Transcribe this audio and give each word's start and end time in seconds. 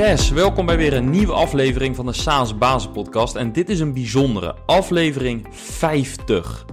Yes, 0.00 0.30
welkom 0.30 0.66
bij 0.66 0.76
weer 0.76 0.92
een 0.92 1.10
nieuwe 1.10 1.32
aflevering 1.32 1.96
van 1.96 2.06
de 2.06 2.12
SaaS 2.12 2.58
Bazen 2.58 2.90
Podcast. 2.90 3.34
En 3.34 3.52
dit 3.52 3.68
is 3.68 3.80
een 3.80 3.92
bijzondere 3.92 4.54
aflevering 4.66 5.46
50. 5.50 6.64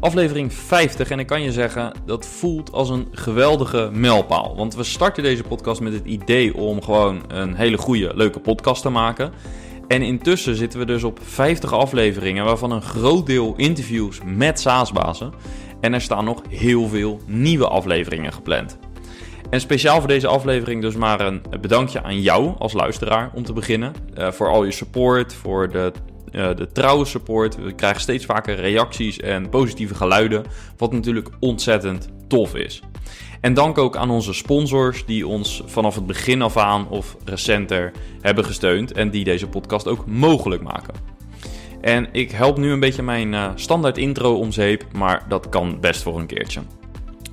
Aflevering 0.00 0.52
50 0.52 1.10
en 1.10 1.18
ik 1.18 1.26
kan 1.26 1.42
je 1.42 1.52
zeggen, 1.52 1.92
dat 2.04 2.26
voelt 2.26 2.72
als 2.72 2.88
een 2.88 3.08
geweldige 3.12 3.90
mijlpaal. 3.92 4.56
Want 4.56 4.74
we 4.74 4.84
starten 4.84 5.22
deze 5.22 5.42
podcast 5.42 5.80
met 5.80 5.92
het 5.92 6.04
idee 6.04 6.56
om 6.56 6.82
gewoon 6.82 7.22
een 7.28 7.54
hele 7.54 7.78
goede, 7.78 8.12
leuke 8.14 8.40
podcast 8.40 8.82
te 8.82 8.90
maken. 8.90 9.32
En 9.88 10.02
intussen 10.02 10.56
zitten 10.56 10.78
we 10.78 10.86
dus 10.86 11.04
op 11.04 11.18
50 11.22 11.72
afleveringen, 11.72 12.44
waarvan 12.44 12.70
een 12.70 12.82
groot 12.82 13.26
deel 13.26 13.54
interviews 13.56 14.20
met 14.24 14.60
SaaS-bazen. 14.60 15.32
En 15.80 15.94
er 15.94 16.00
staan 16.00 16.24
nog 16.24 16.42
heel 16.48 16.88
veel 16.88 17.20
nieuwe 17.26 17.68
afleveringen 17.68 18.32
gepland. 18.32 18.78
En 19.50 19.60
speciaal 19.60 19.98
voor 19.98 20.08
deze 20.08 20.26
aflevering 20.26 20.82
dus 20.82 20.96
maar 20.96 21.20
een 21.20 21.42
bedankje 21.60 22.02
aan 22.02 22.20
jou 22.20 22.54
als 22.58 22.72
luisteraar 22.72 23.30
om 23.34 23.44
te 23.44 23.52
beginnen. 23.52 23.92
Uh, 24.18 24.30
voor 24.30 24.48
al 24.48 24.64
je 24.64 24.72
support, 24.72 25.34
voor 25.34 25.70
de, 25.70 25.92
uh, 26.32 26.56
de 26.56 26.72
trouwe 26.72 27.04
support. 27.04 27.56
We 27.56 27.72
krijgen 27.72 28.00
steeds 28.00 28.24
vaker 28.24 28.54
reacties 28.54 29.18
en 29.18 29.48
positieve 29.48 29.94
geluiden, 29.94 30.44
wat 30.76 30.92
natuurlijk 30.92 31.28
ontzettend 31.40 32.08
tof 32.28 32.54
is. 32.54 32.82
En 33.40 33.54
dank 33.54 33.78
ook 33.78 33.96
aan 33.96 34.10
onze 34.10 34.32
sponsors 34.32 35.04
die 35.04 35.26
ons 35.26 35.62
vanaf 35.66 35.94
het 35.94 36.06
begin 36.06 36.42
af 36.42 36.56
aan 36.56 36.88
of 36.88 37.16
recenter 37.24 37.92
hebben 38.20 38.44
gesteund 38.44 38.92
en 38.92 39.10
die 39.10 39.24
deze 39.24 39.46
podcast 39.46 39.88
ook 39.88 40.06
mogelijk 40.06 40.62
maken. 40.62 40.94
En 41.80 42.08
ik 42.12 42.30
help 42.30 42.58
nu 42.58 42.70
een 42.70 42.80
beetje 42.80 43.02
mijn 43.02 43.32
uh, 43.32 43.50
standaard 43.54 43.98
intro 43.98 44.38
om 44.38 44.52
zeep, 44.52 44.84
maar 44.92 45.24
dat 45.28 45.48
kan 45.48 45.80
best 45.80 46.02
voor 46.02 46.18
een 46.18 46.26
keertje. 46.26 46.60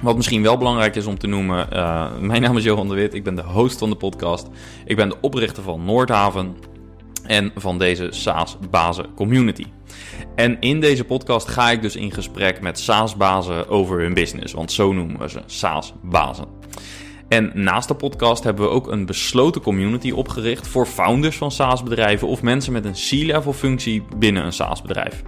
Wat 0.03 0.15
misschien 0.15 0.41
wel 0.41 0.57
belangrijk 0.57 0.95
is 0.95 1.05
om 1.05 1.17
te 1.17 1.27
noemen, 1.27 1.67
uh, 1.73 2.11
mijn 2.19 2.41
naam 2.41 2.57
is 2.57 2.63
Johan 2.63 2.87
de 2.87 2.93
Wit, 2.93 3.13
ik 3.13 3.23
ben 3.23 3.35
de 3.35 3.43
host 3.43 3.79
van 3.79 3.89
de 3.89 3.95
podcast. 3.95 4.47
Ik 4.85 4.95
ben 4.95 5.09
de 5.09 5.15
oprichter 5.21 5.63
van 5.63 5.85
Noordhaven 5.85 6.55
en 7.23 7.51
van 7.55 7.77
deze 7.77 8.07
SaaS-bazen 8.09 9.13
community. 9.15 9.65
En 10.35 10.59
in 10.59 10.79
deze 10.79 11.03
podcast 11.03 11.47
ga 11.47 11.71
ik 11.71 11.81
dus 11.81 11.95
in 11.95 12.11
gesprek 12.11 12.61
met 12.61 12.79
SaaS-bazen 12.79 13.69
over 13.69 13.99
hun 13.99 14.13
business, 14.13 14.53
want 14.53 14.71
zo 14.71 14.93
noemen 14.93 15.19
we 15.19 15.29
ze, 15.29 15.41
SaaS-bazen. 15.45 16.45
En 17.27 17.51
naast 17.53 17.87
de 17.87 17.95
podcast 17.95 18.43
hebben 18.43 18.65
we 18.65 18.71
ook 18.71 18.91
een 18.91 19.05
besloten 19.05 19.61
community 19.61 20.11
opgericht 20.11 20.67
voor 20.67 20.85
founders 20.85 21.37
van 21.37 21.51
SaaS-bedrijven 21.51 22.27
of 22.27 22.41
mensen 22.41 22.73
met 22.73 22.85
een 22.85 22.93
C-level 22.93 23.53
functie 23.53 24.03
binnen 24.17 24.45
een 24.45 24.53
SaaS-bedrijf. 24.53 25.23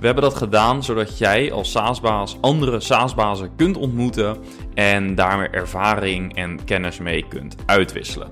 We 0.00 0.06
hebben 0.06 0.24
dat 0.24 0.34
gedaan 0.34 0.84
zodat 0.84 1.18
jij 1.18 1.52
als 1.52 1.70
SaaS-baas 1.70 2.36
andere 2.40 2.80
SaaS-bazen 2.80 3.50
kunt 3.56 3.76
ontmoeten 3.76 4.36
en 4.74 5.14
daarmee 5.14 5.48
ervaring 5.48 6.36
en 6.36 6.64
kennis 6.64 6.98
mee 6.98 7.24
kunt 7.28 7.56
uitwisselen. 7.66 8.30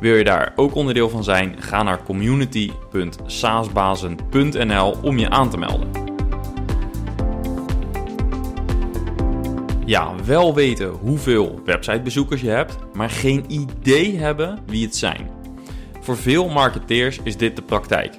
Wil 0.00 0.14
je 0.14 0.24
daar 0.24 0.52
ook 0.56 0.74
onderdeel 0.74 1.08
van 1.08 1.24
zijn? 1.24 1.56
Ga 1.58 1.82
naar 1.82 2.02
community.saasbazen.nl 2.02 4.96
om 5.02 5.18
je 5.18 5.30
aan 5.30 5.50
te 5.50 5.58
melden. 5.58 5.90
Ja, 9.84 10.14
wel 10.24 10.54
weten 10.54 10.88
hoeveel 10.88 11.60
websitebezoekers 11.64 12.40
je 12.40 12.50
hebt, 12.50 12.78
maar 12.92 13.10
geen 13.10 13.44
idee 13.48 14.18
hebben 14.18 14.58
wie 14.66 14.84
het 14.84 14.96
zijn. 14.96 15.30
Voor 16.00 16.16
veel 16.16 16.48
marketeers 16.48 17.20
is 17.22 17.36
dit 17.36 17.56
de 17.56 17.62
praktijk. 17.62 18.14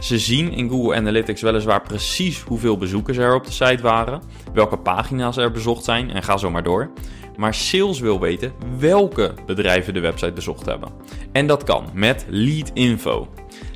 Ze 0.00 0.18
zien 0.18 0.52
in 0.52 0.68
Google 0.68 0.96
Analytics 0.96 1.42
weliswaar 1.42 1.82
precies 1.82 2.40
hoeveel 2.40 2.78
bezoekers 2.78 3.16
er 3.16 3.34
op 3.34 3.44
de 3.44 3.52
site 3.52 3.82
waren, 3.82 4.22
welke 4.52 4.76
pagina's 4.76 5.36
er 5.36 5.50
bezocht 5.50 5.84
zijn 5.84 6.10
en 6.10 6.22
ga 6.22 6.36
zo 6.36 6.50
maar 6.50 6.62
door. 6.62 6.90
Maar 7.36 7.54
sales 7.54 8.00
wil 8.00 8.20
weten 8.20 8.52
welke 8.78 9.34
bedrijven 9.46 9.94
de 9.94 10.00
website 10.00 10.32
bezocht 10.32 10.66
hebben. 10.66 10.90
En 11.32 11.46
dat 11.46 11.64
kan 11.64 11.84
met 11.92 12.26
Lead 12.28 12.70
Info. 12.74 13.28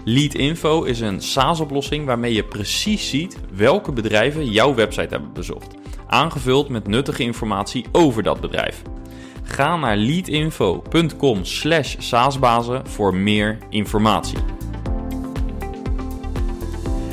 Lead 0.05 0.35
Info 0.35 0.83
is 0.83 1.01
een 1.01 1.21
SaaS-oplossing 1.21 2.07
waarmee 2.07 2.35
je 2.35 2.45
precies 2.45 3.09
ziet 3.09 3.39
welke 3.55 3.93
bedrijven 3.93 4.51
jouw 4.51 4.75
website 4.75 5.09
hebben 5.09 5.33
bezocht, 5.33 5.75
aangevuld 6.07 6.69
met 6.69 6.87
nuttige 6.87 7.23
informatie 7.23 7.85
over 7.93 8.23
dat 8.23 8.41
bedrijf. 8.41 8.83
Ga 9.43 9.77
naar 9.77 9.97
leadinfo.com/saasbazen 9.97 12.87
voor 12.87 13.15
meer 13.15 13.59
informatie. 13.71 14.39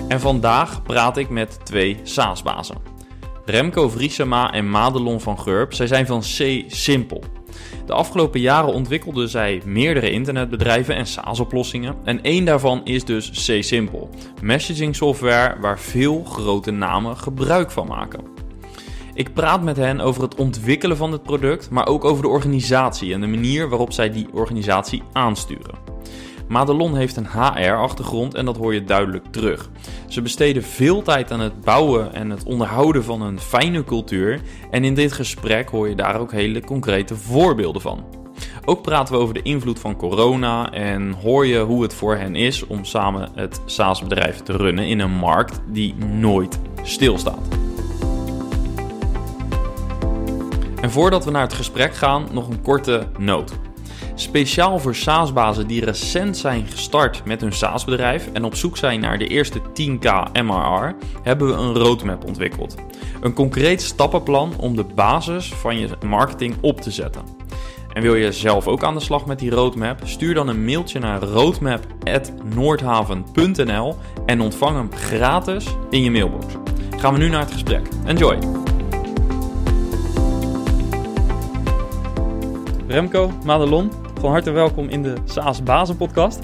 En 0.09 0.20
vandaag 0.20 0.84
praat 0.84 1.18
ik 1.18 1.30
met 1.30 1.59
twee 1.66 2.00
SaaS-bazen. 2.03 2.78
Remco 3.46 3.90
Vriesema 3.90 4.52
en 4.52 4.70
Madelon 4.70 5.22
van 5.22 5.40
Geurp. 5.40 5.74
Zij 5.74 5.88
zijn 5.88 6.06
van 6.06 6.20
C 6.20 6.64
Simple. 6.68 7.22
De 7.86 7.94
afgelopen 7.94 8.40
jaren 8.40 8.74
ontwikkelden 8.74 9.30
zij 9.30 9.62
meerdere 9.66 10.12
internetbedrijven 10.12 10.96
en 10.96 11.08
SaaS-oplossingen. 11.08 11.96
En 12.03 12.22
één 12.22 12.46
daarvan 12.46 12.86
is 12.86 13.06
dus 13.06 13.30
C 13.30 13.64
Simple, 13.64 14.08
messaging 14.42 14.96
software 14.96 15.59
waar 15.59 15.80
veel 15.80 16.24
grote 16.24 16.72
namen 16.72 17.18
gebruik 17.18 17.72
van 17.72 17.88
maken. 17.88 18.24
Ik 19.14 19.34
praat 19.34 19.64
met 19.64 19.78
hen 19.78 20.00
over 20.00 20.22
het 20.22 20.36
ontwikkelen 20.36 20.97
van 20.97 21.12
het 21.12 21.24
product, 21.24 21.70
maar 21.70 21.88
ook 21.88 22.06
over 22.06 22.24
de 22.24 22.30
organisatie 22.30 23.14
en 23.14 23.22
de 23.22 23.28
manier 23.28 23.70
waarop 23.70 23.94
zij 23.94 24.12
die 24.12 24.28
organisatie 24.34 25.03
aansturen. 25.12 25.89
Madelon 26.50 26.96
heeft 26.96 27.16
een 27.16 27.28
HR-achtergrond 27.28 28.34
en 28.34 28.46
dat 28.46 28.58
hoor 28.58 28.74
je 28.74 28.84
duidelijk 28.84 29.26
terug. 29.32 29.70
Ze 30.08 30.22
besteden 30.22 30.64
veel 30.64 31.02
tijd 31.02 31.32
aan 31.32 31.40
het 31.40 31.62
bouwen 31.62 32.14
en 32.14 32.30
het 32.30 32.44
onderhouden 32.44 33.04
van 33.04 33.22
een 33.22 33.40
fijne 33.40 33.84
cultuur 33.84 34.42
en 34.72 34.84
in 34.84 34.94
dit 34.94 35.12
gesprek 35.12 35.70
hoor 35.70 35.90
je 35.90 35.96
daar 35.96 36.20
ook 36.20 36.32
hele 36.32 36.62
concrete 36.62 37.16
voorbeelden 37.16 37.82
van. 37.82 38.04
Ook 38.66 38.82
praten 38.82 39.14
we 39.14 39.22
over 39.22 39.34
de 39.34 39.42
invloed 39.42 39.80
van 39.80 39.96
corona 39.96 40.72
en 40.72 41.12
hoor 41.12 41.46
je 41.46 41.59
hoe 41.59 41.82
het 41.84 41.94
voor 41.94 42.16
hen 42.16 42.36
is 42.36 42.68
om 42.68 42.86
samen 42.86 43.30
het 43.36 43.62
SaaS-bedrijf 43.66 44.40
te 44.40 44.58
runnen 44.58 44.88
in 44.88 45.00
een 45.00 45.18
markt 45.18 45.62
die 45.68 45.96
nooit 45.96 46.59
stilstaat. 46.84 47.48
En 50.82 50.92
voordat 50.92 51.26
we 51.26 51.32
naar 51.32 51.42
het 51.42 51.54
gesprek 51.54 51.96
gaan, 51.96 52.28
nog 52.32 52.50
een 52.50 52.62
korte 52.62 53.08
noot. 53.18 53.69
Speciaal 54.19 54.80
voor 54.80 54.96
SaaS-bazen 54.96 55.68
die 55.68 55.85
recent 55.85 56.38
zijn 56.38 56.68
gestart 56.68 57.25
met 57.25 57.41
hun 57.41 57.53
SaaS-bedrijf 57.53 58.30
en 58.34 58.44
op 58.44 58.56
zoek 58.56 58.78
zijn 58.78 59.00
naar 59.00 59.18
de 59.18 59.28
eerste 59.28 59.59
10k 59.59 60.31
MRR, 60.44 60.96
hebben 61.24 61.47
we 61.47 61.53
een 61.53 61.74
roadmap 61.74 62.25
ontwikkeld. 62.25 62.75
Een 63.22 63.34
concreet 63.34 63.81
stappenplan 63.81 64.53
om 64.58 64.75
de 64.75 64.84
basis 64.84 65.53
van 65.53 65.79
je 65.79 65.90
marketing 66.06 66.56
op 66.62 66.81
te 66.81 66.91
zetten. 66.91 67.22
En 67.94 68.02
wil 68.02 68.16
je 68.16 68.31
zelf 68.31 68.68
ook 68.68 68.84
aan 68.84 68.94
de 68.94 69.00
slag 69.00 69.25
met 69.25 69.40
die 69.40 69.52
roadmap? 69.52 70.00
Stuur 70.03 70.34
dan 70.34 70.47
een 70.47 70.66
mailtje 70.66 71.00
naar 71.00 71.22
roadmap.noordhaven.nl 71.22 73.96
en 74.25 74.41
ontvang 74.41 74.75
hem 74.75 74.90
gratis 74.94 75.66
in 75.90 76.03
je 76.03 76.12
mailbox. 76.12 76.46
Gaan 76.97 77.13
we 77.13 77.19
nu 77.19 77.29
naar 77.29 77.41
het 77.41 77.52
gesprek. 77.52 77.88
Enjoy! 78.06 78.38
Remco, 82.88 83.31
Madelon, 83.46 83.91
van 84.19 84.31
harte 84.31 84.52
welkom 84.52 84.90
in 84.90 85.03
de 85.03 85.13
SaaS 85.25 85.63
Bazen 85.63 85.97
podcast. 85.97 86.40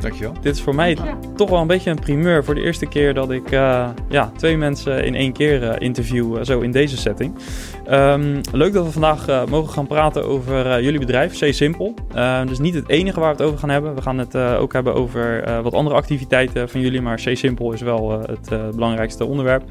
Dankjewel. 0.00 0.32
Dit 0.40 0.54
is 0.54 0.62
voor 0.62 0.74
mij 0.74 0.96
toch 1.36 1.50
wel 1.50 1.60
een 1.60 1.66
beetje 1.66 1.90
een 1.90 1.98
primeur 1.98 2.44
voor 2.44 2.54
de 2.54 2.60
eerste 2.60 2.86
keer 2.86 3.14
dat 3.14 3.30
ik 3.30 3.50
uh, 3.50 3.88
ja, 4.08 4.32
twee 4.36 4.56
mensen 4.56 5.04
in 5.04 5.14
één 5.14 5.32
keer 5.32 5.62
uh, 5.62 5.74
interview, 5.78 6.36
uh, 6.36 6.44
zo 6.44 6.60
in 6.60 6.70
deze 6.70 6.96
setting. 6.96 7.34
Um, 7.90 8.40
leuk 8.52 8.72
dat 8.72 8.84
we 8.84 8.90
vandaag 8.90 9.46
mogen 9.48 9.72
gaan 9.72 9.86
praten 9.86 10.24
over 10.24 10.82
jullie 10.82 10.98
bedrijf, 10.98 11.38
C 11.38 11.52
Simple. 11.52 11.94
dus 12.46 12.58
niet 12.58 12.74
het 12.74 12.88
enige 12.88 13.20
waar 13.20 13.36
we 13.36 13.36
het 13.36 13.46
over 13.46 13.58
gaan 13.58 13.70
hebben. 13.70 13.94
We 13.94 14.02
gaan 14.02 14.18
het 14.18 14.36
ook 14.36 14.72
hebben 14.72 14.94
over 14.94 15.44
wat 15.62 15.74
andere 15.74 15.96
activiteiten 15.96 16.68
van 16.68 16.80
jullie, 16.80 17.00
maar 17.00 17.16
C 17.16 17.36
Simple 17.36 17.74
is 17.74 17.80
wel 17.80 18.10
het 18.10 18.74
belangrijkste 18.74 19.24
onderwerp. 19.24 19.62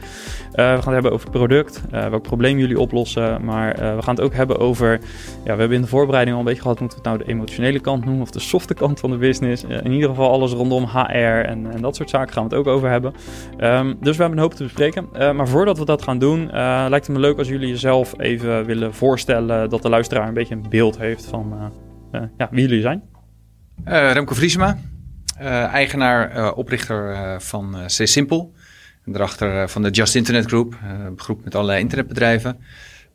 we 0.52 0.62
gaan 0.62 0.76
het 0.76 0.86
hebben 0.86 1.12
over 1.12 1.30
product, 1.30 1.82
welk 1.90 2.22
probleem 2.22 2.58
jullie 2.58 2.80
oplossen, 2.80 3.46
maar 3.46 3.76
we 3.76 4.02
gaan 4.02 4.16
het 4.16 4.24
ook 4.24 4.34
hebben 4.34 4.60
over, 4.60 5.00
ja, 5.44 5.54
we 5.54 5.60
hebben 5.60 5.78
in 5.78 5.82
de 5.82 5.88
voorbereiding 5.88 6.36
al 6.36 6.42
een 6.42 6.48
beetje 6.48 6.62
gehad, 6.62 6.80
moeten 6.80 6.98
we 6.98 7.10
het 7.10 7.18
nou 7.18 7.28
de 7.28 7.34
emotionele 7.34 7.80
kant 7.80 8.06
noemen 8.06 8.22
of 8.22 8.32
de 8.32 8.40
softe 8.40 8.74
kant 8.74 9.00
van 9.00 9.10
de 9.10 9.18
business. 9.18 9.64
in 9.64 9.92
ieder 9.92 10.10
geval 10.10 10.32
alles 10.32 10.52
rondom 10.52 10.84
HR 10.84 11.08
en, 11.08 11.72
en, 11.72 11.82
dat 11.82 11.96
soort 11.96 12.10
zaken 12.10 12.34
gaan 12.34 12.48
we 12.48 12.56
het 12.56 12.68
ook 12.68 12.74
over 12.74 12.90
hebben. 12.90 13.14
Um, 13.60 13.98
dus 14.00 14.16
we 14.16 14.22
hebben 14.22 14.38
een 14.38 14.44
hoop 14.44 14.54
te 14.54 14.64
bespreken. 14.64 15.10
Uh, 15.14 15.32
maar 15.32 15.48
voordat 15.48 15.78
we 15.78 15.86
dat 15.86 16.02
gaan 16.02 16.20
doen, 16.20 16.42
uh, 16.42 16.86
lijkt 16.90 17.08
het 17.08 17.16
me 17.16 17.22
leuk 17.22 17.38
als 17.38 17.48
jullie 17.48 17.68
jezelf 17.68 18.09
even 18.18 18.66
willen 18.66 18.94
voorstellen. 18.94 19.70
Dat 19.70 19.82
de 19.82 19.90
luisteraar 19.90 20.28
een 20.28 20.34
beetje 20.34 20.56
een 20.56 20.70
beeld 20.70 20.98
heeft 20.98 21.26
van 21.26 21.72
uh, 22.12 22.22
ja, 22.38 22.48
wie 22.52 22.62
jullie 22.62 22.82
zijn. 22.82 23.04
Remco 23.84 24.34
Vriesema, 24.34 24.78
eigenaar, 25.72 26.54
oprichter 26.54 27.42
van 27.42 27.76
C 27.86 27.90
Simple. 27.90 28.50
En 29.06 29.12
daarachter 29.12 29.70
van 29.70 29.82
de 29.82 29.90
Just 29.90 30.16
Internet 30.16 30.46
Group, 30.46 30.78
een 30.84 31.20
groep 31.20 31.44
met 31.44 31.56
allerlei 31.56 31.80
internetbedrijven. 31.80 32.60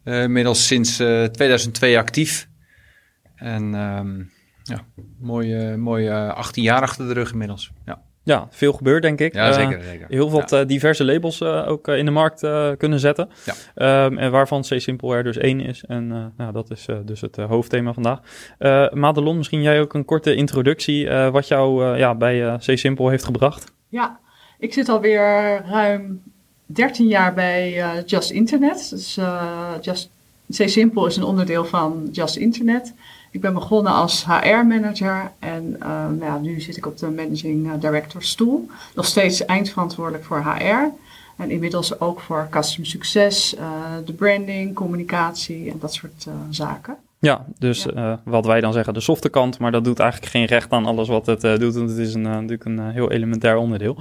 inmiddels 0.05 0.67
sinds 0.67 0.97
2002 0.97 1.99
actief. 1.99 2.49
En 3.35 3.75
um, 3.75 4.31
ja, 4.63 4.85
mooie, 5.19 5.77
mooie 5.77 6.33
18 6.33 6.63
jaar 6.63 6.83
achter 6.83 7.07
de 7.07 7.13
rug 7.13 7.33
inmiddels. 7.33 7.73
Ja. 7.85 8.03
Ja, 8.25 8.47
veel 8.51 8.73
gebeurt 8.73 9.03
denk 9.03 9.21
ik. 9.21 9.35
Ja, 9.35 9.49
Eh, 9.49 9.55
zeker. 9.55 9.83
zeker. 9.83 10.07
Heel 10.09 10.31
wat 10.31 10.51
Ja. 10.51 10.61
eh, 10.61 10.67
diverse 10.67 11.05
labels 11.05 11.41
eh, 11.41 11.69
ook 11.69 11.89
eh, 11.89 11.97
in 11.99 12.05
de 12.05 12.11
markt 12.11 12.43
eh, 12.43 12.71
kunnen 12.79 13.01
zetten. 13.01 13.29
Ja. 13.45 13.55
Ehm, 13.75 14.19
en 14.19 14.31
waarvan 14.31 14.61
C-Simple 14.63 15.15
er 15.17 15.23
dus 15.23 15.37
één 15.37 15.61
is. 15.61 15.85
En 15.89 16.13
eh, 16.13 16.25
nou, 16.37 16.53
dat 16.53 16.71
is 16.71 16.87
eh, 16.87 16.97
dus 17.05 17.21
het 17.21 17.39
eh, 17.39 17.45
hoofdthema 17.49 17.93
vandaag. 17.93 18.19
Eh 18.59 18.91
Madelon, 18.91 19.37
misschien 19.37 19.63
jij 19.63 19.81
ook 19.81 19.95
een 19.95 20.05
korte 20.05 20.35
introductie. 20.35 21.09
eh, 21.09 21.31
wat 21.31 21.49
jou 21.49 21.85
eh, 21.93 21.99
ja, 21.99 22.15
bij 22.15 22.47
eh, 22.47 22.55
C-Simple 22.59 23.11
heeft 23.11 23.25
gebracht. 23.25 23.73
Ja, 23.89 24.19
ik 24.59 24.73
zit 24.73 24.89
alweer 24.89 25.63
ruim 25.71 26.23
13 26.67 27.07
jaar 27.07 27.35
bij 27.35 27.81
eh, 27.83 27.91
Just 28.07 28.31
Internet. 28.31 28.91
Dus 28.91 29.17
eh, 29.17 29.73
Just 29.81 30.11
C-Simple 30.57 31.07
is 31.07 31.17
een 31.17 31.23
onderdeel 31.25 31.65
van 31.65 32.09
Just 32.13 32.37
Internet. 32.37 32.95
Ik 33.35 33.41
ben 33.41 33.55
begonnen 33.55 33.93
als 33.93 34.25
HR-manager 34.25 35.33
en 35.39 35.77
eh, 35.81 36.09
nou 36.09 36.41
nu 36.41 36.61
zit 36.61 36.77
ik 36.77 36.87
op 36.87 36.99
de 36.99 37.11
Managing 37.11 37.79
Director 37.79 38.23
stoel. 38.23 38.69
Nog 38.95 39.07
steeds 39.07 39.45
eindverantwoordelijk 39.45 40.25
voor 40.25 40.43
HR. 40.43 40.93
En 41.37 41.51
inmiddels 41.51 42.01
ook 42.01 42.21
voor 42.21 42.47
customer 42.51 42.91
succes, 42.91 43.55
eh, 43.55 43.67
de 44.05 44.13
branding, 44.13 44.75
communicatie 44.75 45.71
en 45.71 45.79
dat 45.79 45.95
soort 45.95 46.27
eh, 46.27 46.35
zaken. 46.51 46.97
Ja, 47.25 47.45
dus 47.59 47.87
eh, 47.87 48.13
wat 48.25 48.47
wij 48.47 48.61
dan 48.61 48.73
zeggen 48.73 48.95
de 48.95 49.01
softe 49.01 49.29
kant. 49.29 49.59
Maar 49.59 49.73
dat 49.73 49.85
doet 49.85 49.99
eigenlijk 49.99 50.31
geen 50.31 50.45
recht 50.45 50.73
aan 50.73 50.87
alles 50.87 51.09
wat 51.09 51.27
het 51.27 51.45
eh, 51.45 51.57
doet. 51.57 51.75
Want 51.75 51.91
het 51.91 51.99
is 51.99 52.15
een, 52.15 52.27
eh, 52.27 52.33
natuurlijk 52.33 52.65
een 52.65 52.91
heel 52.91 53.11
elementair 53.11 53.57
onderdeel. 53.57 53.97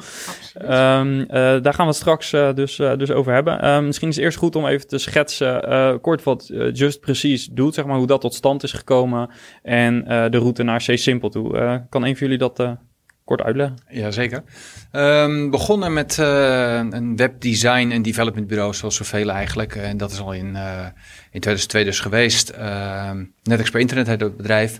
Ehm, 0.53 1.19
eh, 1.19 1.27
daar 1.61 1.73
gaan 1.73 1.85
we 1.85 1.91
het 1.91 1.95
straks 1.95 2.31
dus, 2.31 2.75
dus 2.75 3.11
over 3.11 3.33
hebben. 3.33 3.61
Ehm, 3.61 3.85
misschien 3.85 4.07
is 4.07 4.15
het 4.15 4.25
eerst 4.25 4.37
goed 4.37 4.55
om 4.55 4.65
even 4.65 4.87
te 4.87 4.97
schetsen 4.97 6.01
kort 6.01 6.23
wat 6.23 6.51
Just 6.73 6.99
precies 6.99 7.47
doet, 7.47 7.73
zeg 7.73 7.85
maar, 7.85 7.97
hoe 7.97 8.07
dat 8.07 8.21
tot 8.21 8.33
stand 8.33 8.63
is 8.63 8.71
gekomen 8.71 9.29
en 9.61 10.03
de 10.31 10.37
route 10.37 10.63
naar 10.63 10.83
C-Simple 10.85 11.29
toe. 11.29 11.51
Kan 11.89 12.03
een 12.03 12.17
van 12.17 12.27
jullie 12.27 12.37
dat 12.37 12.77
kort 13.23 13.41
uitleggen? 13.41 13.77
Jazeker. 13.89 14.43
Ehm 14.91 15.49
begonnen 15.49 15.93
met 15.93 16.19
eh, 16.19 16.81
een 16.89 17.15
webdesign 17.15 17.89
en 17.91 18.01
development 18.01 18.47
bureau, 18.47 18.73
zoals 18.73 18.95
zoveel 18.95 19.29
eigenlijk. 19.29 19.75
En 19.75 19.97
dat 19.97 20.11
is 20.11 20.19
al 20.19 20.33
in, 20.33 20.55
eh, 20.55 20.85
in 21.31 21.39
2002 21.39 21.83
dus 21.83 21.99
geweest. 21.99 22.49
Ehm 22.49 23.23
NetExpert 23.43 23.81
Internet 23.81 24.07
heet 24.07 24.21
het 24.21 24.37
bedrijf. 24.37 24.79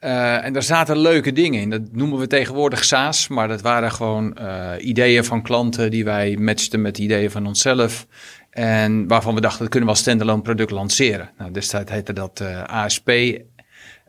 Eh, 0.00 0.44
en 0.44 0.52
daar 0.52 0.62
zaten 0.62 0.98
leuke 0.98 1.32
dingen 1.32 1.60
in. 1.60 1.70
Dat 1.70 1.82
noemen 1.92 2.18
we 2.18 2.26
tegenwoordig 2.26 2.84
SaaS, 2.84 3.28
maar 3.28 3.48
dat 3.48 3.60
waren 3.60 3.92
gewoon 3.92 4.38
ideeën 4.78 5.24
van 5.24 5.42
klanten 5.42 5.90
die 5.90 6.04
wij 6.04 6.36
matchten 6.36 6.82
met 6.82 6.98
ideeën 6.98 7.30
van 7.30 7.46
onszelf. 7.46 8.06
En 8.50 9.08
waarvan 9.08 9.34
we 9.34 9.40
dachten, 9.40 9.60
dat 9.60 9.68
kunnen 9.68 9.88
we 9.88 9.94
als 9.94 10.02
standalone 10.02 10.42
product 10.42 10.70
lanceren. 10.70 11.30
Nou, 11.38 11.50
destijds 11.50 11.90
heette 11.90 12.12
dat 12.12 12.42
ASP. 12.66 13.10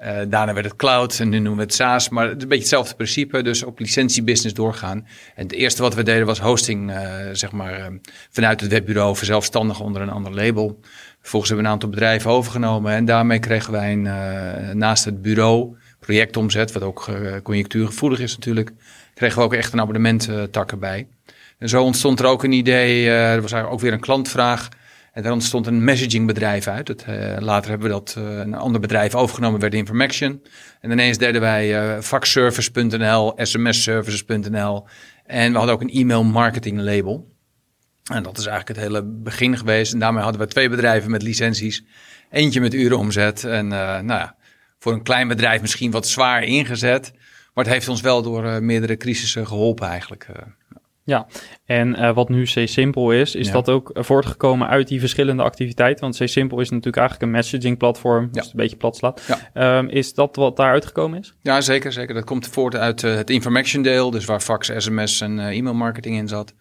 Eh, 0.06 0.18
daarna 0.28 0.54
werd 0.54 0.66
het 0.66 0.76
cloud 0.76 1.20
en 1.20 1.30
nu 1.30 1.40
noemen 1.40 1.56
we 1.56 1.62
het 1.62 1.74
SaaS. 1.74 2.10
Maar 2.10 2.28
het 2.28 2.36
is 2.36 2.42
een 2.42 2.48
beetje 2.48 2.64
hetzelfde 2.64 2.96
principe. 2.96 3.42
Dus 3.42 3.64
op 3.64 3.80
licentiebusiness 3.80 4.54
doorgaan. 4.54 5.08
En 5.36 5.44
het 5.44 5.52
eerste 5.52 5.82
wat 5.82 5.96
we 5.96 6.04
deden 6.04 6.26
was 6.26 6.40
hosting, 6.40 6.92
eh, 6.92 7.10
zeg 7.32 7.52
maar, 7.52 7.74
eh, 7.74 7.86
vanuit 8.30 8.62
het 8.62 8.72
webbureau, 8.72 9.16
verzelfstandig 9.16 9.80
onder 9.80 10.02
een 10.02 10.10
ander 10.10 10.34
label. 10.34 10.80
Vervolgens 11.20 11.52
hebben 11.52 11.58
we 11.58 11.64
een 11.64 11.76
aantal 11.76 11.90
bedrijven 11.90 12.32
overgenomen. 12.32 12.94
En 12.94 13.06
daarmee 13.06 13.40
kregen 13.40 13.72
wij 13.72 13.92
een, 13.92 14.78
naast 14.78 15.06
het 15.06 15.22
bureau, 15.22 15.76
projectomzet, 16.00 16.72
wat 16.72 16.84
ook 16.84 17.10
conjunctuurgevoelig 17.44 18.20
is 18.20 18.36
natuurlijk, 18.36 18.72
kregen 19.14 19.38
we 19.38 19.44
ook 19.44 19.54
echt 19.54 19.74
een 19.74 19.80
abonnementtak 19.80 20.72
erbij. 20.72 21.08
En 21.58 21.70
zo 21.70 21.84
ontstond 21.84 22.20
er 22.20 22.26
ook 22.26 22.44
een 22.44 22.52
idee, 22.52 23.10
er 23.10 23.42
was 23.42 23.52
eigenlijk 23.52 23.74
ook 23.74 23.80
weer 23.80 23.94
een 23.94 24.00
klantvraag. 24.00 24.70
En 25.16 25.24
daar 25.24 25.32
ontstond 25.32 25.68
een 25.68 25.84
messagingbedrijf 25.84 26.68
uit. 26.68 27.04
Eh, 27.04 27.36
later 27.40 27.70
hebben 27.70 27.88
we 27.88 27.94
dat 27.94 28.16
eh, 28.18 28.38
een 28.38 28.54
ander 28.54 28.82
bedrijf 28.82 29.16
overgenomen, 29.16 29.60
werd 29.60 29.74
Information. 29.74 30.42
En 30.82 30.92
ineens 30.92 31.18
deden 31.18 31.42
wij 31.42 31.78
eh 31.78 32.02
vakservice.nl, 32.02 33.34
smsservices.nl. 33.36 34.88
En 35.26 35.52
we 35.52 35.58
hadden 35.58 35.76
ook 35.76 35.82
een 35.82 35.90
e-mail 35.90 36.24
marketing 36.24 36.80
label. 36.80 37.34
En 38.12 38.24
dat 38.24 38.38
is 38.38 38.46
eigenlijk 38.46 38.80
het 38.80 38.88
hele 38.88 39.04
begin 39.04 39.58
geweest. 39.58 39.94
En 39.94 40.00
daarmee 40.00 40.24
hadden 40.24 40.42
we 40.42 40.48
twee 40.48 40.70
bedrijven 40.70 41.12
met 41.12 41.22
licenties. 41.22 41.84
Eentje 42.32 42.62
met 42.62 42.74
urenomzet. 42.74 43.44
En 43.44 43.68
nou 43.68 44.06
ja, 44.06 44.36
voor 44.80 44.94
een 44.94 45.04
klein 45.04 45.28
bedrijf 45.28 45.62
misschien 45.62 45.92
wat 45.92 46.08
zwaar 46.08 46.44
ingezet. 46.44 47.12
Maar 47.54 47.64
het 47.64 47.74
heeft 47.74 47.88
ons 47.88 48.02
wel 48.02 48.22
door 48.22 48.64
meerdere 48.64 48.98
crisissen 48.98 49.48
geholpen 49.48 49.88
eigenlijk. 49.88 50.28
Eh. 51.06 51.26
En 51.66 51.96
eh, 51.96 52.14
wat 52.14 52.30
nu 52.30 52.44
C-Simple 52.44 53.20
is, 53.20 53.36
is 53.36 53.48
Ja. 53.48 53.54
dat 53.54 53.70
ook 53.70 53.90
voortgekomen 53.94 54.68
uit 54.68 54.88
die 54.88 55.00
verschillende 55.00 55.44
activiteiten? 55.44 56.02
Want 56.04 56.18
C-Simple 56.18 56.62
is 56.62 56.70
natuurlijk 56.70 56.98
eigenlijk 56.98 57.28
een 57.32 57.38
messaging 57.38 57.78
platform, 57.78 58.22
Ja. 58.24 58.28
als 58.34 58.40
het 58.46 58.52
een 58.52 58.60
beetje 58.62 58.76
plat 58.78 58.96
slaat. 58.96 59.22
Ja. 59.28 59.40
Ehm, 59.54 59.88
is 59.88 60.14
dat 60.14 60.36
wat 60.36 60.58
daaruit 60.58 60.86
gekomen 60.86 61.20
is? 61.20 61.34
Ja, 61.42 61.62
zeker, 61.62 61.92
zeker. 61.92 62.14
Dat 62.14 62.24
komt 62.24 62.48
voort 62.48 62.76
uit 62.76 63.04
eh, 63.04 63.16
het 63.16 63.30
information 63.30 63.84
deel, 63.84 64.12
dus 64.12 64.26
waar 64.26 64.40
fax, 64.40 64.72
sms 64.78 65.22
en 65.22 65.40
eh, 65.40 65.58
e-mail 65.58 65.76
marketing 65.76 66.18
in 66.18 66.28
zat. 66.28 66.54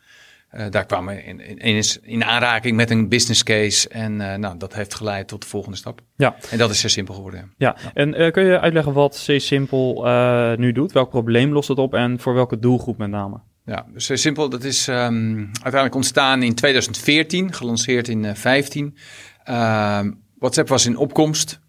Daar 0.70 0.86
kwamen 0.86 1.14
we 1.14 1.24
in, 1.24 1.40
in, 1.40 1.58
in, 1.58 1.82
in 2.02 2.24
aanraking 2.24 2.76
met 2.76 2.90
een 2.90 3.08
business 3.08 3.42
case 3.42 3.88
en 3.88 4.16
nou, 4.16 4.58
dat 4.58 4.74
heeft 4.74 4.94
geleid 4.94 5.28
tot 5.28 5.42
de 5.42 5.48
volgende 5.48 5.76
stap. 5.76 6.00
Ja. 6.16 6.36
En 6.50 6.58
dat 6.58 6.70
is 6.70 6.92
simpel 6.92 7.14
geworden. 7.14 7.52
ja. 7.58 7.76
Ja, 7.84 7.90
en 7.94 8.32
kun 8.32 8.44
je 8.44 8.60
uitleggen 8.60 8.92
wat 8.92 9.24
C-Simple 9.26 10.56
nu 10.58 10.72
doet? 10.72 10.92
Welk 10.92 11.10
probleem 11.10 11.52
lost 11.52 11.68
het 11.68 11.78
op 11.78 11.94
en 11.94 12.18
voor 12.20 12.34
welke 12.34 12.58
doelgroep 12.58 12.98
met 12.98 13.10
name? 13.10 13.40
Ja, 13.64 13.86
dus 13.92 14.06
zeer 14.06 14.18
simpel. 14.18 14.48
Dat 14.48 14.64
is 14.64 14.88
ehm, 14.88 15.38
uiteindelijk 15.38 15.94
ontstaan 15.94 16.42
in 16.42 16.54
2014, 16.54 17.52
gelanceerd 17.52 18.08
in 18.08 18.24
eh 18.24 18.34
15. 18.34 18.96
Ehm, 19.44 20.12
WhatsApp 20.38 20.68
was 20.68 20.86
in 20.86 20.96
opkomst. 20.96 21.60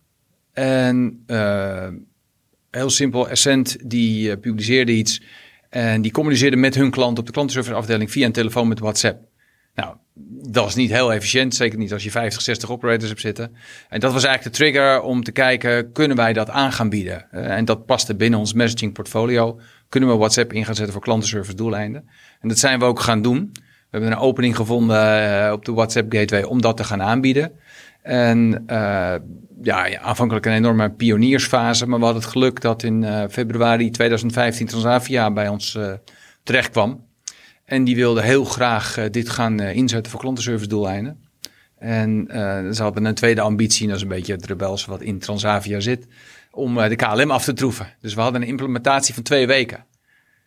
En 0.54 1.24
eh, 1.26 1.88
heel 2.72 2.90
simpel, 2.90 3.30
Essent 3.30 3.78
die 3.90 4.32
eh, 4.32 4.40
publiceerde 4.40 4.92
iets. 4.92 5.22
En 5.70 6.02
die 6.02 6.12
communiceerde 6.12 6.58
met 6.58 6.76
hun 6.76 6.92
klant 6.92 7.20
op 7.20 7.26
de 7.26 7.32
klantenserviceafdeling 7.32 8.12
via 8.12 8.26
een 8.26 8.32
telefoon 8.32 8.68
met 8.68 8.80
WhatsApp. 8.80 9.28
Nou, 9.76 9.96
dat 10.50 10.68
is 10.68 10.76
niet 10.76 10.92
heel 10.92 11.14
efficiënt. 11.14 11.56
Zeker 11.56 11.78
niet 11.78 11.94
als 11.94 12.04
je 12.04 12.12
50, 12.12 12.42
60 12.42 12.72
operators 12.72 13.10
hebt 13.10 13.22
zitten. 13.22 13.56
En 13.90 14.00
dat 14.00 14.14
was 14.14 14.24
eigenlijk 14.24 14.56
de 14.56 14.64
trigger 14.64 15.02
om 15.02 15.24
te 15.24 15.32
kijken, 15.32 15.92
kunnen 15.92 16.18
wij 16.18 16.34
dat 16.34 16.50
aan 16.50 16.72
gaan 16.72 16.90
bieden? 16.90 17.32
Eh, 17.32 17.58
en 17.58 17.66
dat 17.66 17.86
paste 17.86 18.16
binnen 18.16 18.40
ons 18.40 18.54
messaging 18.54 18.94
portfolio. 18.94 19.60
Kunnen 19.90 20.10
we 20.10 20.16
WhatsApp 20.16 20.54
in 20.54 20.66
gaan 20.66 20.76
zetten 20.76 20.94
voor 20.94 21.04
klantenservice 21.04 21.56
doeleinden? 21.56 22.10
En 22.40 22.48
dat 22.48 22.58
zijn 22.58 22.80
we 22.80 22.86
ook 22.86 23.00
gaan 23.00 23.22
doen. 23.22 23.52
We 23.96 24.02
hebben 24.02 24.12
een 24.12 24.24
opening 24.24 24.56
gevonden 24.56 25.44
eh, 25.46 25.52
op 25.52 25.66
de 25.66 25.74
WhatsApp 25.74 26.14
Gateway 26.14 26.44
om 26.44 26.62
dat 26.62 26.78
te 26.78 26.84
gaan 26.84 27.02
aanbieden. 27.02 27.52
En 28.02 28.64
eh, 28.68 28.78
ja, 29.62 29.86
ja, 29.86 30.00
aanvankelijk 30.00 30.46
een 30.46 30.54
enorme 30.54 30.90
pioniersfase. 30.90 31.88
Maar 31.88 32.00
we 32.00 32.06
hadden 32.06 32.24
het 32.24 32.32
geluk 32.32 32.62
dat 32.62 32.84
in 32.84 33.04
eh, 33.04 33.24
februari 33.30 33.90
2015 33.90 34.68
Transavia 34.68 35.32
bij 35.32 35.48
ons 35.48 35.78
terecht 36.44 36.70
kwam. 36.70 37.06
En 37.66 37.84
die 37.84 37.96
wilde 37.96 38.22
heel 38.22 38.46
graag 38.46 39.10
dit 39.12 39.30
gaan 39.30 39.60
inzetten 39.60 40.12
voor 40.12 40.22
klantenservice 40.22 40.70
doeleinden. 40.70 41.24
En 41.78 42.28
ze 42.76 42.82
hadden 42.82 43.06
een 43.06 43.14
tweede 43.14 43.42
ambitie, 43.42 43.82
en 43.82 43.88
dat 43.88 43.98
is 43.98 44.04
een 44.04 44.10
beetje 44.10 44.34
het 44.34 44.46
rebelse 44.46 44.90
wat 44.90 45.02
in 45.02 45.20
Transavia 45.20 45.80
zit, 45.80 46.08
om 46.56 46.78
eh, 46.78 46.90
de 46.90 46.96
KLM 46.96 47.32
af 47.32 47.44
te 47.44 47.54
troeven. 47.54 47.88
Dus 48.02 48.14
we 48.14 48.22
hadden 48.22 48.42
een 48.42 48.48
implementatie 48.48 49.14
van 49.14 49.24
twee 49.24 49.48
weken. 49.48 49.86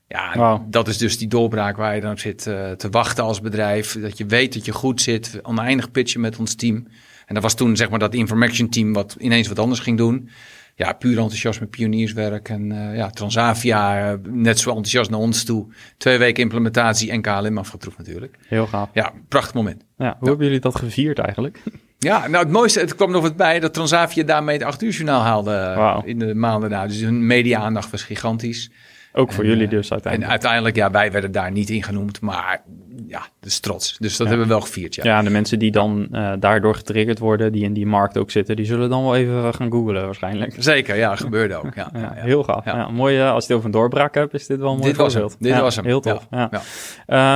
Ja, 0.09 0.62
dat 0.69 0.88
is 0.88 0.99
dus 0.99 1.19
die 1.19 1.29
doorbraak 1.29 1.77
waar 1.77 1.95
je 1.95 2.00
dan 2.00 2.11
op 2.11 2.19
zit 2.19 2.47
eh, 2.47 2.71
te 2.71 2.91
wachten 2.91 3.25
als 3.25 3.41
bedrijf. 3.41 4.00
Dat 4.00 4.19
je 4.19 4.27
weet 4.27 4.55
dat 4.55 4.65
je 4.65 4.73
goed 4.73 5.00
zit, 5.00 5.41
oneindig 5.43 5.91
pitchen 5.91 6.21
met 6.21 6.38
ons 6.38 6.55
team. 6.55 6.87
En 7.27 7.35
dat 7.35 7.43
was 7.43 7.55
toen 7.55 7.77
zeg 7.77 7.91
maar 7.91 7.99
dat 7.99 8.15
information 8.15 8.69
team 8.69 8.93
wat 8.93 9.17
ineens 9.19 9.49
wat 9.49 9.59
anders 9.59 9.81
ging 9.81 9.99
doen. 9.99 10.31
Ja, 10.75 10.93
puur 10.93 11.19
enthousiasme, 11.19 11.67
pionierswerk. 11.67 12.49
En 12.49 12.73
eh, 12.73 12.97
ja, 12.97 13.11
Transavia, 13.11 14.17
net 14.23 14.59
zo 14.59 14.69
enthousiast 14.69 15.11
naar 15.11 15.21
ons 15.21 15.45
toe. 15.45 15.67
Twee 15.97 16.19
weken 16.19 16.43
implementatie 16.43 17.11
en 17.11 17.23
KLM 17.23 17.59
afgetroefd 17.59 17.99
natuurlijk. 17.99 18.38
Heel 18.47 18.67
gaaf. 18.67 18.88
Ja, 18.93 19.12
prachtig 19.29 19.55
moment. 19.55 19.85
Ja, 19.97 20.17
hoe 20.19 20.29
hebben 20.29 20.47
jullie 20.47 20.61
dat 20.61 20.77
gevierd 20.77 21.19
eigenlijk? 21.19 21.62
Ja, 21.99 22.26
nou 22.28 22.43
het 22.45 22.52
mooiste, 22.52 22.81
het 22.81 22.95
kwam 22.95 23.11
nog 23.11 23.23
wat 23.23 23.37
bij 23.37 23.61
dat 23.61 23.75
Transavia 23.75 24.23
daarmee 24.25 24.57
het 24.57 24.67
8 24.67 24.83
uur 24.83 24.90
journaal 24.90 25.21
haalde 25.21 25.55
eh, 25.55 25.99
in 26.05 26.19
de 26.19 26.35
maanden 26.35 26.71
na. 26.71 26.87
Dus 26.87 27.00
hun 27.00 27.26
media-aandacht 27.26 27.90
was 27.90 28.02
gigantisch. 28.02 28.71
Ook 29.12 29.33
voor 29.33 29.45
En, 29.45 29.50
jullie 29.50 29.64
eh, 29.64 29.71
dus 29.71 29.87
En 29.87 29.93
uiteindelijk. 29.93 30.31
uiteindelijk, 30.31 30.76
ja, 30.76 30.90
wij 30.90 31.12
werden 31.12 31.33
daar 31.33 31.50
niet 31.52 31.71
in 31.71 31.83
genoemd, 31.83 32.21
maar 32.21 32.62
ja, 33.07 33.19
dat 33.19 33.50
is 33.50 33.61
trots. 33.61 33.97
Dus 33.99 34.17
dat 34.17 34.26
Ja. 34.26 34.26
hebben 34.33 34.47
we 34.49 34.52
wel 34.52 34.62
gevierd, 34.62 34.95
ja. 34.95 35.05
ja. 35.05 35.23
de 35.23 35.31
mensen 35.31 35.59
die 35.59 35.71
dan 35.71 36.09
eh, 36.12 36.33
daardoor 36.38 36.75
getriggerd 36.75 37.19
worden, 37.19 37.52
die 37.52 37.64
in 37.64 37.73
die 37.73 37.87
markt 37.87 38.19
ook 38.19 38.31
zitten, 38.31 38.57
die 38.57 38.64
zullen 38.67 38.88
dan 38.90 39.02
wel 39.02 39.17
even 39.17 39.55
gaan 39.55 39.71
googlen 39.71 40.05
waarschijnlijk. 40.05 40.55
Zeker, 40.59 40.97
ja, 40.97 41.17
gebeurde 41.17 41.55
ook. 41.55 41.75
Ja, 41.75 41.90
Ja, 41.93 42.00
ja, 42.00 42.12
ja. 42.17 42.23
Heel 42.23 42.43
gaaf. 42.43 42.64
Ja. 42.64 42.88
Mooi, 42.88 43.21
als 43.21 43.47
je 43.47 43.49
het 43.49 43.52
over 43.52 43.64
een 43.64 43.71
doorbraak 43.81 44.14
hebt, 44.14 44.35
is 44.35 44.47
dit 44.47 44.59
wel 44.59 44.73
mooi 44.76 44.87
Dit 44.88 44.97
was 44.97 45.14
hem. 45.14 45.28
Dit 45.38 45.59
was 45.61 45.76
hem. 45.76 45.85
Heel 45.85 46.00
tof. 46.00 46.26
Ja. 46.31 46.50
Ja. 46.50 46.62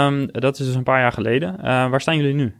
Ehm, 0.06 0.26
dat 0.32 0.58
is 0.58 0.66
dus 0.66 0.74
een 0.74 0.82
paar 0.82 1.00
jaar 1.00 1.12
geleden. 1.12 1.56
Waar 1.62 2.00
staan 2.00 2.16
jullie 2.16 2.34
nu? 2.34 2.54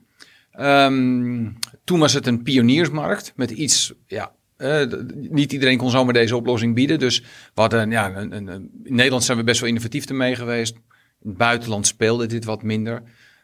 Ehm, 0.53 1.45
toen 1.93 2.01
was 2.01 2.13
het 2.13 2.27
een 2.27 2.43
pioniersmarkt 2.43 3.33
met 3.37 3.51
iets, 3.51 3.93
ja, 4.07 4.33
eh, 4.57 4.83
niet 5.15 5.53
iedereen 5.53 5.79
kon 5.79 5.91
zomaar 5.91 6.13
deze 6.13 6.37
oplossing 6.37 6.75
bieden. 6.75 6.99
Dus 6.99 7.21
we 7.55 7.61
hadden, 7.61 7.91
ja, 7.91 8.17
een, 8.17 8.37
een, 8.37 8.71
in 8.85 8.95
Nederland 8.95 9.25
zijn 9.25 9.39
we 9.39 9.45
best 9.45 9.61
wel 9.61 9.69
innovatief 9.69 10.05
ermee 10.05 10.37
geweest. 10.37 10.75
In 11.23 11.29
het 11.29 11.37
buitenland 11.37 11.87
speelde 11.87 12.27
dit 12.27 12.45
wat 12.45 12.63
minder. 12.63 13.03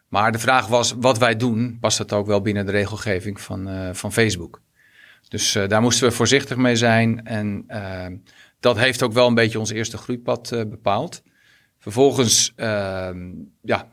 Maar 0.08 0.32
de 0.32 0.38
vraag 0.38 0.66
was, 0.66 0.94
wat 0.96 1.18
wij 1.18 1.36
doen, 1.36 1.78
past 1.80 1.98
dat 1.98 2.12
ook 2.12 2.26
wel 2.26 2.40
binnen 2.40 2.66
de 2.66 2.72
regelgeving 2.72 3.40
van, 3.40 3.68
eh, 3.68 3.88
van 3.92 4.12
Facebook? 4.12 4.60
Dus 5.28 5.54
eh, 5.54 5.68
daar 5.68 5.82
moesten 5.82 6.08
we 6.08 6.14
voorzichtig 6.14 6.56
mee 6.56 6.76
zijn. 6.76 7.24
En 7.24 7.66
dat 8.60 8.78
heeft 8.78 9.02
ook 9.02 9.12
wel 9.12 9.26
een 9.26 9.34
beetje 9.34 9.58
ons 9.58 9.70
eerste 9.70 9.96
groeipad 9.96 10.48
bepaald. 10.50 11.22
Vervolgens 11.78 12.52
ehm, 12.56 13.30
ja, 13.62 13.88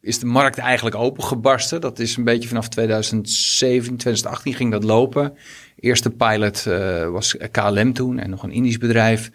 is 0.00 0.18
de 0.18 0.26
markt 0.26 0.58
eigenlijk 0.58 0.96
opengebarsten. 0.96 1.80
Dat 1.80 1.98
is 1.98 2.16
een 2.16 2.24
beetje 2.24 2.48
vanaf 2.48 2.68
2007, 2.68 3.96
2018 3.96 4.54
ging 4.54 4.72
dat 4.72 4.84
lopen. 4.84 5.36
Eerste 5.80 6.10
pilot 6.10 6.64
uh, 6.68 7.08
was 7.08 7.36
KLM 7.50 7.92
toen 7.92 8.18
en 8.18 8.30
nog 8.30 8.42
een 8.42 8.50
Indisch 8.52 8.78
bedrijf. 8.78 9.30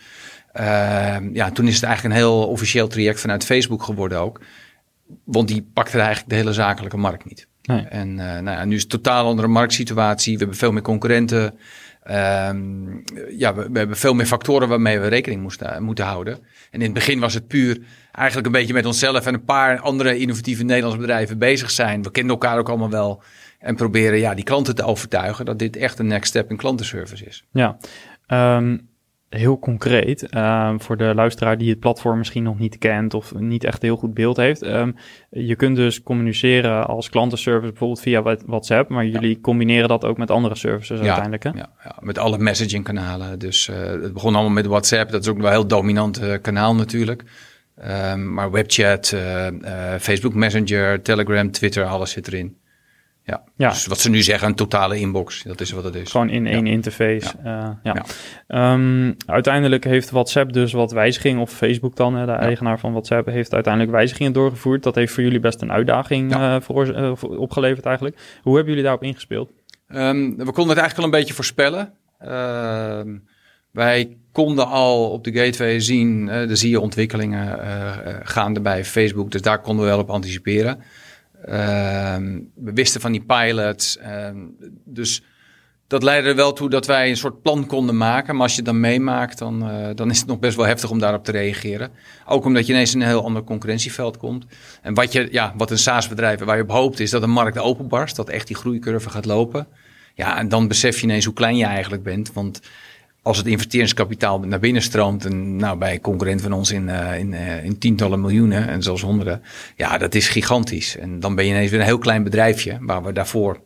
Uh, 0.59 1.17
ja, 1.33 1.51
toen 1.51 1.67
is 1.67 1.75
het 1.75 1.83
eigenlijk 1.83 2.15
een 2.15 2.21
heel 2.21 2.47
officieel 2.47 2.87
traject 2.87 3.19
vanuit 3.19 3.45
Facebook 3.45 3.83
geworden 3.83 4.19
ook. 4.19 4.41
Want 5.23 5.47
die 5.47 5.67
pakte 5.73 5.97
eigenlijk 5.97 6.29
de 6.29 6.35
hele 6.35 6.53
zakelijke 6.53 6.97
markt 6.97 7.25
niet. 7.25 7.47
Nee. 7.61 7.81
En 7.81 8.09
uh, 8.09 8.15
nou 8.17 8.49
ja, 8.49 8.65
nu 8.65 8.75
is 8.75 8.81
het 8.81 8.89
totaal 8.89 9.25
andere 9.25 9.47
marktsituatie. 9.47 10.33
We 10.33 10.39
hebben 10.39 10.57
veel 10.57 10.71
meer 10.71 10.81
concurrenten. 10.81 11.53
Um, 12.11 13.03
ja, 13.29 13.53
we, 13.53 13.79
hebben 13.79 13.97
veel 13.97 14.13
meer 14.13 14.25
factoren 14.25 14.67
waarmee 14.67 14.99
we 14.99 15.07
rekening 15.07 15.41
moesten, 15.41 15.83
moeten 15.83 16.05
houden. 16.05 16.33
En 16.71 16.79
in 16.79 16.81
het 16.81 16.93
begin 16.93 17.19
was 17.19 17.33
het 17.33 17.47
puur 17.47 17.79
eigenlijk 18.11 18.47
een 18.47 18.53
beetje 18.53 18.73
met 18.73 18.85
onszelf 18.85 19.25
en 19.25 19.33
een 19.33 19.43
paar 19.43 19.79
andere 19.79 20.17
innovatieve 20.17 20.63
Nederlandse 20.63 20.99
bedrijven 20.99 21.37
bezig 21.37 21.71
zijn. 21.71 22.03
We 22.03 22.11
kenden 22.11 22.31
elkaar 22.31 22.57
ook 22.57 22.69
allemaal 22.69 22.89
wel. 22.89 23.23
En 23.59 23.75
proberen 23.75 24.19
ja, 24.19 24.33
die 24.33 24.43
klanten 24.43 24.75
te 24.75 24.83
overtuigen 24.83 25.45
dat 25.45 25.59
dit 25.59 25.75
echt 25.75 25.99
een 25.99 26.07
next 26.07 26.29
step 26.29 26.49
in 26.49 26.57
klantenservice 26.57 27.25
is. 27.25 27.45
Ja, 27.51 27.77
um, 28.27 28.89
heel 29.35 29.59
concreet, 29.59 30.35
um, 30.35 30.81
voor 30.81 30.97
de 30.97 31.11
luisteraar 31.15 31.57
die 31.57 31.69
het 31.69 31.79
platform 31.79 32.17
misschien 32.17 32.43
nog 32.43 32.59
niet 32.59 32.77
kent 32.77 33.13
of 33.13 33.33
niet 33.35 33.63
echt 33.63 33.81
een 33.81 33.87
heel 33.87 33.97
goed 33.97 34.13
beeld 34.13 34.37
heeft. 34.37 34.65
Um, 34.65 34.95
je 35.29 35.55
kunt 35.55 35.75
dus 35.75 36.03
communiceren 36.03 36.87
als 36.87 37.09
klantenservice 37.09 37.69
bijvoorbeeld 37.69 38.01
via 38.01 38.21
WhatsApp, 38.45 38.89
maar 38.89 39.05
jullie 39.05 39.41
combineren 39.41 39.87
dat 39.87 40.05
ook 40.05 40.17
met 40.17 40.31
andere 40.31 40.55
services 40.55 40.99
ja, 40.99 41.05
uiteindelijk. 41.05 41.43
Hè? 41.43 41.49
Ja, 41.49 41.69
ja, 41.83 41.95
met 41.99 42.17
alle 42.17 42.37
messaging 42.37 42.83
kanalen. 42.83 43.39
Dus 43.39 43.67
uh, 43.67 43.75
het 43.75 44.13
begon 44.13 44.33
allemaal 44.33 44.53
met 44.53 44.65
WhatsApp, 44.65 45.11
dat 45.11 45.21
is 45.21 45.27
ook 45.27 45.37
wel 45.37 45.45
een 45.45 45.51
heel 45.51 45.67
dominant 45.67 46.21
uh, 46.21 46.33
kanaal 46.41 46.75
natuurlijk. 46.75 47.23
Um, 48.11 48.33
maar 48.33 48.51
webchat, 48.51 49.11
uh, 49.15 49.47
Facebook 49.99 50.33
Messenger, 50.33 51.01
Telegram, 51.01 51.51
Twitter, 51.51 51.85
alles 51.85 52.11
zit 52.11 52.27
erin. 52.27 52.57
Ja. 53.25 53.43
ja. 53.55 53.69
Dus 53.69 53.85
wat 53.85 53.99
ze 53.99 54.09
nu 54.09 54.21
zeggen, 54.21 54.47
een 54.47 54.55
totale 54.55 54.99
inbox. 54.99 55.43
Dat 55.43 55.61
is 55.61 55.71
wat 55.71 55.83
het 55.83 55.95
is. 55.95 56.11
Gewoon 56.11 56.29
in 56.29 56.47
één 56.47 56.67
interface. 56.67 57.31
Ja. 57.43 57.79
Uh, 57.83 57.93
ja. 58.47 58.73
Um, 58.73 59.15
uiteindelijk 59.25 59.83
heeft 59.83 60.09
WhatsApp 60.09 60.53
dus 60.53 60.73
wat 60.73 60.91
wijzigingen, 60.91 61.41
of 61.41 61.51
Facebook 61.51 61.95
dan, 61.95 62.25
de 62.25 62.31
eigenaar 62.31 62.79
van 62.79 62.91
WhatsApp, 62.91 63.27
heeft 63.27 63.53
uiteindelijk 63.53 63.93
wijzigingen 63.93 64.33
doorgevoerd. 64.33 64.83
Dat 64.83 64.95
heeft 64.95 65.13
voor 65.13 65.23
jullie 65.23 65.39
best 65.39 65.61
een 65.61 65.71
uitdaging 65.71 66.35
uh, 66.35 66.55
voor, 66.61 66.87
uh, 66.87 67.11
opgeleverd 67.21 67.85
eigenlijk. 67.85 68.17
Hoe 68.41 68.53
hebben 68.53 68.69
jullie 68.69 68.87
daarop 68.87 69.03
ingespeeld? 69.03 69.51
Um, 69.87 70.37
we 70.37 70.51
konden 70.51 70.75
het 70.75 70.77
eigenlijk 70.77 70.95
wel 70.95 71.05
een 71.05 71.11
beetje 71.11 71.33
voorspellen. 71.33 71.93
Ehm, 72.19 73.17
wij 73.71 74.17
konden 74.31 74.67
al 74.67 75.09
op 75.09 75.23
de 75.23 75.31
gateway 75.31 75.79
zien, 75.79 76.25
de 76.25 76.55
zie 76.55 76.69
je 76.69 76.79
ontwikkelingen 76.79 77.59
gaande 78.23 78.61
bij 78.61 78.85
Facebook. 78.85 79.31
Dus 79.31 79.41
daar 79.41 79.61
konden 79.61 79.85
we 79.85 79.91
wel 79.91 79.99
op 79.99 80.09
anticiperen. 80.09 80.83
Ehm, 81.45 82.39
we 82.55 82.73
wisten 82.73 83.01
van 83.01 83.11
die 83.11 83.23
pilots. 83.25 83.97
Ehm, 83.97 84.37
dus 84.85 85.23
dat 85.87 86.03
leidde 86.03 86.29
er 86.29 86.35
wel 86.35 86.53
toe 86.53 86.69
dat 86.69 86.85
wij 86.85 87.09
een 87.09 87.17
soort 87.17 87.41
plan 87.41 87.65
konden 87.65 87.97
maken. 87.97 88.33
Maar 88.33 88.43
als 88.43 88.51
je 88.51 88.57
het 88.57 88.65
dan 88.65 88.79
meemaakt, 88.79 89.37
dan, 89.37 89.69
uh, 89.69 89.87
dan 89.95 90.09
is 90.09 90.19
het 90.19 90.27
nog 90.27 90.39
best 90.39 90.55
wel 90.55 90.65
heftig 90.65 90.89
om 90.89 90.99
daarop 90.99 91.23
te 91.23 91.31
reageren. 91.31 91.91
Ook 92.25 92.45
omdat 92.45 92.67
je 92.67 92.73
ineens 92.73 92.93
in 92.93 93.01
een 93.01 93.07
heel 93.07 93.23
ander 93.23 93.43
concurrentieveld 93.43 94.17
komt. 94.17 94.45
En 94.81 94.93
wat, 94.93 95.11
je, 95.11 95.27
ja, 95.31 95.53
wat 95.57 95.71
een 95.71 95.77
SaaS-bedrijf 95.77 96.39
waar 96.39 96.55
je 96.55 96.63
op 96.63 96.71
hoopt, 96.71 96.99
is 96.99 97.09
dat 97.09 97.21
de 97.21 97.27
markt 97.27 97.57
openbarst. 97.57 98.15
Dat 98.15 98.29
echt 98.29 98.47
die 98.47 98.55
groeicurve 98.55 99.09
gaat 99.09 99.25
lopen. 99.25 99.67
Ja, 100.13 100.37
en 100.37 100.49
dan 100.49 100.67
besef 100.67 100.97
je 100.97 101.03
ineens 101.03 101.25
hoe 101.25 101.33
klein 101.33 101.57
je 101.57 101.65
eigenlijk 101.65 102.03
bent. 102.03 102.33
Want 102.33 102.59
als 103.23 103.37
het 103.37 103.47
investeringskapitaal 103.47 104.39
naar 104.39 104.59
binnen 104.59 104.81
stroomt, 104.81 105.25
en 105.25 105.55
nou, 105.55 105.77
bij 105.77 105.99
concurrenten 105.99 106.49
van 106.49 106.57
ons 106.57 106.71
in, 106.71 106.87
uh, 106.87 107.19
in, 107.19 107.31
uh, 107.31 107.63
in 107.63 107.77
tientallen 107.77 108.21
miljoenen 108.21 108.67
en 108.67 108.83
zelfs 108.83 109.01
honderden, 109.01 109.41
ja, 109.75 109.97
dat 109.97 110.15
is 110.15 110.27
gigantisch. 110.27 110.97
En 110.97 111.19
dan 111.19 111.35
ben 111.35 111.45
je 111.45 111.51
ineens 111.51 111.71
weer 111.71 111.79
een 111.79 111.85
heel 111.85 111.97
klein 111.97 112.23
bedrijfje, 112.23 112.77
waar 112.81 113.03
we 113.03 113.13
daarvoor 113.13 113.59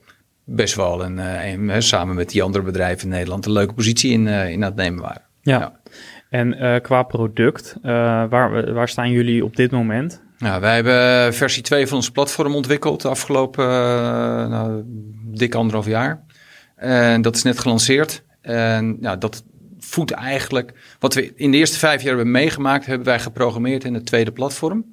best 0.44 0.76
wel 0.76 1.04
een, 1.04 1.18
een 1.18 1.84
samen 1.84 2.16
met 2.16 2.30
die 2.30 2.44
andere 2.44 2.64
bedrijven 2.64 3.04
in 3.04 3.14
Nederland 3.14 3.46
een 3.46 3.52
leuke 3.52 3.74
positie 3.74 4.12
in, 4.12 4.28
in 4.28 4.64
aan 4.64 4.70
het 4.70 4.76
nemen 4.76 5.02
waren. 5.02 5.22
Ja. 5.42 5.60
ja. 5.60 5.80
En 6.30 6.82
qua 6.82 7.04
product, 7.04 7.76
waar, 7.82 8.74
waar 8.74 8.90
staan 8.90 9.12
jullie 9.12 9.46
op 9.46 9.56
dit 9.56 9.72
moment? 9.72 10.24
Nou, 10.38 10.62
wij 10.62 10.76
hebben 10.76 11.34
versie 11.34 11.64
2 11.64 11.88
van 11.88 11.98
ons 11.98 12.12
platform 12.12 12.56
ontwikkeld 12.56 13.02
de 13.02 13.08
afgelopen 13.08 13.66
nou, 14.50 14.82
dik 15.26 15.56
anderhalf 15.56 15.86
jaar. 15.86 16.24
En 16.76 17.22
dat 17.22 17.36
is 17.36 17.44
net 17.44 17.60
gelanceerd. 17.60 18.26
En 18.48 18.98
ja, 19.02 19.16
dat 19.16 19.44
voedt 19.80 20.12
eigenlijk 20.12 20.74
wat 21.00 21.14
we 21.14 21.34
in 21.36 21.52
de 21.52 21.58
eerste 21.58 21.78
vijf 21.78 22.02
jaar 22.02 22.16
hebben 22.16 22.32
meegemaakt, 22.32 22.86
hebben 22.86 23.08
wij 23.08 23.20
geprogrammeerd 23.20 23.84
in 23.84 23.94
het 23.94 24.06
tweede 24.06 24.32
platform. 24.32 24.86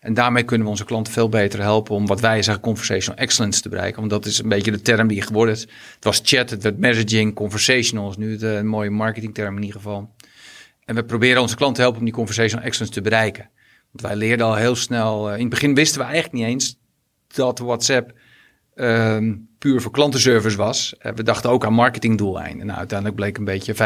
En 0.00 0.14
daarmee 0.14 0.42
kunnen 0.42 0.66
we 0.66 0.72
onze 0.72 0.84
klanten 0.84 1.12
veel 1.12 1.28
beter 1.28 1.60
helpen 1.60 1.94
om 1.94 2.06
wat 2.06 2.20
wij 2.20 2.42
zeggen 2.42 2.62
conversational 2.62 3.18
excellence 3.18 3.60
te 3.60 3.68
bereiken. 3.68 3.98
Want 3.98 4.10
dat 4.10 4.26
is 4.26 4.38
een 4.38 4.48
beetje 4.48 4.70
de 4.70 4.82
term 4.82 5.08
die 5.08 5.22
geworden 5.22 5.54
is. 5.54 5.60
Het 5.94 6.04
was 6.04 6.20
chat, 6.24 6.50
het 6.50 6.62
werd 6.62 6.78
messaging, 6.78 7.34
conversational 7.34 8.10
is 8.10 8.16
nu 8.16 8.38
een 8.38 8.66
mooie 8.66 8.90
marketingterm 8.90 9.56
in 9.56 9.62
ieder 9.62 9.76
geval. 9.76 10.14
En 10.84 10.94
we 10.94 11.04
proberen 11.04 11.42
onze 11.42 11.56
klanten 11.56 11.76
te 11.76 11.82
helpen 11.82 12.00
om 12.00 12.06
die 12.06 12.14
conversational 12.14 12.64
excellence 12.64 12.94
te 12.94 13.00
bereiken. 13.00 13.50
Want 13.90 14.06
wij 14.06 14.16
leerden 14.16 14.46
al 14.46 14.54
heel 14.54 14.76
snel, 14.76 15.28
uh, 15.28 15.34
in 15.34 15.40
het 15.40 15.50
begin 15.50 15.74
wisten 15.74 15.98
we 15.98 16.04
eigenlijk 16.04 16.34
niet 16.34 16.44
eens 16.44 16.78
dat 17.26 17.58
WhatsApp 17.58 18.12
uh, 18.74 19.18
puur 19.62 19.80
voor 19.80 19.90
klantenservice 19.90 20.56
was. 20.56 20.94
Uh, 21.02 21.12
we 21.12 21.22
dachten 21.22 21.50
ook 21.50 21.64
aan 21.64 21.72
marketingdoeleinden. 21.72 22.66
Nou, 22.66 22.78
uiteindelijk 22.78 23.18
bleek 23.18 23.38
een 23.38 23.44
beetje 23.44 23.74
25% 23.74 23.76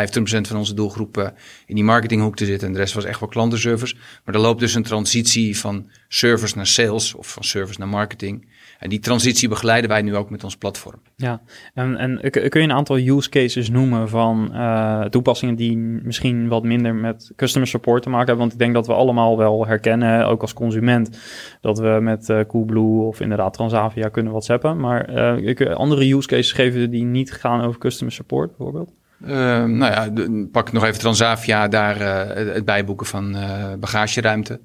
van 0.49 0.57
onze 0.57 0.75
doelgroep 0.75 1.33
in 1.67 1.75
die 1.75 1.85
marketinghoek 1.85 2.37
te 2.37 2.45
zitten. 2.45 2.67
En 2.69 2.75
de 2.75 2.81
rest 2.81 2.95
was 2.95 3.05
echt 3.05 3.21
wel 3.21 3.29
klantenservice. 3.29 3.95
Maar 4.25 4.35
er 4.35 4.41
loopt 4.41 4.61
dus 4.61 4.75
een 4.75 4.83
transitie 4.83 5.59
van 5.59 5.91
service 6.09 6.57
naar 6.57 6.67
sales 6.67 7.15
of 7.15 7.29
van 7.29 7.45
service 7.45 7.79
naar 7.79 7.89
marketing. 7.89 8.47
En 8.79 8.89
die 8.89 8.99
transitie 8.99 9.49
begeleiden 9.49 9.91
wij 9.91 10.03
nu 10.03 10.17
ook 10.17 10.31
met 10.31 10.45
ons 10.45 10.57
platform. 10.57 11.01
Ja, 11.17 11.41
en, 11.75 11.97
en 11.97 12.21
kun 12.31 12.61
je 12.61 12.61
een 12.61 12.73
aantal 12.73 12.99
use 12.99 13.29
cases 13.29 13.71
noemen 13.71 14.09
van 14.09 14.51
uh, 14.53 15.05
toepassingen 15.05 15.55
die 15.55 15.77
misschien 15.77 16.49
wat 16.49 16.63
minder 16.63 16.95
met 16.95 17.33
customer 17.37 17.69
support 17.69 18.03
te 18.03 18.09
maken 18.09 18.27
hebben? 18.27 18.45
Want 18.45 18.53
ik 18.53 18.59
denk 18.59 18.75
dat 18.75 18.87
we 18.87 18.93
allemaal 18.93 19.37
wel 19.37 19.67
herkennen, 19.67 20.27
ook 20.27 20.41
als 20.41 20.53
consument, 20.53 21.19
dat 21.61 21.79
we 21.79 21.99
met 22.01 22.29
uh, 22.29 22.41
Coolblue 22.49 23.07
of 23.07 23.21
inderdaad 23.21 23.53
Transavia 23.53 24.09
kunnen 24.09 24.33
whatsappen. 24.33 24.81
Maar 24.81 25.35
uh, 25.39 25.75
andere 25.75 26.15
use 26.15 26.29
cases 26.29 26.53
geven 26.53 26.91
die 26.91 27.05
niet 27.05 27.33
gaan 27.33 27.61
over 27.61 27.81
customer 27.81 28.13
support 28.13 28.57
bijvoorbeeld? 28.57 28.93
Uh, 29.25 29.29
nou 29.65 29.93
ja, 29.93 30.09
de, 30.09 30.49
pak 30.53 30.73
nog 30.73 30.85
even 30.85 30.99
Transavia, 30.99 31.69
daar 31.69 32.01
uh, 32.01 32.55
het 32.55 32.65
bijboeken 32.65 33.07
van 33.07 33.37
uh, 33.37 33.75
bagageruimte. 33.81 34.61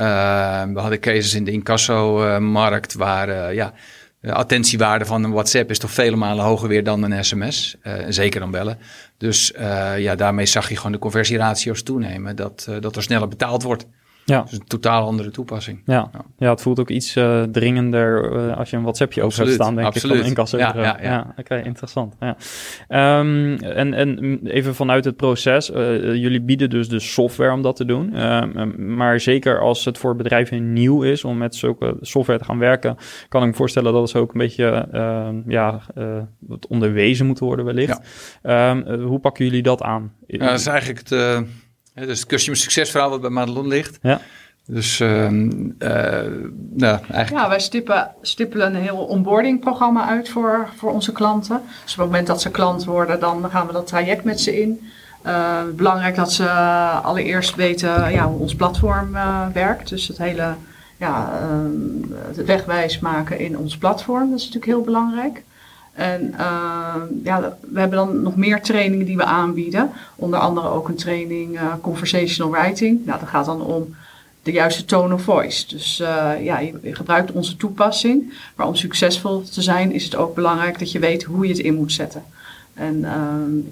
Uh, 0.00 0.62
we 0.62 0.80
hadden 0.80 1.00
cases 1.00 1.34
in 1.34 1.44
de 1.44 1.50
incasso-markt 1.50 2.94
waar 2.94 3.28
uh, 3.28 3.54
ja, 3.54 3.72
de 4.20 4.32
attentiewaarde 4.32 5.04
van 5.04 5.24
een 5.24 5.32
WhatsApp 5.32 5.70
is 5.70 5.78
toch 5.78 5.90
vele 5.90 6.16
malen 6.16 6.44
hoger 6.44 6.68
weer 6.68 6.84
dan 6.84 7.02
een 7.02 7.24
sms. 7.24 7.76
Uh, 7.82 7.94
zeker 8.08 8.40
dan 8.40 8.50
bellen. 8.50 8.78
Dus 9.16 9.52
ja, 9.96 10.14
daarmee 10.14 10.46
zag 10.46 10.68
je 10.68 10.76
gewoon 10.76 10.92
de 10.92 10.98
conversieratio's 10.98 11.82
toenemen. 11.82 12.36
Dat, 12.36 12.68
dat 12.80 12.96
er 12.96 13.02
sneller 13.02 13.28
betaald 13.28 13.62
wordt. 13.62 13.86
Ja. 14.28 14.42
Dus 14.42 14.52
een 14.52 14.64
totaal 14.66 15.06
andere 15.06 15.30
toepassing. 15.30 15.82
Ja, 15.84 16.10
ja. 16.12 16.24
ja 16.38 16.50
het 16.50 16.62
voelt 16.62 16.80
ook 16.80 16.90
iets 16.90 17.16
uh, 17.16 17.42
dringender 17.42 18.32
uh, 18.32 18.56
als 18.56 18.70
je 18.70 18.76
een 18.76 18.82
WhatsAppje 18.82 19.22
over 19.22 19.38
hebt 19.38 19.52
staan, 19.52 19.74
denk 19.74 19.86
absoluut. 19.86 20.16
ik, 20.16 20.20
van 20.20 20.28
incasso. 20.28 20.58
Ja, 20.58 20.72
ja, 20.76 20.98
ja. 21.02 21.26
Oké, 21.30 21.40
okay, 21.40 21.62
interessant. 21.62 22.16
Ja. 22.20 22.36
Um, 23.18 23.56
en, 23.56 23.94
en 23.94 24.40
even 24.44 24.74
vanuit 24.74 25.04
het 25.04 25.16
proces, 25.16 25.70
uh, 25.70 25.76
jullie 26.14 26.40
bieden 26.40 26.70
dus 26.70 26.88
de 26.88 27.00
software 27.00 27.52
om 27.52 27.62
dat 27.62 27.76
te 27.76 27.84
doen. 27.84 28.22
Um, 28.22 28.94
maar 28.96 29.20
zeker 29.20 29.60
als 29.60 29.84
het 29.84 29.98
voor 29.98 30.16
bedrijven 30.16 30.72
nieuw 30.72 31.02
is 31.02 31.24
om 31.24 31.38
met 31.38 31.54
zulke 31.54 31.96
software 32.00 32.38
te 32.38 32.44
gaan 32.44 32.58
werken, 32.58 32.96
kan 33.28 33.42
ik 33.42 33.48
me 33.48 33.54
voorstellen 33.54 33.92
dat 33.92 34.10
ze 34.10 34.18
ook 34.18 34.32
een 34.32 34.40
beetje 34.40 34.88
ja, 35.46 35.80
wat 36.38 36.66
onderwezen 36.66 37.26
moeten 37.26 37.46
worden 37.46 37.64
wellicht. 37.64 38.00
hoe 38.86 39.18
pakken 39.20 39.44
jullie 39.44 39.62
dat 39.62 39.82
aan? 39.82 40.12
Dat 40.26 40.58
is 40.58 40.66
eigenlijk 40.66 41.08
het 41.08 41.46
dus 42.06 42.18
het 42.18 42.28
customer 42.28 42.60
succesverhaal 42.60 43.10
wat 43.10 43.20
bij 43.20 43.30
Madelon 43.30 43.68
ligt. 43.68 43.98
Ja. 44.02 44.20
Dus 44.66 45.00
uh, 45.00 45.28
nou, 45.28 46.98
eigenlijk... 47.10 47.30
Ja, 47.30 47.48
wij 47.48 47.60
stippen, 47.60 48.10
stippelen 48.22 48.74
een 48.74 48.82
heel 48.82 48.96
onboarding 48.96 49.60
programma 49.60 50.08
uit 50.08 50.28
voor, 50.28 50.68
voor 50.76 50.92
onze 50.92 51.12
klanten. 51.12 51.62
Dus 51.82 51.92
op 51.92 51.98
het 51.98 52.06
moment 52.06 52.26
dat 52.26 52.42
ze 52.42 52.50
klant 52.50 52.84
worden, 52.84 53.20
dan 53.20 53.50
gaan 53.50 53.66
we 53.66 53.72
dat 53.72 53.86
traject 53.86 54.24
met 54.24 54.40
ze 54.40 54.60
in. 54.60 54.90
Uh, 55.26 55.62
belangrijk 55.74 56.14
dat 56.14 56.32
ze 56.32 56.50
allereerst 57.02 57.54
weten 57.54 58.12
ja, 58.12 58.26
hoe 58.26 58.40
ons 58.40 58.54
platform 58.54 59.14
uh, 59.14 59.46
werkt. 59.52 59.88
Dus 59.88 60.08
het 60.08 60.18
hele 60.18 60.54
ja, 60.96 61.40
het 62.26 62.44
wegwijs 62.44 62.98
maken 62.98 63.38
in 63.38 63.58
ons 63.58 63.76
platform, 63.76 64.30
dat 64.30 64.38
is 64.38 64.44
natuurlijk 64.44 64.72
heel 64.72 64.84
belangrijk. 64.84 65.42
En 65.98 66.34
uh, 66.38 66.94
ja, 67.24 67.56
we 67.70 67.80
hebben 67.80 67.98
dan 67.98 68.22
nog 68.22 68.36
meer 68.36 68.62
trainingen 68.62 69.06
die 69.06 69.16
we 69.16 69.24
aanbieden. 69.24 69.90
Onder 70.16 70.38
andere 70.38 70.68
ook 70.68 70.88
een 70.88 70.96
training 70.96 71.54
uh, 71.54 71.72
conversational 71.80 72.52
writing. 72.52 73.06
Nou, 73.06 73.20
dat 73.20 73.28
gaat 73.28 73.44
dan 73.44 73.62
om 73.62 73.94
de 74.42 74.52
juiste 74.52 74.84
tone 74.84 75.14
of 75.14 75.22
voice. 75.22 75.66
Dus 75.68 76.00
uh, 76.00 76.44
ja, 76.44 76.58
je 76.58 76.94
gebruikt 76.94 77.32
onze 77.32 77.56
toepassing. 77.56 78.34
Maar 78.56 78.66
om 78.66 78.74
succesvol 78.74 79.42
te 79.42 79.62
zijn 79.62 79.92
is 79.92 80.04
het 80.04 80.16
ook 80.16 80.34
belangrijk 80.34 80.78
dat 80.78 80.92
je 80.92 80.98
weet 80.98 81.22
hoe 81.22 81.46
je 81.46 81.52
het 81.52 81.62
in 81.62 81.74
moet 81.74 81.92
zetten. 81.92 82.24
En 82.74 83.06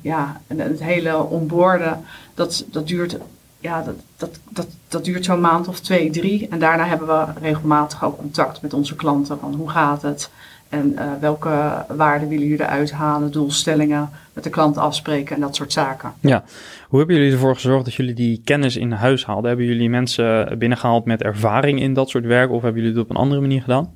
ja, 0.02 0.40
en 0.46 0.58
het 0.58 0.82
hele 0.82 1.22
onboorden, 1.22 2.04
dat, 2.34 2.64
dat 2.70 2.86
duurt 2.86 3.16
ja, 3.60 3.82
dat, 3.82 3.94
dat, 4.16 4.38
dat, 4.48 4.66
dat 4.88 5.04
duurt 5.04 5.24
zo'n 5.24 5.40
maand 5.40 5.68
of 5.68 5.80
twee, 5.80 6.10
drie. 6.10 6.48
En 6.48 6.58
daarna 6.58 6.84
hebben 6.84 7.08
we 7.08 7.24
regelmatig 7.40 8.04
ook 8.04 8.16
contact 8.16 8.62
met 8.62 8.74
onze 8.74 8.96
klanten. 8.96 9.38
Van 9.38 9.54
hoe 9.54 9.70
gaat 9.70 10.02
het? 10.02 10.30
En 10.76 10.92
uh, 10.92 11.12
welke 11.20 11.84
waarden 11.88 12.28
willen 12.28 12.46
jullie 12.46 12.64
eruit 12.64 12.92
halen? 12.92 13.30
Doelstellingen 13.30 14.10
met 14.32 14.44
de 14.44 14.50
klant 14.50 14.76
afspreken 14.76 15.34
en 15.34 15.40
dat 15.40 15.56
soort 15.56 15.72
zaken. 15.72 16.12
Ja, 16.20 16.44
hoe 16.88 16.98
hebben 16.98 17.16
jullie 17.16 17.32
ervoor 17.32 17.54
gezorgd 17.54 17.84
dat 17.84 17.94
jullie 17.94 18.14
die 18.14 18.40
kennis 18.44 18.76
in 18.76 18.92
huis 18.92 19.26
haalden? 19.26 19.48
Hebben 19.48 19.66
jullie 19.66 19.90
mensen 19.90 20.58
binnengehaald 20.58 21.04
met 21.04 21.22
ervaring 21.22 21.80
in 21.80 21.94
dat 21.94 22.08
soort 22.08 22.24
werk 22.24 22.50
of 22.50 22.62
hebben 22.62 22.82
jullie 22.82 22.96
het 22.96 23.04
op 23.04 23.10
een 23.10 23.22
andere 23.22 23.40
manier 23.40 23.60
gedaan? 23.60 23.94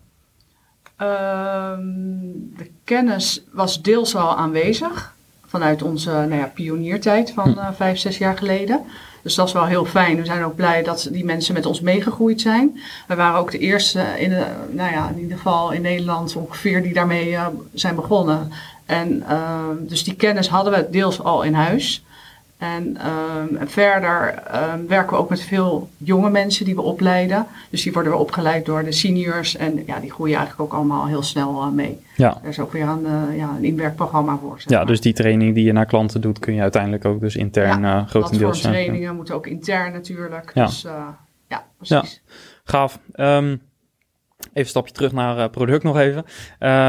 Ehm, 0.97 1.83
de 2.57 2.71
kennis 2.85 3.45
was 3.53 3.83
deels 3.83 4.17
al 4.17 4.37
aanwezig 4.37 5.15
vanuit 5.47 5.83
onze 5.83 6.11
nou 6.11 6.35
ja, 6.35 6.51
pioniertijd 6.55 7.33
van 7.33 7.55
uh, 7.57 7.69
vijf, 7.73 7.99
zes 7.99 8.19
jaar 8.19 8.37
geleden. 8.37 8.81
Dus 9.23 9.35
dat 9.35 9.47
is 9.47 9.53
wel 9.53 9.67
heel 9.67 9.85
fijn. 9.85 10.17
We 10.17 10.25
zijn 10.25 10.45
ook 10.45 10.57
blij 10.57 10.83
dat 10.83 11.09
die 11.13 11.25
mensen 11.25 11.55
met 11.55 11.67
ons 11.67 11.81
meegegroeid 11.81 12.41
zijn. 12.41 12.81
We 13.07 13.15
waren 13.15 13.41
ook 13.41 13.51
de 13.51 13.59
eerste 13.59 14.05
in, 14.19 14.29
de, 14.29 14.47
nou 14.71 14.93
ja, 14.93 15.09
in 15.09 15.21
ieder 15.21 15.37
geval 15.37 15.71
in 15.71 15.83
Nederland 15.83 16.37
ongeveer 16.37 16.83
die 16.83 16.93
daarmee 16.93 17.31
uh, 17.31 17.47
zijn 17.75 17.95
begonnen. 17.95 18.53
En 18.87 19.25
uh, 19.29 19.65
dus 19.79 20.05
die 20.05 20.15
kennis 20.15 20.49
hadden 20.49 20.73
we 20.73 20.87
deels 20.91 21.23
al 21.23 21.43
in 21.43 21.55
huis. 21.55 22.05
En 22.61 22.97
um, 23.07 23.69
verder 23.69 24.43
um, 24.55 24.87
werken 24.87 25.17
we 25.17 25.23
ook 25.23 25.29
met 25.29 25.41
veel 25.41 25.89
jonge 25.97 26.31
mensen 26.31 26.65
die 26.65 26.75
we 26.75 26.81
opleiden. 26.81 27.47
Dus 27.71 27.83
die 27.83 27.93
worden 27.93 28.13
we 28.13 28.19
opgeleid 28.19 28.67
door 28.67 28.85
de 28.85 28.93
seniors. 28.93 29.57
En 29.57 29.83
ja, 29.87 30.01
die 30.01 30.11
groeien 30.11 30.37
eigenlijk 30.37 30.73
ook 30.73 30.79
allemaal 30.79 31.07
heel 31.07 31.23
snel 31.23 31.63
uh, 31.67 31.73
mee. 31.73 31.99
Ja. 32.17 32.39
Er 32.43 32.49
is 32.49 32.59
ook 32.59 32.73
weer 32.73 32.89
een, 32.89 33.05
uh, 33.05 33.37
ja, 33.37 33.55
een 33.57 33.65
inwerkprogramma 33.65 34.39
voor. 34.41 34.61
Zeg 34.61 34.71
ja, 34.71 34.85
dus 34.85 35.01
die 35.01 35.13
training 35.13 35.55
die 35.55 35.65
je 35.65 35.73
naar 35.73 35.87
klanten 35.87 36.21
doet, 36.21 36.39
kun 36.39 36.55
je 36.55 36.61
uiteindelijk 36.61 37.05
ook 37.05 37.21
dus 37.21 37.37
intern 37.37 37.81
ja, 37.81 38.01
uh, 38.01 38.09
grotendeels... 38.09 38.61
Ja, 38.61 38.69
trainingen 38.69 39.17
moeten 39.17 39.35
ook 39.35 39.47
intern 39.47 39.93
natuurlijk. 39.93 40.51
Ja. 40.55 40.67
Dus 40.67 40.87
ja, 41.49 41.65
precies. 41.77 42.23
Ja. 42.27 42.33
Gaaf. 42.65 42.99
Um, 43.15 43.61
Even 44.51 44.63
een 44.63 44.67
stapje 44.67 44.93
terug 44.93 45.13
naar 45.13 45.37
uh, 45.37 45.49
product 45.51 45.83
nog 45.83 45.99
even. 45.99 46.25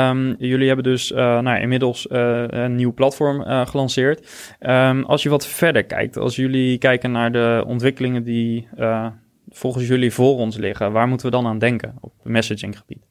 Um, 0.10 0.36
jullie 0.40 0.68
hebben 0.68 0.84
dus 0.84 1.12
uh, 1.12 1.18
nou, 1.18 1.62
inmiddels 1.62 2.08
uh, 2.12 2.44
een 2.48 2.76
nieuw 2.76 2.94
platform 2.94 3.66
gelanceerd. 3.68 4.28
Um, 4.60 5.04
als 5.04 5.24
je 5.24 5.30
wat 5.30 5.48
verder 5.48 5.84
kijkt, 5.84 6.18
als 6.18 6.36
jullie 6.36 6.78
kijken 6.78 7.12
naar 7.12 7.32
de 7.32 7.64
ontwikkelingen 7.68 8.24
die 8.24 8.68
volgens 9.50 9.88
jullie 9.88 10.14
voor 10.14 10.38
ons 10.38 10.58
liggen, 10.58 10.92
waar 10.92 11.08
moeten 11.08 11.26
we 11.26 11.32
dan 11.32 11.48
aan 11.48 11.60
denken 11.60 11.96
op 12.00 12.14
messaginggebied? 12.24 13.06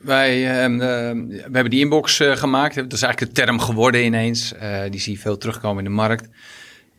Wij 0.00 0.62
ehm, 0.62 0.78
we 1.26 1.40
hebben 1.52 1.70
die 1.70 1.80
inbox 1.80 2.16
gemaakt. 2.24 2.74
Dat 2.74 2.92
is 2.92 3.02
eigenlijk 3.02 3.34
de 3.34 3.42
term 3.42 3.60
geworden 3.60 4.04
ineens. 4.04 4.54
die 4.90 5.00
zie 5.00 5.12
je 5.12 5.18
veel 5.18 5.38
terugkomen 5.38 5.84
in 5.84 5.90
de 5.90 5.96
markt. 5.96 6.28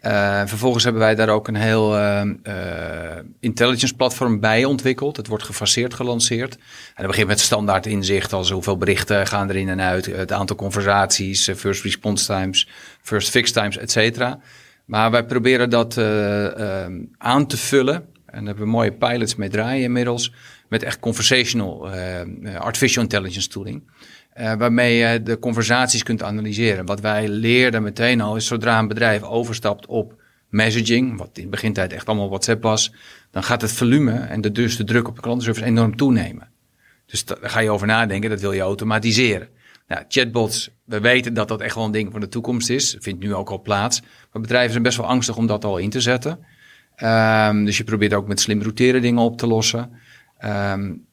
Uh, 0.08 0.42
vervolgens 0.46 0.84
hebben 0.84 1.02
wij 1.02 1.16
daar 1.16 1.30
ook 1.30 1.48
een 1.48 1.56
heel 1.56 1.98
uh, 1.98 2.22
uh, 2.44 2.54
intelligence 3.40 3.96
platform 3.96 4.40
bij 4.40 4.66
ontwikkeld. 4.66 5.18
Het 5.18 5.28
wordt 5.28 5.44
gefaseerd 5.44 5.94
gelanceerd. 5.94 6.56
En 6.56 6.62
dat 6.96 7.08
begint 7.08 7.28
met 7.28 7.40
standaard 7.40 7.86
inzicht 7.86 8.34
als 8.34 8.52
hoeveel 8.52 8.78
berichten 8.78 9.28
gaan 9.28 9.50
er 9.50 9.56
in 9.56 9.70
en 9.70 9.82
uit, 9.82 10.06
het 10.06 10.32
aantal 10.32 10.56
conversaties, 10.56 11.50
first 11.56 11.84
response 11.84 12.26
times, 12.26 12.70
first 13.02 13.30
fix 13.30 13.52
times, 13.52 13.78
et 13.78 13.92
cetera. 13.92 14.40
Maar 14.86 15.12
wij 15.12 15.26
proberen 15.26 15.70
dat 15.70 15.98
aan 17.18 17.48
te 17.48 17.58
vullen. 17.58 17.96
En 17.96 18.40
daar 18.40 18.44
hebben 18.46 18.64
we 18.64 18.70
mooie 18.70 18.92
pilots 18.92 19.36
mee 19.36 19.50
draaien 19.50 19.84
inmiddels. 19.84 20.34
Met 20.70 20.84
echt 20.84 21.00
conversational 21.00 21.90
artificial 22.58 23.04
intelligence 23.04 23.48
tooling. 23.48 23.84
Uh, 24.40 24.54
waarmee 24.54 24.96
je 24.96 25.24
de 25.24 25.40
conversaties 25.40 26.04
kunt 26.04 26.24
analyseren. 26.24 26.86
Wat 26.86 27.00
wij 27.00 27.28
leerden 27.28 27.84
meteen 27.84 28.22
al 28.22 28.36
is 28.36 28.46
zodra 28.46 28.80
een 28.80 28.88
bedrijf 28.88 29.24
overstapt 29.24 29.86
op 29.86 30.22
messaging, 30.50 31.18
wat 31.18 31.30
in 31.34 31.44
de 31.44 31.50
begintijd 31.50 31.94
echt 31.94 32.08
allemaal 32.08 32.30
WhatsApp 32.30 32.64
was, 32.64 32.94
dan 33.32 33.44
gaat 33.44 33.62
het 33.62 33.72
volume 33.72 34.12
en 34.12 34.42
de, 34.42 34.52
dus 34.52 34.78
de 34.78 34.84
druk 34.84 35.08
op 35.08 35.16
de 35.16 35.22
klantenservice 35.22 35.66
enorm 35.66 35.96
toenemen. 35.96 36.50
Dus 37.06 37.26
daar 37.26 37.38
ga 37.42 37.60
je 37.60 37.70
over 37.70 37.88
nadenken, 37.88 38.30
dat 38.30 38.42
wil 38.42 38.52
je 38.52 38.62
automatiseren. 38.62 39.48
Nou, 39.88 40.04
chatbots, 40.08 40.70
we 40.86 41.00
weten 41.00 41.34
dat 41.34 41.48
dat 41.48 41.62
echt 41.62 41.76
wel 41.76 41.86
een 41.86 41.92
ding 41.92 42.12
van 42.12 42.22
de 42.22 42.28
toekomst 42.28 42.70
is. 42.70 42.98
Vindt 43.00 43.24
nu 43.24 43.34
ook 43.34 43.50
al 43.50 43.62
plaats. 43.62 44.02
Maar 44.32 44.42
bedrijven 44.42 44.72
zijn 44.72 44.84
best 44.84 44.98
wel 44.98 45.08
angstig 45.08 45.38
om 45.38 45.48
dat 45.48 45.66
al 45.66 45.78
in 45.78 45.90
te 45.90 46.02
zetten. 46.02 46.32
Um, 47.04 47.66
dus 47.66 47.78
je 47.78 47.84
probeert 47.84 48.14
ook 48.14 48.28
met 48.28 48.40
slim 48.40 48.62
routeren 48.62 49.02
dingen 49.02 49.22
op 49.22 49.38
te 49.38 49.48
lossen. 49.48 49.92
Um, 50.46 51.06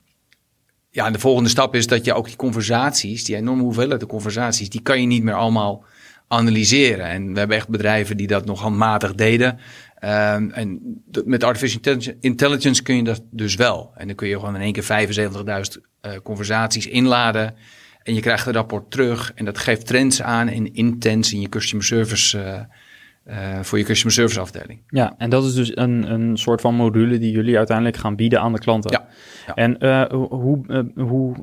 ja, 0.90 1.07
en 1.07 1.12
de 1.12 1.18
volgende 1.18 1.48
stap 1.48 1.74
is 1.74 1.87
dat 1.87 2.05
je 2.05 2.14
ook 2.14 2.26
die 2.26 2.37
conversaties, 2.37 3.24
die 3.24 3.37
enorme 3.37 3.62
hoeveelheid 3.62 4.07
conversaties, 4.07 4.68
die 4.68 4.83
kan 4.83 5.00
je 5.00 5.07
niet 5.07 5.22
meer 5.22 5.35
allemaal 5.35 5.85
analyseren. 6.29 7.07
En 7.07 7.33
we 7.33 7.38
hebben 7.38 7.57
echt 7.57 7.68
bedrijven 7.68 8.16
die 8.16 8.26
dat 8.26 8.44
nog 8.44 8.61
handmatig 8.61 9.14
deden. 9.14 9.59
Um, 10.05 10.50
en 10.50 10.81
met 11.24 11.44
artificial 11.44 11.96
intelligence 12.20 12.83
kun 12.83 12.96
je 12.96 13.03
dat 13.03 13.22
dus 13.31 13.55
wel. 13.55 13.92
En 13.96 14.07
dan 14.07 14.16
kun 14.16 14.29
je 14.29 14.38
gewoon 14.38 14.55
in 14.55 14.61
één 14.61 14.72
keer 14.72 15.09
75.000 15.09 15.81
uh, 16.03 16.12
conversaties 16.22 16.87
inladen. 16.87 17.55
En 18.03 18.14
je 18.14 18.20
krijgt 18.20 18.46
een 18.46 18.53
rapport 18.53 18.90
terug. 18.90 19.33
En 19.35 19.44
dat 19.44 19.59
geeft 19.59 19.87
trends 19.87 20.22
aan 20.22 20.48
en 20.48 20.74
intents 20.74 21.33
in 21.33 21.40
je 21.40 21.48
customer 21.48 21.85
service. 21.85 22.38
Uh, 22.38 22.61
uh, 23.31 23.37
voor 23.62 23.79
je 23.79 23.85
customer 23.85 24.14
service 24.14 24.40
afdeling. 24.40 24.83
Ja, 24.87 25.14
en 25.19 25.31
dat 25.31 25.45
is 25.45 25.55
dus 25.55 25.77
een, 25.77 26.12
een 26.12 26.37
soort 26.37 26.61
van 26.61 26.75
module 26.75 27.19
die 27.19 27.33
jullie 27.33 27.57
uiteindelijk 27.57 27.97
gaan 27.97 28.16
bieden 28.16 28.40
aan 28.40 28.53
de 28.53 28.59
klanten. 28.59 28.90
Ja. 28.90 29.07
ja. 29.47 29.55
En 29.55 29.77
uh, 29.79 30.05
hoe, 30.29 30.61
uh, 30.69 31.07
hoe 31.07 31.35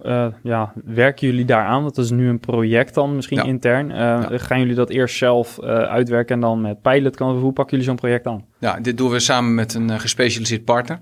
ja, 0.43 0.73
werken 0.85 1.27
jullie 1.27 1.45
daaraan? 1.45 1.83
Dat 1.83 1.97
is 1.97 2.11
nu 2.11 2.29
een 2.29 2.39
project 2.39 2.93
dan 2.93 3.15
misschien 3.15 3.37
Ja. 3.37 3.43
intern. 3.43 3.89
Ja. 3.89 4.29
Gaan 4.31 4.59
jullie 4.59 4.75
dat 4.75 4.89
eerst 4.89 5.17
zelf 5.17 5.59
uitwerken 5.61 6.35
en 6.35 6.41
dan 6.41 6.61
met 6.61 6.81
pilot? 6.81 7.19
Hoe 7.19 7.53
pakken 7.53 7.69
jullie 7.69 7.85
zo'n 7.85 7.95
project 7.95 8.27
aan? 8.27 8.45
Ja, 8.59 8.79
dit 8.79 8.97
doen 8.97 9.09
we 9.09 9.19
samen 9.19 9.55
met 9.55 9.73
een 9.73 9.99
gespecialiseerd 9.99 10.65
partner. 10.65 10.99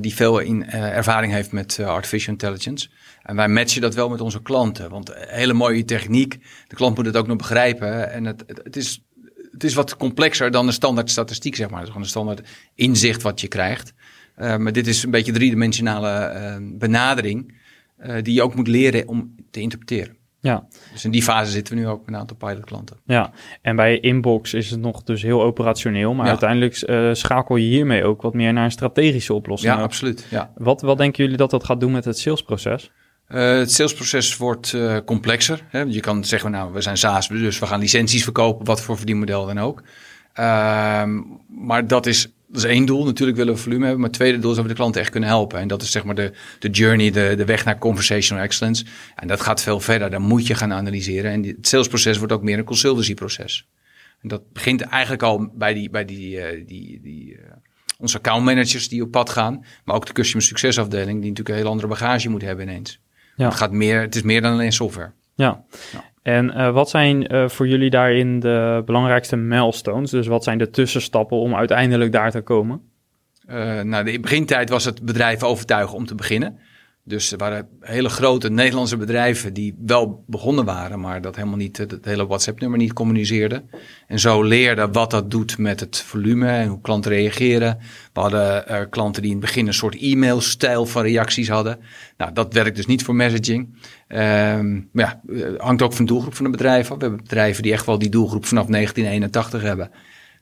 die 0.00 0.14
veel 0.14 0.38
in, 0.38 0.70
ervaring 0.70 1.32
heeft 1.32 1.52
met 1.52 1.80
artificial 1.84 2.32
intelligence. 2.32 2.88
En 3.22 3.36
wij 3.36 3.48
matchen 3.48 3.80
dat 3.80 3.94
wel 3.94 4.08
met 4.08 4.20
onze 4.20 4.42
klanten. 4.42 4.90
Want 4.90 5.12
hele 5.14 5.52
mooie 5.52 5.84
techniek. 5.84 6.38
De 6.68 6.76
klant 6.76 6.96
moet 6.96 7.06
het 7.06 7.16
ook 7.16 7.26
nog 7.26 7.36
begrijpen. 7.36 8.12
En 8.12 8.24
het, 8.24 8.44
het, 8.46 8.60
het 8.64 8.76
is 8.76 9.07
het 9.58 9.70
is 9.70 9.74
wat 9.74 9.96
complexer 9.96 10.50
dan 10.50 10.66
een 10.66 10.72
standaard 10.72 11.10
statistiek, 11.10 11.56
zeg 11.56 11.70
maar. 11.70 11.78
Het 11.78 11.86
is 11.86 11.92
gewoon 11.92 12.02
een 12.02 12.12
standaard 12.12 12.48
inzicht 12.74 13.22
wat 13.22 13.40
je 13.40 13.48
krijgt. 13.48 13.92
Uh, 14.38 14.56
maar 14.56 14.72
dit 14.72 14.86
is 14.86 15.02
een 15.02 15.10
beetje 15.10 15.32
een 15.32 15.38
driedimensionale 15.38 16.34
uh, 16.34 16.78
benadering 16.78 17.54
uh, 18.00 18.14
die 18.22 18.34
je 18.34 18.42
ook 18.42 18.54
moet 18.54 18.68
leren 18.68 19.08
om 19.08 19.34
te 19.50 19.60
interpreteren. 19.60 20.16
Ja. 20.40 20.66
Dus 20.92 21.04
in 21.04 21.10
die 21.10 21.22
fase 21.22 21.50
zitten 21.50 21.74
we 21.74 21.80
nu 21.80 21.86
ook 21.88 21.98
met 21.98 22.14
een 22.14 22.20
aantal 22.20 22.36
pilotklanten. 22.36 22.96
Ja, 23.04 23.32
en 23.62 23.76
bij 23.76 24.00
Inbox 24.00 24.54
is 24.54 24.70
het 24.70 24.80
nog 24.80 25.02
dus 25.02 25.22
heel 25.22 25.42
operationeel, 25.42 26.14
maar 26.14 26.24
ja. 26.24 26.30
uiteindelijk 26.30 26.82
uh, 26.86 27.14
schakel 27.14 27.56
je 27.56 27.66
hiermee 27.66 28.04
ook 28.04 28.22
wat 28.22 28.34
meer 28.34 28.52
naar 28.52 28.64
een 28.64 28.70
strategische 28.70 29.34
oplossing. 29.34 29.74
Ja, 29.74 29.80
absoluut. 29.80 30.26
Ja. 30.30 30.52
Wat, 30.54 30.80
wat 30.80 30.98
denken 30.98 31.22
jullie 31.22 31.38
dat 31.38 31.50
dat 31.50 31.64
gaat 31.64 31.80
doen 31.80 31.92
met 31.92 32.04
het 32.04 32.18
salesproces? 32.18 32.90
Uh, 33.28 33.58
het 33.58 33.72
salesproces 33.72 34.36
wordt 34.36 34.72
uh, 34.72 34.96
complexer. 35.04 35.64
Hè? 35.68 35.80
Je 35.80 36.00
kan 36.00 36.24
zeggen, 36.24 36.50
nou, 36.50 36.72
we 36.72 36.80
zijn 36.80 36.96
SaaS, 36.96 37.28
dus 37.28 37.58
we 37.58 37.66
gaan 37.66 37.80
licenties 37.80 38.22
verkopen, 38.22 38.66
wat 38.66 38.80
voor 38.80 38.96
verdienmodel 38.96 39.46
dan 39.46 39.58
ook. 39.58 39.82
Uh, 40.34 41.04
maar 41.48 41.86
dat 41.86 42.06
is, 42.06 42.22
dat 42.46 42.56
is 42.56 42.64
één 42.64 42.84
doel. 42.86 43.04
Natuurlijk 43.04 43.38
willen 43.38 43.54
we 43.54 43.60
volume 43.60 43.82
hebben. 43.82 44.00
Maar 44.00 44.08
het 44.08 44.18
tweede 44.18 44.38
doel 44.38 44.50
is 44.50 44.56
dat 44.56 44.64
we 44.64 44.70
de 44.70 44.78
klanten 44.78 45.00
echt 45.00 45.10
kunnen 45.10 45.28
helpen. 45.28 45.60
En 45.60 45.68
dat 45.68 45.82
is 45.82 45.90
zeg 45.90 46.04
maar 46.04 46.14
de, 46.14 46.32
de 46.58 46.68
journey, 46.68 47.10
de, 47.10 47.34
de 47.36 47.44
weg 47.44 47.64
naar 47.64 47.78
conversational 47.78 48.44
excellence. 48.44 48.84
En 49.16 49.28
dat 49.28 49.40
gaat 49.40 49.62
veel 49.62 49.80
verder. 49.80 50.10
Dan 50.10 50.22
moet 50.22 50.46
je 50.46 50.54
gaan 50.54 50.72
analyseren. 50.72 51.30
En 51.30 51.44
het 51.44 51.68
salesproces 51.68 52.18
wordt 52.18 52.32
ook 52.32 52.42
meer 52.42 52.58
een 52.58 52.64
consultancyproces. 52.64 53.68
En 54.22 54.28
dat 54.28 54.52
begint 54.52 54.80
eigenlijk 54.80 55.22
al 55.22 55.50
bij 55.54 55.74
die, 55.74 55.90
bij 55.90 56.04
die, 56.04 56.36
uh, 56.36 56.66
die, 56.66 57.00
die 57.02 57.38
onze 57.98 58.16
accountmanagers 58.16 58.88
die 58.88 59.02
op 59.02 59.10
pad 59.10 59.30
gaan. 59.30 59.64
Maar 59.84 59.96
ook 59.96 60.06
de 60.06 60.12
customer 60.12 60.46
succesafdeling, 60.46 61.20
die 61.20 61.28
natuurlijk 61.28 61.48
een 61.48 61.54
heel 61.54 61.70
andere 61.70 61.88
bagage 61.88 62.28
moet 62.28 62.42
hebben 62.42 62.68
ineens. 62.68 63.00
Ja. 63.38 63.44
Het, 63.44 63.54
gaat 63.54 63.72
meer, 63.72 64.00
het 64.00 64.14
is 64.14 64.22
meer 64.22 64.42
dan 64.42 64.52
alleen 64.52 64.72
software. 64.72 65.10
Ja. 65.34 65.64
ja. 65.92 66.04
En 66.22 66.46
uh, 66.46 66.70
wat 66.70 66.90
zijn 66.90 67.34
uh, 67.34 67.48
voor 67.48 67.68
jullie 67.68 67.90
daarin 67.90 68.40
de 68.40 68.82
belangrijkste 68.84 69.36
milestones? 69.36 70.10
Dus 70.10 70.26
wat 70.26 70.44
zijn 70.44 70.58
de 70.58 70.70
tussenstappen 70.70 71.36
om 71.36 71.54
uiteindelijk 71.54 72.12
daar 72.12 72.30
te 72.30 72.40
komen? 72.40 72.80
Uh, 73.50 73.80
nou, 73.80 74.04
de 74.04 74.20
begintijd 74.20 74.68
was 74.68 74.84
het 74.84 75.02
bedrijf 75.02 75.42
overtuigen 75.42 75.96
om 75.96 76.06
te 76.06 76.14
beginnen. 76.14 76.58
Dus 77.08 77.32
er 77.32 77.38
waren 77.38 77.68
hele 77.80 78.08
grote 78.08 78.50
Nederlandse 78.50 78.96
bedrijven 78.96 79.52
die 79.52 79.74
wel 79.86 80.24
begonnen 80.26 80.64
waren, 80.64 81.00
maar 81.00 81.20
dat 81.20 81.36
helemaal 81.36 81.56
niet, 81.56 81.76
het 81.76 82.04
hele 82.04 82.26
WhatsApp-nummer 82.26 82.78
niet 82.78 82.92
communiceerden. 82.92 83.70
En 84.06 84.18
zo 84.18 84.42
leerden 84.42 84.92
wat 84.92 85.10
dat 85.10 85.30
doet 85.30 85.58
met 85.58 85.80
het 85.80 85.98
volume 85.98 86.48
en 86.48 86.68
hoe 86.68 86.80
klanten 86.80 87.10
reageren. 87.10 87.78
We 88.12 88.20
hadden 88.20 88.64
uh, 88.70 88.80
klanten 88.90 89.22
die 89.22 89.30
in 89.30 89.36
het 89.36 89.46
begin 89.46 89.66
een 89.66 89.74
soort 89.74 89.96
e-mail-stijl 90.00 90.86
van 90.86 91.02
reacties 91.02 91.48
hadden. 91.48 91.78
Nou, 92.16 92.32
dat 92.32 92.52
werkt 92.52 92.76
dus 92.76 92.86
niet 92.86 93.04
voor 93.04 93.14
messaging. 93.14 93.68
Um, 94.08 94.88
maar 94.92 95.20
ja, 95.26 95.56
hangt 95.58 95.82
ook 95.82 95.92
van 95.92 96.04
de 96.04 96.12
doelgroep 96.12 96.34
van 96.34 96.44
de 96.44 96.50
bedrijven. 96.50 96.94
We 96.94 97.00
hebben 97.00 97.22
bedrijven 97.22 97.62
die 97.62 97.72
echt 97.72 97.86
wel 97.86 97.98
die 97.98 98.10
doelgroep 98.10 98.44
vanaf 98.44 98.66
1981 98.66 99.62
hebben. 99.62 99.90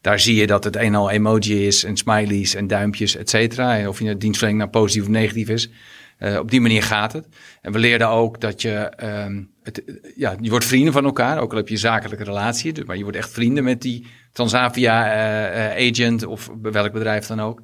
Daar 0.01 0.21
zie 0.21 0.35
je 0.35 0.47
dat 0.47 0.65
het 0.65 0.77
een 0.77 0.95
al 0.95 1.11
emoji 1.11 1.67
is 1.67 1.85
en 1.85 1.97
smileys 1.97 2.55
en 2.55 2.67
duimpjes, 2.67 3.17
et 3.17 3.31
cetera. 3.31 3.89
Of 3.89 3.99
je 3.99 4.17
dienstverlening 4.17 4.59
nou 4.59 4.83
positief 4.83 5.03
of 5.03 5.09
negatief 5.09 5.49
is. 5.49 5.71
Uh, 6.19 6.39
op 6.39 6.51
die 6.51 6.61
manier 6.61 6.83
gaat 6.83 7.13
het. 7.13 7.29
En 7.63 7.73
we 7.73 7.79
leerden 7.79 8.09
ook 8.09 8.41
dat 8.41 8.63
je, 8.63 8.93
um, 9.27 9.51
het, 9.63 9.83
ja, 10.17 10.37
je 10.41 10.51
wordt 10.51 10.65
vrienden 10.65 10.93
van 10.93 11.05
elkaar, 11.05 11.39
ook 11.39 11.51
al 11.51 11.57
heb 11.57 11.69
je 11.69 11.77
zakelijke 11.77 12.25
relatie, 12.25 12.73
dus, 12.73 12.85
maar 12.85 12.97
je 12.97 13.03
wordt 13.03 13.17
echt 13.17 13.31
vrienden 13.31 13.65
met 13.65 13.83
die 13.83 14.07
Transavia 14.33 15.07
uh, 15.07 15.89
agent 15.89 16.27
of 16.27 16.51
welk 16.63 16.93
bedrijf 16.93 17.27
dan 17.27 17.41
ook. 17.41 17.63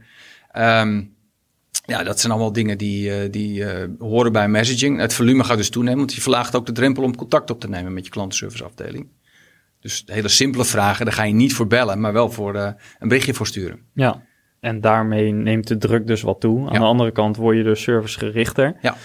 Um, 0.57 1.15
ja, 1.87 2.03
dat 2.03 2.21
zijn 2.21 2.33
allemaal 2.33 2.53
dingen 2.53 2.79
die, 2.79 3.31
die 3.31 3.65
horen 3.99 4.33
bij 4.33 4.49
messaging. 4.49 5.01
Het 5.01 5.15
volume 5.15 5.45
gaat 5.45 5.57
dus 5.57 5.71
toenemen, 5.71 5.99
want 5.99 6.15
je 6.15 6.21
verlaagt 6.21 6.57
ook 6.57 6.67
de 6.67 6.73
drempel 6.73 7.03
om 7.03 7.17
contact 7.17 7.51
op 7.51 7.61
te 7.61 7.69
nemen 7.69 7.93
met 7.93 8.05
je 8.05 8.11
klantenserviceafdeling. 8.11 9.09
Dus 9.81 10.03
hele 10.07 10.29
simpele 10.29 10.65
vragen, 10.65 11.05
daar 11.05 11.15
ga 11.15 11.23
je 11.23 11.35
niet 11.35 11.55
voor 11.55 11.67
bellen, 11.67 12.01
maar 12.01 12.12
wel 12.12 12.31
voor 12.31 12.55
een 12.55 13.09
berichtje 13.09 13.35
voor 13.35 13.47
sturen. 13.47 13.81
Ja, 13.95 14.23
en 14.62 14.81
daarmee 14.81 15.33
neemt 15.33 15.68
de 15.68 15.79
druk 15.79 16.07
dus 16.07 16.22
wat 16.22 16.40
toe. 16.40 16.68
Aan 16.68 16.81
de 16.81 16.87
andere 16.87 17.11
kant 17.11 17.37
word 17.37 17.57
je 17.57 17.62
dus 17.62 17.83
servicegerichter. 17.83 18.77
Ja. 18.81 18.96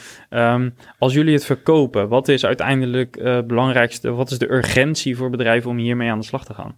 Um, 0.53 0.73
als 0.99 1.13
jullie 1.13 1.33
het 1.33 1.45
verkopen, 1.45 2.07
wat 2.07 2.27
is 2.27 2.45
uiteindelijk 2.45 3.17
uh, 3.17 3.35
het 3.35 3.47
belangrijkste? 3.47 4.11
Wat 4.11 4.31
is 4.31 4.37
de 4.37 4.51
urgentie 4.51 5.17
voor 5.17 5.29
bedrijven 5.29 5.69
om 5.69 5.77
hiermee 5.77 6.09
aan 6.09 6.19
de 6.19 6.25
slag 6.25 6.45
te 6.45 6.53
gaan? 6.53 6.75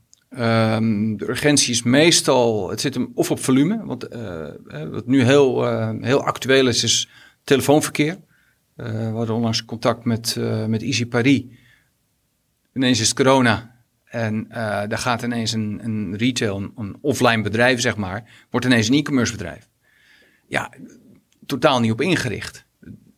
Um, 0.77 1.17
de 1.17 1.29
urgentie 1.29 1.73
is 1.73 1.83
meestal, 1.83 2.69
het 2.69 2.81
zit 2.81 2.93
hem 2.93 3.11
of 3.13 3.31
op 3.31 3.39
volume, 3.39 3.85
want 3.85 4.13
uh, 4.13 4.47
wat 4.91 5.07
nu 5.07 5.23
heel, 5.23 5.65
heel 6.01 6.23
actueel 6.23 6.67
is, 6.67 6.83
is 6.83 7.09
telefoonverkeer. 7.43 8.17
we 8.75 9.11
hadden 9.13 9.35
onlangs 9.35 9.65
contact 9.65 10.05
met, 10.05 10.37
met 10.67 10.81
Easy 10.81 11.05
Paris. 11.05 11.43
Ineens 12.73 12.99
is 12.99 13.07
het 13.07 13.17
corona, 13.17 13.78
en 14.09 14.45
uh, 14.49 14.55
daar 14.87 14.97
gaat 14.97 15.23
ineens 15.23 15.51
een, 15.51 15.79
een 15.83 16.17
retail, 16.17 16.71
een, 16.75 16.97
offline 17.01 17.41
bedrijf, 17.41 17.81
zeg 17.81 17.95
maar, 17.95 18.23
wordt 18.49 18.65
ineens 18.65 18.87
een 18.87 18.95
e-commerce 18.95 19.31
bedrijf. 19.31 19.69
Ja, 20.47 20.73
totaal 21.45 21.79
niet 21.79 21.91
op 21.91 22.01
ingericht. 22.01 22.65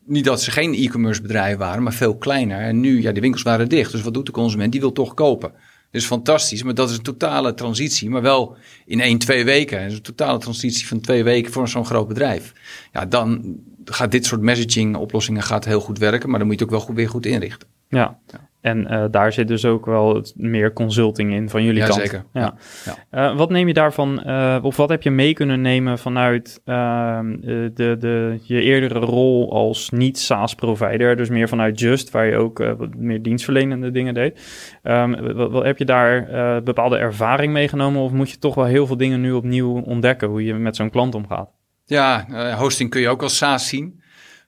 Niet 0.06 0.26
dat 0.26 0.42
ze 0.42 0.52
geen 0.52 0.74
e-commerce 0.74 1.22
bedrijf 1.22 1.58
waren, 1.58 1.84
maar 1.84 1.94
veel 1.94 2.18
kleiner. 2.18 2.60
En 2.60 2.80
nu, 2.80 3.02
ja, 3.02 3.12
die 3.12 3.22
winkels 3.22 3.44
waren 3.44 3.70
dicht. 3.70 3.92
Dus 3.92 4.02
wat 4.02 4.14
doet 4.14 4.26
de 4.26 4.32
consument? 4.32 4.72
Die 4.72 4.82
wil 4.82 4.92
toch 4.92 5.14
kopen. 5.14 5.54
Dus 5.92 6.06
fantastisch, 6.06 6.64
maar 6.64 6.74
dat 6.74 6.90
is 6.90 6.98
een 6.98 7.04
totale 7.04 7.54
transitie. 7.54 8.10
Maar 8.10 8.22
wel 8.22 8.58
in 8.86 9.00
één, 9.00 9.18
twee 9.18 9.46
weken. 9.46 9.82
Dat 9.82 9.90
is 9.90 9.96
een 9.96 10.02
totale 10.02 10.38
transitie 10.38 10.88
van 10.88 11.00
twee 11.00 11.24
weken 11.24 11.52
voor 11.52 11.68
zo'n 11.68 11.86
groot 11.86 12.08
bedrijf. 12.08 12.54
Ja, 12.94 13.06
dan 13.06 13.56
gaat 13.86 14.12
dit 14.12 14.26
soort 14.26 14.42
messaging 14.42 14.96
oplossingen 14.96 15.44
gaat 15.44 15.66
heel 15.66 15.82
goed 15.82 15.98
werken. 15.98 16.30
Maar 16.30 16.40
dan 16.40 16.48
moet 16.48 16.60
je 16.60 16.64
het 16.64 16.74
ook 16.74 16.80
wel 16.80 16.88
goed, 16.88 16.96
weer 16.96 17.10
goed 17.10 17.26
inrichten. 17.26 17.68
Ja. 17.90 18.20
ja. 18.28 18.50
En 18.62 18.88
uh, 18.91 19.06
daar 19.12 19.34
zit 19.34 19.47
dus 19.47 19.65
ook 19.65 19.86
wel 19.86 20.26
meer 20.36 20.74
consulting 20.74 21.34
in 21.34 21.50
van 21.50 21.63
jullie 21.63 21.80
ja, 21.80 21.88
kant. 21.88 22.00
Zeker. 22.00 22.24
Ja. 22.34 22.54
ja. 22.86 23.30
Uh, 23.32 23.38
wat 23.38 23.50
neem 23.50 23.67
je 23.67 23.74
daarvan, 23.74 24.24
uh, 24.26 24.58
of 24.62 24.78
wat 24.78 24.89
heb 24.89 25.04
je 25.04 25.12
mee 25.12 25.34
kunnen 25.34 25.62
nemen 25.62 26.00
vanuit 26.00 26.62
ehm, 26.65 27.39
de, 27.74 27.95
de, 28.00 28.39
je 28.43 28.62
eerdere 28.62 29.00
rol 29.00 29.54
als 29.54 29.89
niet-SaaS-provider, 29.89 31.15
dus 31.15 31.30
meer 31.30 31.47
vanuit 31.47 31.80
Just, 31.80 32.12
waar 32.12 32.26
je 32.26 32.36
ook 32.36 32.58
wat 32.58 32.95
meer 32.95 33.21
dienstverlenende 33.21 33.91
dingen 33.91 34.13
deed. 34.13 34.39
Um, 34.84 35.34
wat, 35.34 35.52
wat, 35.52 35.63
heb 35.63 35.78
je 35.78 35.86
daar 35.86 36.28
bepaalde 36.63 36.97
ervaring 36.97 37.54
meegenomen 37.54 38.02
of 38.02 38.12
moet 38.12 38.30
je 38.30 38.38
toch 38.38 38.56
wel 38.56 38.65
heel 38.65 38.88
veel 38.88 38.97
dingen 38.97 39.21
nu 39.21 39.32
opnieuw 39.32 39.82
ontdekken, 39.82 40.28
hoe 40.28 40.43
je 40.43 40.54
met 40.54 40.76
zo'n 40.76 40.89
klant 40.89 41.15
omgaat? 41.15 41.50
Ja, 41.86 42.26
hosting 42.58 42.89
kun 42.89 43.02
je 43.02 43.10
ook 43.10 43.24
als 43.24 43.38
SaaS 43.38 43.67
zien. 43.67 44.01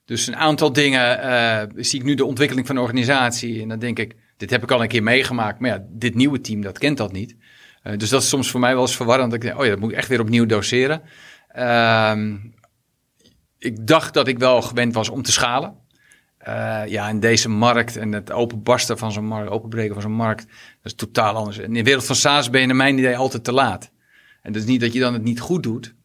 Dus 0.06 0.28
een 0.28 0.36
aantal 0.36 0.74
dingen 0.74 1.20
uh, 1.20 1.84
zie 1.84 2.00
ik 2.00 2.06
nu 2.06 2.16
de 2.16 2.26
ontwikkeling 2.26 2.68
van 2.68 2.76
de 2.76 2.82
organisatie. 2.82 3.62
En 3.62 3.68
dan 3.68 3.80
denk 3.80 4.00
ik, 4.00 4.16
dit 4.38 4.50
heb 4.50 4.64
ik 4.64 4.72
al 4.72 4.82
een 4.82 4.88
keer 4.88 5.04
meegemaakt. 5.04 5.60
Maar 5.60 5.70
ja, 5.70 5.86
dit 5.90 6.16
nieuwe 6.16 6.42
team, 6.42 6.62
dat 6.62 6.78
kent 6.78 6.98
dat 6.98 7.12
niet. 7.12 7.36
Uh, 7.84 7.98
dus 7.98 8.10
dat 8.10 8.22
is 8.22 8.30
soms 8.30 8.52
voor 8.52 8.60
mij 8.60 8.74
wel 8.74 8.82
eens 8.82 8.96
verwarrend. 8.96 9.32
Dat 9.32 9.44
ik 9.44 9.48
denk, 9.48 9.60
oh 9.60 9.66
ja, 9.66 9.72
dat 9.72 9.80
moet 9.80 9.92
ik 9.92 9.98
echt 9.98 10.08
weer 10.08 10.20
opnieuw 10.20 10.46
doseren. 10.46 11.02
Uh, 11.56 12.14
ik 13.58 13.88
dacht 13.88 14.14
dat 14.14 14.28
ik 14.28 14.40
wel 14.40 14.62
gewend 14.62 14.94
was 14.94 15.10
om 15.10 15.22
te 15.22 15.32
schalen. 15.32 15.82
Uh, 16.48 16.82
ja, 16.86 17.10
in 17.10 17.20
deze 17.20 17.50
markt 17.50 17.98
en 17.98 18.12
het 18.12 18.32
openbarsten 18.32 18.98
van 18.98 19.12
zo'n 19.12 19.26
markt, 19.26 19.52
openbreken 19.52 19.94
van 19.94 20.02
zo'n 20.02 20.12
markt, 20.12 20.46
dat 20.46 20.92
is 20.92 20.94
totaal 20.94 21.36
anders. 21.36 21.58
In 21.58 21.74
de 21.74 21.84
wereld 21.84 22.06
van 22.06 22.16
SaaS 22.16 22.50
ben 22.50 22.62
je 22.62 22.68
naar 22.68 22.76
mijn 22.76 22.98
idee 22.98 23.18
altijd 23.18 23.44
te 23.44 23.52
laat. 23.52 23.92
En 24.42 24.54
dat 24.54 24.62
is 24.62 24.68
niet 24.68 24.82
dat 24.82 24.94
je 24.94 25.00
dan 25.00 25.14
het 25.14 25.24
niet 25.24 25.40
goed 25.40 25.64
doet. 25.64 25.96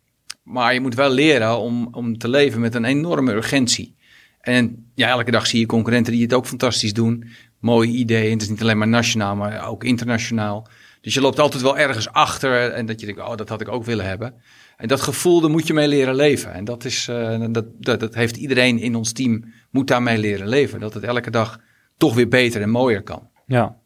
Maar 0.51 0.75
je 0.75 0.81
moet 0.81 0.95
wel 0.95 1.11
leren 1.11 1.59
om, 1.59 1.89
om 1.93 2.19
te 2.19 2.29
leven 2.29 2.61
met 2.61 2.75
een 2.75 2.85
enorme 2.85 3.33
urgentie. 3.33 3.97
En 4.41 4.91
ja, 4.95 5.09
elke 5.09 5.31
dag 5.31 5.47
zie 5.47 5.61
je 5.61 5.67
concurrenten 5.67 6.13
die 6.13 6.23
het 6.23 6.35
ook 6.35 6.47
fantastisch 6.47 6.93
doen. 6.93 7.25
Mooie 7.59 7.91
ideeën. 7.91 8.33
Het 8.33 8.43
is 8.43 8.49
niet 8.49 8.61
alleen 8.63 8.79
maar 8.79 8.89
nationaal, 8.89 9.37
maar 9.37 9.69
ook 9.69 9.85
internationaal. 9.85 10.69
Dus 11.01 11.15
je 11.15 11.21
loopt 11.21 11.39
altijd 11.39 11.63
wel 11.63 11.79
ergens 11.79 12.09
achter 12.09 12.71
en 12.71 12.87
dat 12.87 13.01
je 13.01 13.07
denkt, 13.07 13.21
oh, 13.21 13.37
dat 13.37 13.49
had 13.49 13.61
ik 13.61 13.69
ook 13.69 13.85
willen 13.85 14.07
hebben. 14.07 14.35
En 14.77 14.89
dat 14.89 15.01
gevoel, 15.01 15.41
daar 15.41 15.51
moet 15.51 15.67
je 15.67 15.75
mee 15.75 15.89
leren 15.89 16.15
leven. 16.15 16.53
En 16.53 16.65
dat, 16.65 16.85
is, 16.85 17.09
uh, 17.11 17.45
dat, 17.51 17.65
dat, 17.79 18.01
dat 18.01 18.15
heeft 18.15 18.37
iedereen 18.37 18.79
in 18.79 18.95
ons 18.95 19.13
team, 19.13 19.45
moet 19.71 19.89
daarmee 19.89 20.19
leren 20.19 20.49
leven. 20.49 20.81
Dat 20.81 20.95
het 20.95 21.03
elke 21.03 21.31
dag 21.31 21.61
toch 21.97 22.15
weer 22.15 22.29
beter 22.29 22.63
en 22.63 22.71
mooier 22.71 23.03
kan. 23.03 23.29
Ja, 23.47 23.77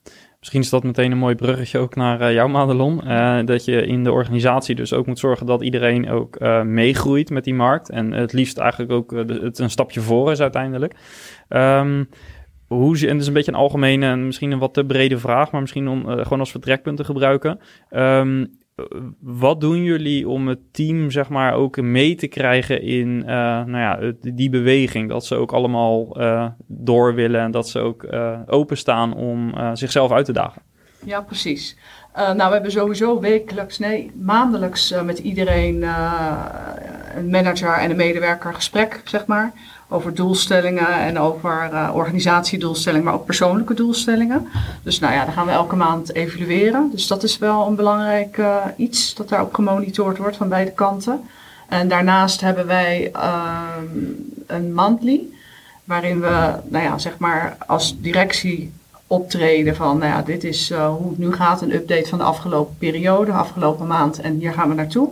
Misschien 0.43 0.63
is 0.63 0.71
dat 0.71 0.83
meteen 0.83 1.13
een 1.13 1.19
mooi 1.19 1.35
bruggetje 1.35 1.79
ook 1.79 1.95
naar 1.95 2.21
uh, 2.21 2.33
jou, 2.33 2.51
Madelon. 2.51 3.01
Uh, 3.05 3.39
dat 3.45 3.65
je 3.65 3.87
in 3.87 4.05
de 4.05 4.13
organisatie 4.13 4.75
dus 4.75 4.93
ook 4.93 5.07
moet 5.07 5.19
zorgen 5.19 5.47
dat 5.47 5.63
iedereen 5.63 6.11
ook 6.11 6.41
uh, 6.41 6.63
meegroeit 6.63 7.31
met 7.31 7.45
die 7.45 7.55
markt. 7.55 7.91
En 7.91 8.13
het 8.13 8.33
liefst 8.33 8.59
eigenlijk 8.59 8.93
ook 8.93 9.11
het 9.11 9.59
een 9.59 9.71
stapje 9.71 10.01
voor 10.01 10.31
is 10.31 10.41
uiteindelijk. 10.41 10.95
Um, 11.49 12.09
hoe, 12.67 12.99
en 12.99 13.13
dat 13.13 13.21
is 13.21 13.27
een 13.27 13.33
beetje 13.33 13.53
een 13.53 13.59
algemene 13.59 14.07
en 14.07 14.27
misschien 14.27 14.51
een 14.51 14.59
wat 14.59 14.75
te 14.75 14.85
brede 14.85 15.19
vraag, 15.19 15.51
maar 15.51 15.61
misschien 15.61 15.89
om 15.89 16.07
gewoon 16.07 16.41
als 16.41 16.51
vertrekpunt 16.51 16.97
te 16.97 17.05
gebruiken. 17.05 17.61
Um, 17.91 18.59
wat 19.21 19.61
doen 19.61 19.83
jullie 19.83 20.29
om 20.29 20.49
het 20.49 20.59
team, 20.71 21.11
zeg 21.11 21.29
maar, 21.29 21.55
ook 21.55 21.81
mee 21.81 22.15
te 22.15 22.27
krijgen 22.27 22.83
in 22.83 23.09
uh, 23.09 23.27
nou 23.65 23.79
ja, 23.79 24.13
die 24.21 24.51
beweging? 24.51 25.09
Dat 25.09 25.27
ze 25.27 25.35
ook 25.35 25.53
allemaal 25.53 26.21
uh, 26.21 26.47
door 26.67 27.15
willen 27.15 27.41
en 27.41 27.51
dat 27.51 27.69
ze 27.69 27.79
ook 27.79 28.03
uh, 28.03 28.39
openstaan 28.47 29.15
om 29.15 29.55
zichzelf 29.73 30.13
uit 30.13 30.25
te 30.25 30.33
dagen. 30.33 30.63
Ja, 31.05 31.21
precies. 31.21 31.77
nou, 32.15 32.37
we 32.37 32.53
hebben 32.53 32.71
sowieso 32.71 33.21
wekelijks, 33.21 33.79
nee, 33.79 34.11
maandelijks 34.15 34.95
met 35.05 35.19
iedereen, 35.19 35.83
een 37.17 37.31
manager 37.31 37.73
en 37.73 37.91
een 37.91 37.97
medewerker 37.97 38.55
gesprek, 38.55 39.01
zeg 39.05 39.27
maar 39.27 39.53
over 39.93 40.15
doelstellingen 40.15 40.89
en 40.89 41.19
over 41.19 41.69
uh, 41.73 41.91
organisatiedoelstellingen, 41.95 43.05
maar 43.05 43.15
ook 43.15 43.25
persoonlijke 43.25 43.75
doelstellingen. 43.75 44.49
Dus 44.83 44.99
nou 44.99 45.13
ja, 45.15 45.25
dan 45.25 45.33
gaan 45.33 45.47
we 45.47 45.53
elke 45.53 45.77
maand 45.77 46.15
evalueren. 46.15 46.91
Dus 46.93 47.07
dat 47.07 47.23
is 47.23 47.39
wel 47.39 47.67
een 47.67 47.75
belangrijk 47.75 48.37
uh, 48.37 48.57
iets, 48.77 49.15
dat 49.15 49.29
daar 49.29 49.41
ook 49.41 49.55
gemonitord 49.55 50.19
wordt 50.19 50.37
van 50.37 50.49
beide 50.49 50.71
kanten. 50.71 51.21
En 51.69 51.89
daarnaast 51.89 52.41
hebben 52.41 52.67
wij 52.67 53.11
uh, 53.17 53.53
een 54.47 54.75
monthly, 54.75 55.21
waarin 55.85 56.21
we, 56.21 56.55
nou 56.69 56.85
ja, 56.85 56.99
zeg 56.99 57.19
maar 57.19 57.57
als 57.67 58.01
directie 58.01 58.73
optreden 59.07 59.77
van, 59.77 59.99
nou 59.99 60.11
ja, 60.11 60.23
dit 60.23 60.45
is 60.45 60.73
hoe 60.73 61.09
het 61.09 61.19
nu 61.19 61.33
gaat, 61.33 61.63
een 61.63 61.75
update 61.75 62.09
van 62.09 62.19
de 62.19 62.25
afgelopen 62.25 62.77
periode, 62.79 63.33
afgelopen 63.33 63.87
maand 63.87 64.21
en 64.21 64.39
hier 64.39 64.53
gaan 64.53 64.69
we 64.69 64.75
naartoe. 64.75 65.09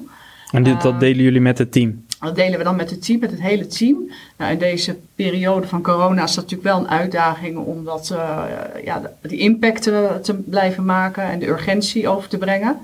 En 0.51 0.63
dit, 0.63 0.83
dat 0.83 1.01
delen 1.01 1.25
jullie 1.25 1.41
met 1.41 1.59
het 1.59 1.73
team? 1.73 2.05
Dat 2.21 2.37
delen 2.37 2.59
we 2.59 2.65
dan 2.65 2.77
met 2.77 2.91
het 2.91 3.05
team, 3.05 3.21
met 3.21 3.31
het 3.31 3.41
hele 3.41 3.67
team. 3.67 4.11
Nou, 4.37 4.53
in 4.53 4.59
deze 4.59 4.97
periode 5.15 5.67
van 5.67 5.83
corona 5.83 6.23
is 6.23 6.35
dat 6.35 6.45
natuurlijk 6.45 6.71
wel 6.71 6.79
een 6.79 6.99
uitdaging 6.99 7.59
om 7.59 7.85
dat, 7.85 8.11
uh, 8.13 8.45
ja, 8.85 9.03
die 9.23 9.39
impact 9.39 9.83
te, 9.83 10.19
te, 10.23 10.35
blijven 10.35 10.85
maken 10.85 11.23
en 11.23 11.39
de 11.39 11.49
urgentie 11.49 12.09
over 12.09 12.29
te 12.29 12.39
brengen. 12.39 12.79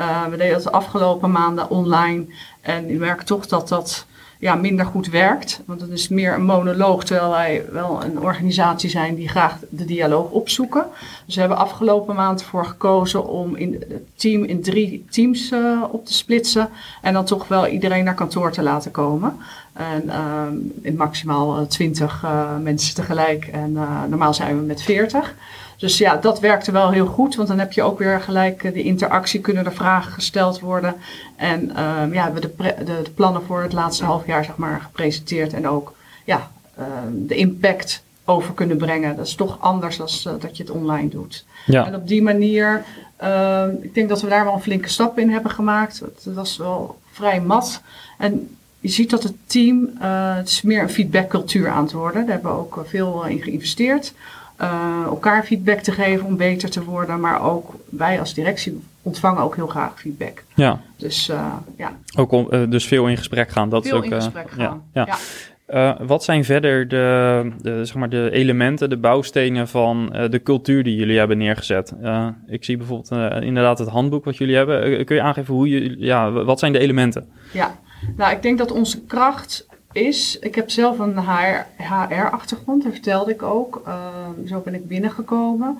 Uh, 0.00 0.26
we 0.26 0.36
deden 0.36 0.54
dat 0.54 0.62
de 0.62 0.70
afgelopen 0.70 1.30
maanden 1.30 1.70
online 1.70 2.26
en 2.60 2.90
u 2.90 2.98
merkt 2.98 3.26
toch 3.26 3.46
dat 3.46 3.68
dat 3.68 4.06
ja, 4.38 4.54
minder 4.54 4.86
goed 4.86 5.08
werkt. 5.08 5.60
Want 5.66 5.80
het 5.80 5.90
is 5.90 6.08
meer 6.08 6.34
een 6.34 6.44
monoloog, 6.44 7.04
terwijl 7.04 7.30
wij 7.30 7.64
wel 7.72 8.04
een 8.04 8.20
organisatie 8.20 8.90
zijn 8.90 9.14
die 9.14 9.28
graag 9.28 9.56
de 9.68 9.84
dialoog 9.84 10.30
opzoeken. 10.30 10.86
Dus 11.26 11.34
we 11.34 11.40
hebben 11.40 11.58
afgelopen 11.58 12.14
maand 12.14 12.42
voor 12.42 12.64
gekozen 12.64 13.26
om 13.26 13.56
in 13.56 13.84
het 13.88 14.02
team 14.14 14.44
in 14.44 14.62
drie 14.62 15.04
teams 15.10 15.50
uh, 15.52 15.82
op 15.90 16.06
te 16.06 16.14
splitsen. 16.14 16.68
En 17.02 17.12
dan 17.12 17.24
toch 17.24 17.48
wel 17.48 17.66
iedereen 17.66 18.04
naar 18.04 18.14
kantoor 18.14 18.52
te 18.52 18.62
laten 18.62 18.90
komen. 18.90 19.36
En 19.72 20.02
uh, 20.06 20.42
in 20.82 20.96
maximaal 20.96 21.66
twintig 21.66 22.22
uh, 22.24 22.56
mensen 22.62 22.94
tegelijk. 22.94 23.46
En 23.46 23.72
normaal 24.08 24.34
zijn 24.34 24.58
we 24.58 24.64
met 24.64 24.82
veertig. 24.82 25.34
Dus 25.78 25.98
ja, 25.98 26.16
dat 26.16 26.40
werkte 26.40 26.72
wel 26.72 26.90
heel 26.90 27.06
goed, 27.06 27.34
want 27.36 27.48
dan 27.48 27.58
heb 27.58 27.72
je 27.72 27.82
ook 27.82 27.98
weer 27.98 28.20
gelijk 28.20 28.62
de 28.62 28.82
interactie, 28.82 29.40
kunnen 29.40 29.64
er 29.64 29.72
vragen 29.72 30.12
gesteld 30.12 30.60
worden. 30.60 30.94
En 31.36 31.60
um, 31.60 32.12
ja, 32.12 32.24
hebben 32.24 32.42
we 32.42 32.52
de, 32.56 32.74
de, 32.84 33.02
de, 33.02 33.10
plannen 33.10 33.42
voor 33.42 33.62
het 33.62 33.72
laatste 33.72 34.04
half 34.04 34.26
jaar 34.26 34.44
zeg 34.44 34.56
maar, 34.56 34.80
gepresenteerd 34.80 35.52
en 35.52 35.68
ook 35.68 35.94
ja, 36.24 36.50
um, 36.78 37.26
de 37.26 37.34
impact 37.34 38.02
over 38.24 38.54
kunnen 38.54 38.76
brengen. 38.76 39.16
Dat 39.16 39.26
is 39.26 39.34
toch 39.34 39.60
anders 39.60 39.96
dan 39.96 40.08
uh, 40.26 40.40
dat 40.40 40.56
je 40.56 40.62
het 40.62 40.72
online 40.72 41.08
doet. 41.08 41.44
Ja. 41.66 41.86
En 41.86 41.94
op 41.94 42.08
die 42.08 42.22
manier, 42.22 42.84
uh, 43.22 43.64
ik 43.80 43.94
denk 43.94 44.08
dat 44.08 44.20
we 44.20 44.28
daar 44.28 44.44
wel 44.44 44.54
een 44.54 44.60
flinke 44.60 44.88
stap 44.88 45.18
in 45.18 45.30
hebben 45.30 45.50
gemaakt. 45.50 46.00
Het 46.00 46.34
was 46.34 46.56
wel 46.56 46.98
vrij 47.12 47.40
mat. 47.40 47.82
En 48.18 48.56
je 48.80 48.88
ziet 48.88 49.10
dat 49.10 49.22
het 49.22 49.34
team, 49.46 49.90
uh, 50.02 50.34
het 50.36 50.48
is 50.48 50.62
meer 50.62 50.82
een 50.82 50.90
feedbackcultuur 50.90 51.68
aan 51.68 51.82
het 51.82 51.92
worden. 51.92 52.22
Daar 52.22 52.34
hebben 52.34 52.52
we 52.52 52.58
ook 52.58 52.84
veel 52.86 53.24
in 53.24 53.42
geïnvesteerd 53.42 54.12
uh, 54.60 55.02
elkaar 55.04 55.44
feedback 55.44 55.78
te 55.78 55.92
geven 55.92 56.26
om 56.26 56.36
beter 56.36 56.70
te 56.70 56.84
worden. 56.84 57.20
Maar 57.20 57.42
ook 57.42 57.74
wij 57.88 58.20
als 58.20 58.34
directie 58.34 58.80
ontvangen 59.02 59.42
ook 59.42 59.56
heel 59.56 59.66
graag 59.66 60.00
feedback. 60.00 60.44
Ja. 60.54 60.80
Dus 60.96 61.28
uh, 61.28 61.54
ja. 61.76 61.92
Ook 62.16 62.32
om, 62.32 62.46
uh, 62.50 62.70
dus 62.70 62.86
veel 62.86 63.06
in 63.06 63.16
gesprek 63.16 63.50
gaan. 63.50 63.68
Dat 63.68 63.86
veel 63.86 63.92
is 63.92 63.98
ook, 63.98 64.12
in 64.12 64.22
gesprek 64.22 64.50
gaan. 64.50 64.82
Ja. 64.92 65.06
ja. 65.06 65.16
Wat 66.06 66.24
zijn 66.24 66.44
verder 66.44 66.88
de, 66.88 67.52
de, 67.62 67.84
zeg 67.84 67.94
maar 67.94 68.08
de 68.08 68.30
elementen, 68.32 68.90
de 68.90 68.96
bouwstenen 68.96 69.68
van 69.68 70.06
de 70.30 70.40
cultuur 70.42 70.82
die 70.82 70.96
jullie 70.96 71.18
hebben 71.18 71.38
neergezet? 71.38 71.94
Ik 72.46 72.64
zie 72.64 72.76
bijvoorbeeld 72.76 73.42
inderdaad 73.42 73.78
het 73.78 73.88
handboek 73.88 74.24
wat 74.24 74.36
jullie 74.36 74.56
hebben. 74.56 75.04
kun 75.04 75.16
je 75.16 75.22
aangeven 75.22 75.54
hoe 75.54 75.68
je, 75.68 75.98
ja, 75.98 76.30
wat 76.30 76.58
zijn 76.58 76.72
de 76.72 76.78
elementen? 76.78 77.28
Ja, 77.52 77.78
nou 78.16 78.32
ik 78.32 78.42
denk 78.42 78.58
dat 78.58 78.72
onze 78.72 79.04
kracht 79.04 79.67
is, 79.92 80.38
ik 80.38 80.54
heb 80.54 80.70
zelf 80.70 80.98
een 80.98 81.18
HR-achtergrond, 81.76 82.82
dat 82.82 82.92
vertelde 82.92 83.30
ik 83.30 83.42
ook. 83.42 83.82
zo 84.46 84.60
ben 84.60 84.74
ik 84.74 84.88
binnengekomen. 84.88 85.78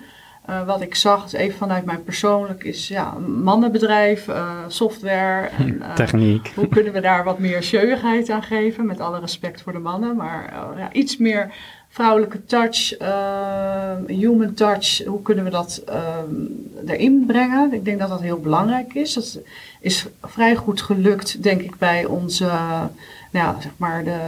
Uh, 0.51 0.67
wat 0.67 0.81
ik 0.81 0.95
zag, 0.95 1.33
even 1.33 1.59
vanuit 1.59 1.85
mijn 1.85 2.05
persoonlijk, 2.05 2.65
is 2.65 2.89
ja, 2.89 3.13
mannenbedrijf, 3.43 4.29
uh, 4.29 4.51
software. 4.69 5.49
En, 5.59 5.75
uh, 5.75 5.95
Techniek. 5.95 6.53
Hoe 6.55 6.69
kunnen 6.69 6.93
we 6.93 7.01
daar 7.01 7.25
wat 7.25 7.39
meer 7.39 7.61
jeugdigheid 7.61 8.31
aan 8.31 8.43
geven, 8.43 8.87
met 8.87 9.01
alle 9.01 9.21
respect 9.21 9.63
voor 9.63 9.73
de 9.73 9.79
mannen. 9.79 10.17
Maar 10.17 10.53
ja, 10.77 10.93
iets 10.93 11.17
meer 11.17 11.55
vrouwelijke 11.89 12.45
touch, 12.45 12.99
human 14.07 14.55
touch, 14.55 15.05
hoe 15.05 15.23
kunnen 15.23 15.45
we 15.45 15.51
dat 15.51 15.85
erin 16.87 17.25
brengen? 17.27 17.73
Ik 17.73 17.85
denk 17.85 17.99
dat 17.99 18.09
dat 18.09 18.21
heel 18.21 18.41
belangrijk 18.41 18.95
is. 18.95 19.13
Dat 19.13 19.39
is 19.81 20.07
vrij 20.23 20.57
goed 20.57 20.81
gelukt, 20.83 21.43
denk 21.43 21.61
ik, 21.61 21.79
bij 21.79 22.05
onze, 22.05 22.51
nou 23.31 23.47
ja, 23.47 23.61
zeg 23.61 23.73
maar 23.77 24.05
de, 24.05 24.19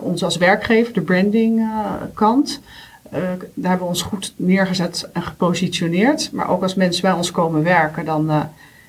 onze 0.00 0.24
als 0.24 0.36
werkgever, 0.36 0.92
de 0.92 1.00
branding 1.00 1.68
kant. 2.14 2.60
Uh, 3.14 3.20
daar 3.54 3.70
hebben 3.70 3.78
we 3.78 3.92
ons 3.92 4.02
goed 4.02 4.34
neergezet 4.36 5.08
en 5.12 5.22
gepositioneerd. 5.22 6.32
Maar 6.32 6.48
ook 6.48 6.62
als 6.62 6.74
mensen 6.74 7.02
bij 7.02 7.12
ons 7.12 7.30
komen 7.30 7.62
werken, 7.62 8.04
dan 8.04 8.30
uh, 8.30 8.40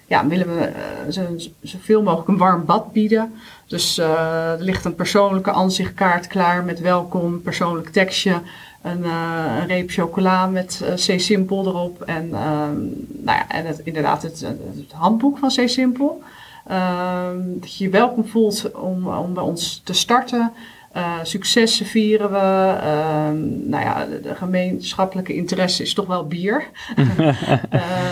ja, 0.07 0.27
willen 0.27 0.55
we 0.57 0.71
uh, 1.07 1.49
zoveel 1.61 2.01
mogelijk 2.01 2.27
een 2.27 2.37
warm 2.37 2.65
bad 2.65 2.91
bieden. 2.91 3.33
Dus 3.67 3.97
er 3.97 4.57
ligt 4.59 4.85
een 4.85 4.95
persoonlijke 4.95 5.51
aanzichtkaart 5.51 6.27
klaar 6.27 6.63
met 6.63 6.79
welkom, 6.79 7.41
persoonlijk 7.41 7.89
tekstje, 7.89 8.41
een, 8.81 9.03
een 9.03 9.67
reep 9.67 9.89
chocola 9.89 10.45
met 10.45 10.83
C-Simpel 10.95 11.67
erop 11.67 12.01
en, 12.01 12.29
ehm, 12.33 12.75
nou 13.07 13.37
ja, 13.37 13.47
en 13.47 13.65
het, 13.65 13.79
inderdaad 13.83 14.21
het, 14.21 14.39
het 14.39 14.91
handboek 14.91 15.37
van 15.37 15.49
C-Simpel. 15.49 16.23
Ehm, 16.71 17.59
dat 17.59 17.75
je 17.75 17.83
je 17.83 17.89
welkom 17.89 18.27
voelt 18.27 18.71
om, 18.71 19.07
om 19.07 19.33
bij 19.33 19.43
ons 19.43 19.81
te 19.83 19.93
starten. 19.93 20.53
Uh, 20.95 21.13
successen 21.23 21.85
vieren 21.85 22.31
we. 22.31 22.37
Uh, 22.37 23.29
nou 23.69 23.83
ja, 23.83 24.05
de, 24.21 24.35
gemeenschappelijke 24.35 25.33
interesse 25.33 25.83
is 25.83 25.93
toch 25.93 26.05
wel 26.05 26.27
bier. 26.27 26.67
uh, 26.97 27.33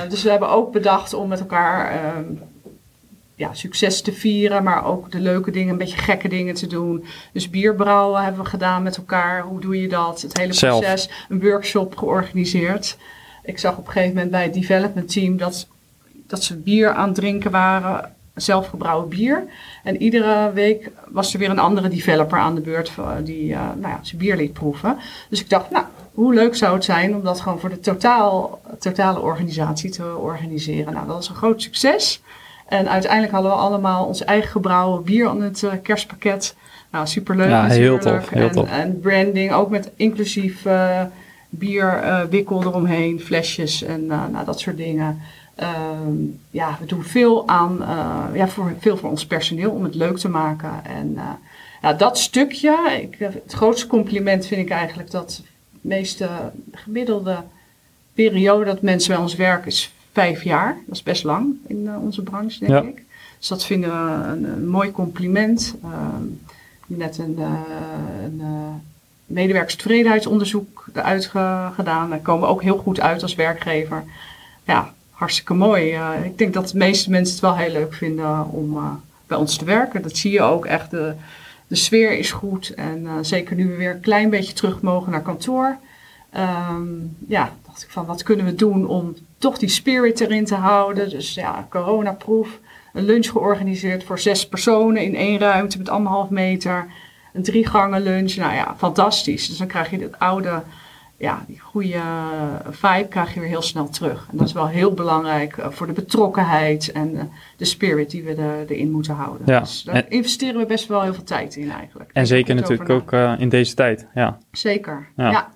dus 0.09 0.23
we 0.23 0.29
hebben 0.29 0.49
ook 0.49 0.71
bedacht 0.71 1.13
om 1.13 1.27
met 1.27 1.39
elkaar 1.39 1.91
ehm, 1.91 2.25
ja, 3.35 3.53
succes 3.53 4.01
te 4.01 4.13
vieren, 4.13 4.63
maar 4.63 4.85
ook 4.85 5.11
de 5.11 5.19
leuke 5.19 5.51
dingen, 5.51 5.71
een 5.71 5.77
beetje 5.77 5.97
gekke 5.97 6.27
dingen 6.27 6.55
te 6.55 6.67
doen. 6.67 7.05
Dus 7.33 7.49
bierbrouwen 7.49 8.23
hebben 8.23 8.43
we 8.43 8.49
gedaan 8.49 8.83
met 8.83 8.97
elkaar. 8.97 9.41
Hoe 9.41 9.59
doe 9.59 9.81
je 9.81 9.87
dat? 9.87 10.21
Het 10.21 10.37
hele 10.37 10.53
proces. 10.53 11.09
Een 11.29 11.41
workshop 11.41 11.97
georganiseerd. 11.97 12.97
Ik 13.43 13.57
zag 13.57 13.77
op 13.77 13.85
een 13.85 13.91
gegeven 13.91 14.13
moment 14.13 14.31
bij 14.31 14.43
het 14.43 14.53
development 14.53 15.11
team 15.11 15.37
dat, 15.37 15.67
dat 16.27 16.43
ze 16.43 16.57
bier 16.57 16.93
aan 16.93 17.07
het 17.07 17.15
drinken 17.15 17.51
waren 17.51 18.17
zelfgebrouwen 18.33 19.09
bier. 19.09 19.43
En 19.83 20.01
iedere 20.01 20.51
week 20.53 20.89
was 21.07 21.33
er 21.33 21.39
weer 21.39 21.49
een 21.49 21.59
andere 21.59 21.87
developer 21.87 22.39
aan 22.39 22.55
de 22.55 22.61
beurt 22.61 22.91
die 23.23 23.51
uh, 23.51 23.59
nou 23.59 23.93
ja, 23.93 23.99
zijn 24.01 24.17
bier 24.21 24.35
liet 24.35 24.53
proeven. 24.53 24.97
Dus 25.29 25.41
ik 25.41 25.49
dacht, 25.49 25.69
nou, 25.69 25.85
hoe 26.13 26.33
leuk 26.33 26.55
zou 26.55 26.73
het 26.73 26.83
zijn 26.83 27.15
om 27.15 27.23
dat 27.23 27.41
gewoon 27.41 27.59
voor 27.59 27.69
de 27.69 27.79
totaal, 27.79 28.61
totale 28.79 29.19
organisatie 29.19 29.89
te 29.91 30.15
organiseren. 30.17 30.93
Nou, 30.93 31.05
dat 31.05 31.15
was 31.15 31.29
een 31.29 31.35
groot 31.35 31.61
succes. 31.61 32.21
En 32.67 32.89
uiteindelijk 32.89 33.33
hadden 33.33 33.51
we 33.51 33.57
allemaal 33.57 34.05
ons 34.05 34.23
eigen 34.23 34.49
gebrouwen 34.49 35.03
bier 35.03 35.27
aan 35.27 35.41
het 35.41 35.61
uh, 35.61 35.71
kerstpakket. 35.83 36.55
Nou, 36.91 37.07
superleuk 37.07 37.49
ja, 37.49 37.65
heel 37.65 37.99
tof, 37.99 38.29
heel 38.29 38.47
en, 38.47 38.51
tof. 38.51 38.69
en 38.69 38.99
branding, 38.99 39.51
ook 39.51 39.69
met 39.69 39.91
inclusief 39.95 40.65
uh, 40.65 41.01
bierwikkel 41.49 42.61
eromheen, 42.63 43.19
flesjes 43.19 43.83
en 43.83 44.05
nou, 44.05 44.45
dat 44.45 44.59
soort 44.59 44.77
dingen. 44.77 45.21
Ehm, 45.59 46.13
ja, 46.49 46.77
we 46.79 46.85
doen 46.85 47.03
veel 47.03 47.47
aan, 47.47 47.77
uh, 47.81 48.25
ja, 48.33 48.47
voor, 48.47 48.73
veel 48.79 48.97
voor 48.97 49.09
ons 49.09 49.25
personeel 49.25 49.71
om 49.71 49.83
het 49.83 49.95
leuk 49.95 50.17
te 50.17 50.29
maken. 50.29 50.85
En 50.85 51.11
uh, 51.15 51.29
ja, 51.81 51.93
dat 51.93 52.17
stukje, 52.17 52.99
ik, 53.01 53.15
het 53.19 53.53
grootste 53.53 53.87
compliment 53.87 54.45
vind 54.45 54.61
ik 54.61 54.69
eigenlijk 54.69 55.11
dat 55.11 55.41
de 55.71 55.77
meeste 55.81 56.29
gemiddelde 56.71 57.43
periode 58.13 58.65
dat 58.65 58.81
mensen 58.81 59.13
bij 59.13 59.21
ons 59.21 59.35
werken 59.35 59.67
is 59.67 59.93
vijf 60.11 60.43
jaar. 60.43 60.77
Dat 60.85 60.95
is 60.95 61.03
best 61.03 61.23
lang 61.23 61.55
in 61.67 61.77
uh, 61.77 62.03
onze 62.03 62.23
branche, 62.23 62.65
denk 62.65 62.87
ik. 62.87 63.03
Dus 63.37 63.47
dat 63.47 63.65
vinden 63.65 63.89
we 63.89 64.27
een, 64.27 64.43
een 64.43 64.67
mooi 64.67 64.91
compliment. 64.91 65.75
Ehm, 65.83 66.23
net 66.85 67.17
een, 67.17 67.39
een 68.23 68.41
medewerkerstevredenheidsonderzoek 69.25 70.85
eruit 70.93 71.25
gedaan. 71.73 72.09
Daar 72.09 72.19
komen 72.19 72.47
we 72.47 72.53
ook 72.53 72.61
heel 72.61 72.77
goed 72.77 72.99
uit 72.99 73.21
als 73.21 73.35
werkgever. 73.35 74.03
Ja, 74.63 74.93
hartstikke 75.19 75.53
mooi. 75.53 75.95
Uh, 75.95 76.09
ik 76.23 76.37
denk 76.37 76.53
dat 76.53 76.69
de 76.69 76.77
meeste 76.77 77.09
mensen 77.09 77.33
het 77.33 77.43
wel 77.43 77.55
heel 77.55 77.71
leuk 77.71 77.93
vinden 77.93 78.49
om 78.49 78.77
uh, 78.77 78.91
bij 79.27 79.37
ons 79.37 79.57
te 79.57 79.65
werken. 79.65 80.01
Dat 80.01 80.17
zie 80.17 80.31
je 80.31 80.41
ook 80.41 80.65
echt. 80.65 80.91
De, 80.91 81.13
de 81.67 81.75
sfeer 81.75 82.17
is 82.17 82.31
goed. 82.31 82.73
En 82.73 83.01
uh, 83.03 83.11
zeker 83.21 83.55
nu 83.55 83.67
we 83.67 83.75
weer 83.75 83.91
een 83.91 83.99
klein 83.99 84.29
beetje 84.29 84.53
terug 84.53 84.81
mogen 84.81 85.11
naar 85.11 85.21
kantoor. 85.21 85.77
Um, 86.71 87.15
ja, 87.27 87.53
dacht 87.65 87.83
ik 87.83 87.89
van 87.89 88.05
wat 88.05 88.23
kunnen 88.23 88.45
we 88.45 88.55
doen 88.55 88.87
om 88.87 89.15
toch 89.37 89.57
die 89.57 89.69
spirit 89.69 90.19
erin 90.19 90.45
te 90.45 90.55
houden. 90.55 91.09
Dus 91.09 91.33
ja, 91.33 91.67
coronaproef. 91.69 92.59
Een 92.93 93.05
lunch 93.05 93.27
georganiseerd 93.27 94.03
voor 94.03 94.19
zes 94.19 94.47
personen 94.47 95.03
in 95.03 95.15
één 95.15 95.39
ruimte 95.39 95.77
met 95.77 95.89
anderhalf 95.89 96.29
meter. 96.29 96.87
Een 97.33 97.43
drie 97.43 97.67
gangen 97.67 98.01
lunch. 98.01 98.35
Nou 98.35 98.53
ja, 98.53 98.75
fantastisch. 98.77 99.47
Dus 99.47 99.57
dan 99.57 99.67
krijg 99.67 99.89
je 99.89 99.99
het 99.99 100.19
oude 100.19 100.61
ja, 101.19 101.43
die 101.47 101.59
goede 101.59 102.01
vibe 102.69 103.07
krijg 103.07 103.33
je 103.33 103.39
weer 103.39 103.49
heel 103.49 103.61
snel 103.61 103.89
terug. 103.89 104.27
En 104.31 104.37
dat 104.37 104.47
is 104.47 104.53
wel 104.53 104.67
heel 104.67 104.93
belangrijk 104.93 105.57
eh, 105.57 105.69
voor 105.69 105.87
de 105.87 105.93
betrokkenheid 105.93 106.91
en 106.91 107.17
eh, 107.17 107.23
de 107.57 107.65
spirit 107.65 108.09
die 108.11 108.23
we 108.23 108.35
er, 108.35 108.65
erin 108.67 108.91
moeten 108.91 109.13
houden. 109.13 109.41
Ja. 109.45 109.59
Dus 109.59 109.83
daar 109.83 110.05
investeren 110.09 110.59
we 110.59 110.65
best 110.65 110.87
wel 110.87 111.01
heel 111.01 111.13
veel 111.13 111.23
tijd 111.23 111.55
in 111.55 111.71
eigenlijk. 111.71 112.09
En 112.13 112.27
zeker 112.27 112.55
natuurlijk 112.55 112.89
ook 112.89 113.11
uh, 113.11 113.33
in 113.37 113.49
deze 113.49 113.73
tijd, 113.73 114.07
ja. 114.13 114.37
Zeker, 114.51 115.07
ja. 115.15 115.31
ja. 115.31 115.51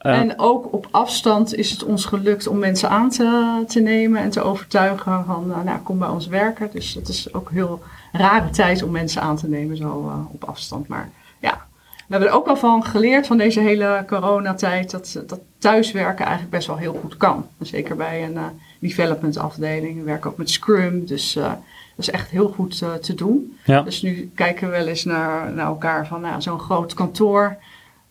Uh, 0.00 0.18
en 0.18 0.38
ook 0.38 0.72
op 0.72 0.88
afstand 0.90 1.54
is 1.54 1.70
het 1.70 1.84
ons 1.84 2.04
gelukt 2.04 2.46
om 2.46 2.58
mensen 2.58 2.88
aan 2.88 3.10
te, 3.10 3.62
te 3.66 3.80
nemen 3.80 4.22
en 4.22 4.30
te 4.30 4.40
overtuigen 4.40 5.24
van, 5.24 5.46
nou, 5.64 5.78
kom 5.78 5.98
bij 5.98 6.08
ons 6.08 6.26
werken. 6.26 6.68
Dus 6.72 6.92
dat 6.92 7.08
is 7.08 7.34
ook 7.34 7.50
heel 7.50 7.82
rare 8.12 8.50
tijd 8.50 8.82
om 8.82 8.90
mensen 8.90 9.22
aan 9.22 9.36
te 9.36 9.48
nemen 9.48 9.76
zo 9.76 10.12
op 10.32 10.44
afstand. 10.44 10.88
Maar 10.88 11.10
hebben 12.14 12.32
er 12.32 12.38
ook 12.38 12.46
wel 12.46 12.56
van 12.56 12.84
geleerd 12.84 13.26
van 13.26 13.36
deze 13.36 13.60
hele 13.60 14.04
coronatijd 14.06 14.90
dat, 14.90 15.22
dat 15.26 15.40
thuiswerken 15.58 16.24
eigenlijk 16.24 16.54
best 16.54 16.66
wel 16.66 16.76
heel 16.76 16.98
goed 17.00 17.16
kan. 17.16 17.46
Zeker 17.60 17.96
bij 17.96 18.24
een 18.24 18.34
uh, 18.34 18.46
development 18.80 19.36
afdeling. 19.36 19.98
We 19.98 20.04
werken 20.04 20.30
ook 20.30 20.36
met 20.36 20.50
Scrum, 20.50 21.06
dus 21.06 21.36
uh, 21.36 21.42
dat 21.42 21.58
is 21.96 22.10
echt 22.10 22.30
heel 22.30 22.48
goed 22.48 22.80
uh, 22.80 22.94
te 22.94 23.14
doen. 23.14 23.58
Ja. 23.64 23.82
Dus 23.82 24.02
nu 24.02 24.30
kijken 24.34 24.70
we 24.70 24.76
wel 24.76 24.86
eens 24.86 25.04
naar, 25.04 25.52
naar 25.52 25.66
elkaar 25.66 26.06
van 26.06 26.20
nou, 26.20 26.42
zo'n 26.42 26.58
groot 26.58 26.94
kantoor. 26.94 27.56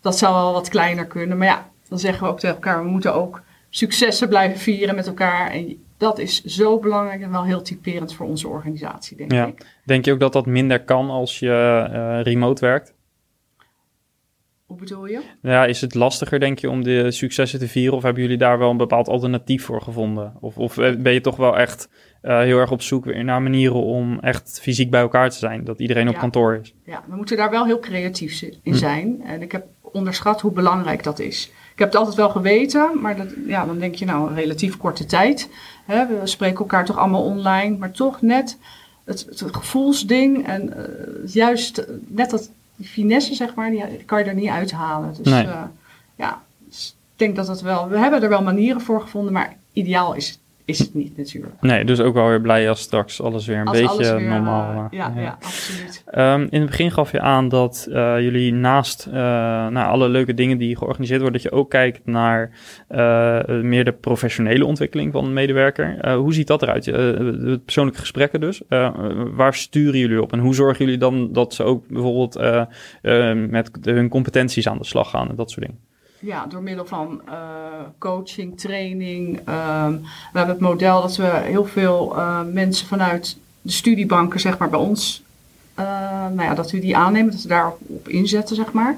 Dat 0.01 0.17
zou 0.17 0.33
wel 0.33 0.53
wat 0.53 0.69
kleiner 0.69 1.05
kunnen. 1.05 1.37
Maar 1.37 1.47
ja, 1.47 1.69
dan 1.89 1.99
zeggen 1.99 2.23
we 2.23 2.29
ook 2.29 2.39
tegen 2.39 2.55
elkaar, 2.55 2.83
we 2.83 2.89
moeten 2.89 3.13
ook 3.13 3.41
successen 3.69 4.29
blijven 4.29 4.59
vieren 4.59 4.95
met 4.95 5.07
elkaar. 5.07 5.51
En 5.51 5.83
dat 5.97 6.19
is 6.19 6.43
zo 6.43 6.79
belangrijk 6.79 7.21
en 7.21 7.31
wel 7.31 7.43
heel 7.43 7.61
typerend 7.61 8.13
voor 8.13 8.25
onze 8.25 8.47
organisatie, 8.47 9.17
denk 9.17 9.31
ja. 9.31 9.45
ik. 9.45 9.65
Denk 9.85 10.05
je 10.05 10.11
ook 10.11 10.19
dat 10.19 10.33
dat 10.33 10.45
minder 10.45 10.83
kan 10.83 11.09
als 11.09 11.39
je 11.39 12.21
remote 12.23 12.65
werkt? 12.65 12.93
Hoe 14.73 14.81
bedoel 14.81 15.05
je? 15.05 15.21
Ja, 15.41 15.65
is 15.65 15.81
het 15.81 15.93
lastiger, 15.93 16.39
denk 16.39 16.59
je, 16.59 16.69
om 16.69 16.83
de 16.83 17.11
successen 17.11 17.59
te 17.59 17.67
vieren? 17.67 17.95
Of 17.97 18.03
hebben 18.03 18.21
jullie 18.21 18.37
daar 18.37 18.57
wel 18.59 18.69
een 18.69 18.77
bepaald 18.77 19.07
alternatief 19.07 19.63
voor 19.63 19.81
gevonden? 19.81 20.33
Of, 20.39 20.57
of 20.57 20.75
ben 20.75 21.13
je 21.13 21.21
toch 21.21 21.35
wel 21.35 21.57
echt 21.57 21.89
uh, 22.23 22.39
heel 22.39 22.59
erg 22.59 22.71
op 22.71 22.81
zoek 22.81 23.05
weer 23.05 23.23
naar 23.23 23.41
manieren 23.41 23.83
om 23.83 24.19
echt 24.19 24.59
fysiek 24.61 24.89
bij 24.89 25.01
elkaar 25.01 25.29
te 25.29 25.37
zijn? 25.37 25.63
Dat 25.63 25.79
iedereen 25.79 26.09
op 26.09 26.17
kantoor 26.17 26.59
is? 26.61 26.73
Ja, 26.85 27.03
we 27.07 27.15
moeten 27.15 27.37
daar 27.37 27.49
wel 27.49 27.65
heel 27.65 27.79
creatief 27.79 28.41
in 28.41 28.59
hm. 28.63 28.73
zijn. 28.73 29.21
En 29.25 29.41
ik 29.41 29.51
heb 29.51 29.65
onderschat 29.81 30.41
hoe 30.41 30.51
belangrijk 30.51 31.03
dat 31.03 31.19
is. 31.19 31.51
Ik 31.73 31.79
heb 31.79 31.87
het 31.87 31.97
altijd 31.97 32.15
wel 32.15 32.29
geweten, 32.29 33.01
maar 33.01 33.17
dat, 33.17 33.33
ja, 33.47 33.65
dan 33.65 33.79
denk 33.79 33.95
je 33.95 34.05
nou 34.05 34.29
een 34.29 34.35
relatief 34.35 34.77
korte 34.77 35.05
tijd. 35.05 35.49
Hè, 35.85 36.07
we 36.07 36.27
spreken 36.27 36.59
elkaar 36.59 36.85
toch 36.85 36.97
allemaal 36.97 37.23
online, 37.23 37.77
maar 37.77 37.91
toch 37.91 38.21
net 38.21 38.57
het, 39.05 39.25
het 39.29 39.55
gevoelsding 39.55 40.47
en 40.47 40.73
uh, 40.77 41.33
juist 41.33 41.87
net 42.07 42.29
dat 42.29 42.51
die 42.75 42.87
finesse, 42.87 43.33
zeg 43.33 43.55
maar, 43.55 43.71
die 43.71 44.03
kan 44.05 44.19
je 44.19 44.25
er 44.25 44.35
niet 44.35 44.49
uithalen. 44.49 45.13
Dus 45.17 45.25
nee. 45.25 45.45
uh, 45.45 45.63
ja, 46.15 46.41
dus 46.65 46.95
ik 47.11 47.19
denk 47.19 47.35
dat 47.35 47.47
het 47.47 47.61
wel. 47.61 47.87
We 47.87 47.97
hebben 47.97 48.21
er 48.23 48.29
wel 48.29 48.43
manieren 48.43 48.81
voor 48.81 49.01
gevonden, 49.01 49.33
maar 49.33 49.57
ideaal 49.73 50.13
is, 50.13 50.39
is 50.65 50.79
het 50.79 50.93
niet 50.93 51.17
natuurlijk. 51.17 51.53
Nee, 51.61 51.85
dus 51.85 51.99
ook 51.99 52.13
wel 52.13 52.27
weer 52.27 52.41
blij 52.41 52.69
als 52.69 52.79
straks 52.79 53.21
alles 53.21 53.45
weer 53.45 53.57
een 53.57 53.67
Als 53.67 53.79
beetje 53.79 54.15
weer, 54.15 54.29
normaal... 54.29 54.69
eh, 54.69 54.77
eh, 54.77 54.85
ja, 54.91 55.21
ja. 55.21 55.37
absoluut. 55.41 56.03
Ehm, 56.05 56.47
in 56.49 56.61
het 56.61 56.69
begin 56.69 56.91
gaf 56.91 57.11
je 57.11 57.21
aan 57.21 57.49
dat 57.49 57.87
eh, 57.91 58.19
jullie 58.19 58.53
naast 58.53 59.05
uh, 59.07 59.13
nou, 59.13 59.77
alle 59.77 60.09
leuke 60.09 60.33
dingen 60.33 60.57
die 60.57 60.77
georganiseerd 60.77 61.21
worden, 61.21 61.41
dat 61.41 61.51
je 61.51 61.57
ook 61.57 61.69
kijkt 61.69 62.05
naar 62.05 62.51
uh, 62.91 63.61
meer 63.61 63.85
de 63.85 63.91
professionele 63.91 64.65
ontwikkeling 64.65 65.11
van 65.11 65.25
een 65.25 65.33
medewerker. 65.33 65.97
Uh, 66.05 66.15
hoe 66.15 66.33
ziet 66.33 66.47
dat 66.47 66.61
eruit? 66.61 66.83
de 66.83 67.61
persoonlijke 67.65 67.99
gesprekken 67.99 68.39
dus. 68.39 68.61
waar 69.35 69.53
sturen 69.53 69.99
jullie 69.99 70.21
op 70.21 70.33
en 70.33 70.39
hoe 70.39 70.55
zorgen 70.55 70.85
jullie 70.85 70.99
dan 70.99 71.33
dat 71.33 71.53
ze 71.53 71.63
ook 71.63 71.87
bijvoorbeeld 71.87 72.39
met 73.49 73.69
hun 73.81 74.09
competenties 74.09 74.67
aan 74.67 74.77
de 74.77 74.85
slag 74.85 75.09
gaan 75.09 75.29
en 75.29 75.35
dat 75.35 75.51
soort 75.51 75.65
dingen? 75.65 75.81
Ja, 76.25 76.45
door 76.45 76.61
middel 76.61 76.85
van 76.85 77.21
uh, 77.29 77.33
coaching, 77.97 78.59
training. 78.59 79.37
Um, 79.37 80.01
we 80.31 80.37
hebben 80.37 80.55
het 80.55 80.59
model 80.59 81.01
dat 81.01 81.15
we 81.15 81.41
heel 81.43 81.65
veel 81.65 82.13
uh, 82.15 82.39
mensen 82.51 82.87
vanuit 82.87 83.37
de 83.61 83.71
studiebanken, 83.71 84.39
zeg 84.39 84.57
maar, 84.57 84.69
bij 84.69 84.79
ons, 84.79 85.23
uh, 85.79 85.85
nou 86.33 86.41
ja, 86.41 86.53
dat 86.53 86.71
we 86.71 86.79
die 86.79 86.97
aannemen, 86.97 87.31
dat 87.31 87.41
we 87.41 87.47
daarop 87.47 88.07
inzetten, 88.07 88.55
zeg 88.55 88.71
maar. 88.71 88.97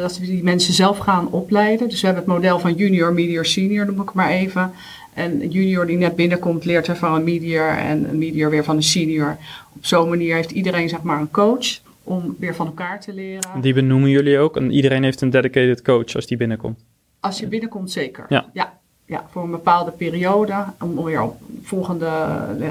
dat 0.00 0.18
we 0.18 0.26
die 0.26 0.42
mensen 0.42 0.74
zelf 0.74 0.98
gaan 0.98 1.30
opleiden. 1.30 1.88
Dus 1.88 2.00
we 2.00 2.06
hebben 2.06 2.24
het 2.24 2.34
model 2.34 2.58
van 2.58 2.74
junior, 2.74 3.12
medior, 3.12 3.46
senior, 3.46 3.86
noem 3.86 4.00
ik 4.00 4.12
maar 4.12 4.30
even. 4.30 4.72
En 5.14 5.42
een 5.42 5.50
junior 5.50 5.86
die 5.86 5.96
net 5.96 6.16
binnenkomt, 6.16 6.64
leert 6.64 6.86
er 6.86 6.96
van 6.96 7.14
een 7.14 7.24
medior 7.24 7.68
en 7.68 8.08
een 8.08 8.18
medior 8.18 8.50
weer 8.50 8.64
van 8.64 8.76
een 8.76 8.82
senior. 8.82 9.36
Op 9.76 9.86
zo'n 9.86 10.08
manier 10.08 10.34
heeft 10.34 10.50
iedereen, 10.50 10.88
zeg 10.88 11.02
maar, 11.02 11.20
een 11.20 11.30
coach 11.30 11.80
om 12.04 12.36
weer 12.38 12.54
van 12.54 12.66
elkaar 12.66 13.00
te 13.00 13.12
leren. 13.12 13.60
Die 13.60 13.74
benoemen 13.74 14.10
jullie 14.10 14.38
ook? 14.38 14.56
En 14.56 14.70
iedereen 14.70 15.02
heeft 15.02 15.20
een 15.20 15.30
dedicated 15.30 15.82
coach 15.82 16.14
als 16.14 16.26
die 16.26 16.36
binnenkomt? 16.36 16.84
Als 17.20 17.38
je 17.38 17.46
binnenkomt, 17.46 17.90
zeker. 17.90 18.26
Ja. 18.28 18.46
ja. 18.52 18.78
Ja, 19.04 19.26
voor 19.30 19.42
een 19.42 19.50
bepaalde 19.50 19.90
periode, 19.90 20.64
om 20.80 21.04
weer 21.04 21.22
op 21.22 21.40
het 21.40 21.66
volgende 21.66 22.10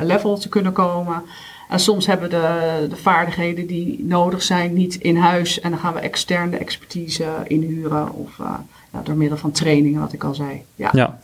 level 0.02 0.38
te 0.38 0.50
kunnen 0.50 0.72
komen. 0.72 1.24
En 1.70 1.80
soms 1.80 2.08
hebben 2.08 2.30
we 2.30 2.36
de, 2.36 2.88
de 2.90 2.96
vaardigheden 2.96 3.68
die 3.68 4.04
nodig 4.04 4.42
zijn 4.42 4.74
niet 4.74 4.96
in 4.96 5.18
huis. 5.18 5.60
En 5.60 5.70
dan 5.70 5.80
gaan 5.80 5.94
we 5.94 6.00
externe 6.00 6.58
expertise 6.58 7.26
inhuren 7.48 8.14
of 8.14 8.38
uh, 8.38 8.54
ja, 8.94 9.02
door 9.04 9.16
middel 9.16 9.38
van 9.38 9.52
trainingen, 9.52 10.00
wat 10.00 10.14
ik 10.14 10.24
al 10.24 10.36
zei. 10.36 10.64
Ja, 10.76 10.90
ja. 10.94 11.20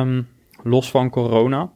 Um, 0.00 0.28
los 0.62 0.90
van 0.90 1.10
corona, 1.10 1.70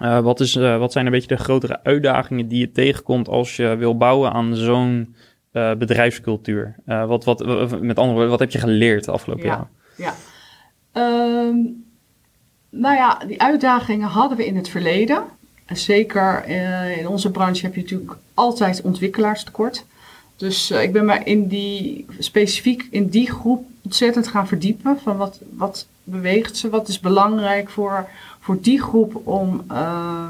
uh, 0.00 0.20
wat, 0.20 0.40
is, 0.40 0.56
uh, 0.56 0.78
wat 0.78 0.92
zijn 0.92 1.06
een 1.06 1.12
beetje 1.12 1.36
de 1.36 1.36
grotere 1.36 1.82
uitdagingen 1.82 2.48
die 2.48 2.58
je 2.58 2.72
tegenkomt 2.72 3.28
als 3.28 3.56
je 3.56 3.76
wil 3.76 3.96
bouwen 3.96 4.32
aan 4.32 4.54
zo'n 4.56 5.14
uh, 5.52 5.74
bedrijfscultuur? 5.74 6.74
wat, 6.84 7.24
wat, 7.24 7.38
met 7.80 7.98
andere 7.98 8.12
woorden, 8.12 8.30
wat 8.30 8.38
heb 8.38 8.50
je 8.50 8.58
geleerd 8.58 9.04
de 9.04 9.10
afgelopen 9.10 9.44
ja, 9.44 9.50
jaren? 9.50 9.68
Ja, 9.96 10.14
um, 11.46 11.84
nou 12.70 12.96
ja, 12.96 13.18
die 13.26 13.40
uitdagingen 13.40 14.08
hadden 14.08 14.36
we 14.36 14.46
in 14.46 14.56
het 14.56 14.68
verleden. 14.68 15.24
En 15.64 15.76
zeker 15.76 16.44
in 16.98 17.08
onze 17.08 17.30
branche 17.30 17.64
heb 17.64 17.74
je 17.74 17.80
natuurlijk 17.80 18.16
altijd 18.34 18.82
ontwikkelaarstekort. 18.82 19.84
Dus 20.36 20.70
ik 20.70 20.92
ben 20.92 21.04
me 21.04 21.18
in 21.24 21.46
die, 21.48 22.06
specifiek 22.18 22.86
in 22.90 23.08
die 23.08 23.30
groep 23.30 23.66
ontzettend 23.82 24.28
gaan 24.28 24.48
verdiepen. 24.48 24.98
Van 25.00 25.16
wat, 25.16 25.40
wat 25.50 25.86
beweegt 26.04 26.56
ze, 26.56 26.68
wat 26.70 26.88
is 26.88 27.00
belangrijk 27.00 27.70
voor 27.70 28.08
voor 28.44 28.60
die 28.60 28.82
groep 28.82 29.26
om 29.26 29.64
uh, 29.70 30.28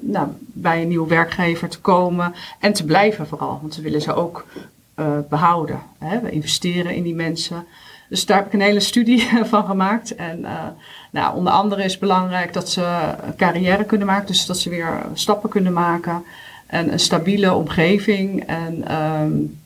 nou, 0.00 0.28
bij 0.42 0.82
een 0.82 0.88
nieuwe 0.88 1.08
werkgever 1.08 1.68
te 1.68 1.80
komen 1.80 2.34
en 2.60 2.72
te 2.72 2.84
blijven 2.84 3.26
vooral. 3.26 3.58
Want 3.60 3.76
we 3.76 3.82
willen 3.82 4.02
ze 4.02 4.14
ook 4.14 4.46
uh, 4.96 5.06
behouden. 5.28 5.80
Hè? 5.98 6.20
We 6.20 6.30
investeren 6.30 6.94
in 6.94 7.02
die 7.02 7.14
mensen. 7.14 7.66
Dus 8.08 8.26
daar 8.26 8.36
heb 8.36 8.46
ik 8.46 8.52
een 8.52 8.60
hele 8.60 8.80
studie 8.80 9.28
van 9.52 9.64
gemaakt. 9.64 10.14
En 10.14 10.40
uh, 10.40 10.64
nou, 11.10 11.36
onder 11.36 11.52
andere 11.52 11.84
is 11.84 11.98
belangrijk 11.98 12.52
dat 12.52 12.70
ze 12.70 13.14
een 13.22 13.36
carrière 13.36 13.84
kunnen 13.84 14.06
maken. 14.06 14.26
Dus 14.26 14.46
dat 14.46 14.58
ze 14.58 14.70
weer 14.70 15.06
stappen 15.14 15.50
kunnen 15.50 15.72
maken. 15.72 16.24
En 16.66 16.92
een 16.92 17.00
stabiele 17.00 17.54
omgeving 17.54 18.46
en 18.46 19.02
um, 19.02 19.60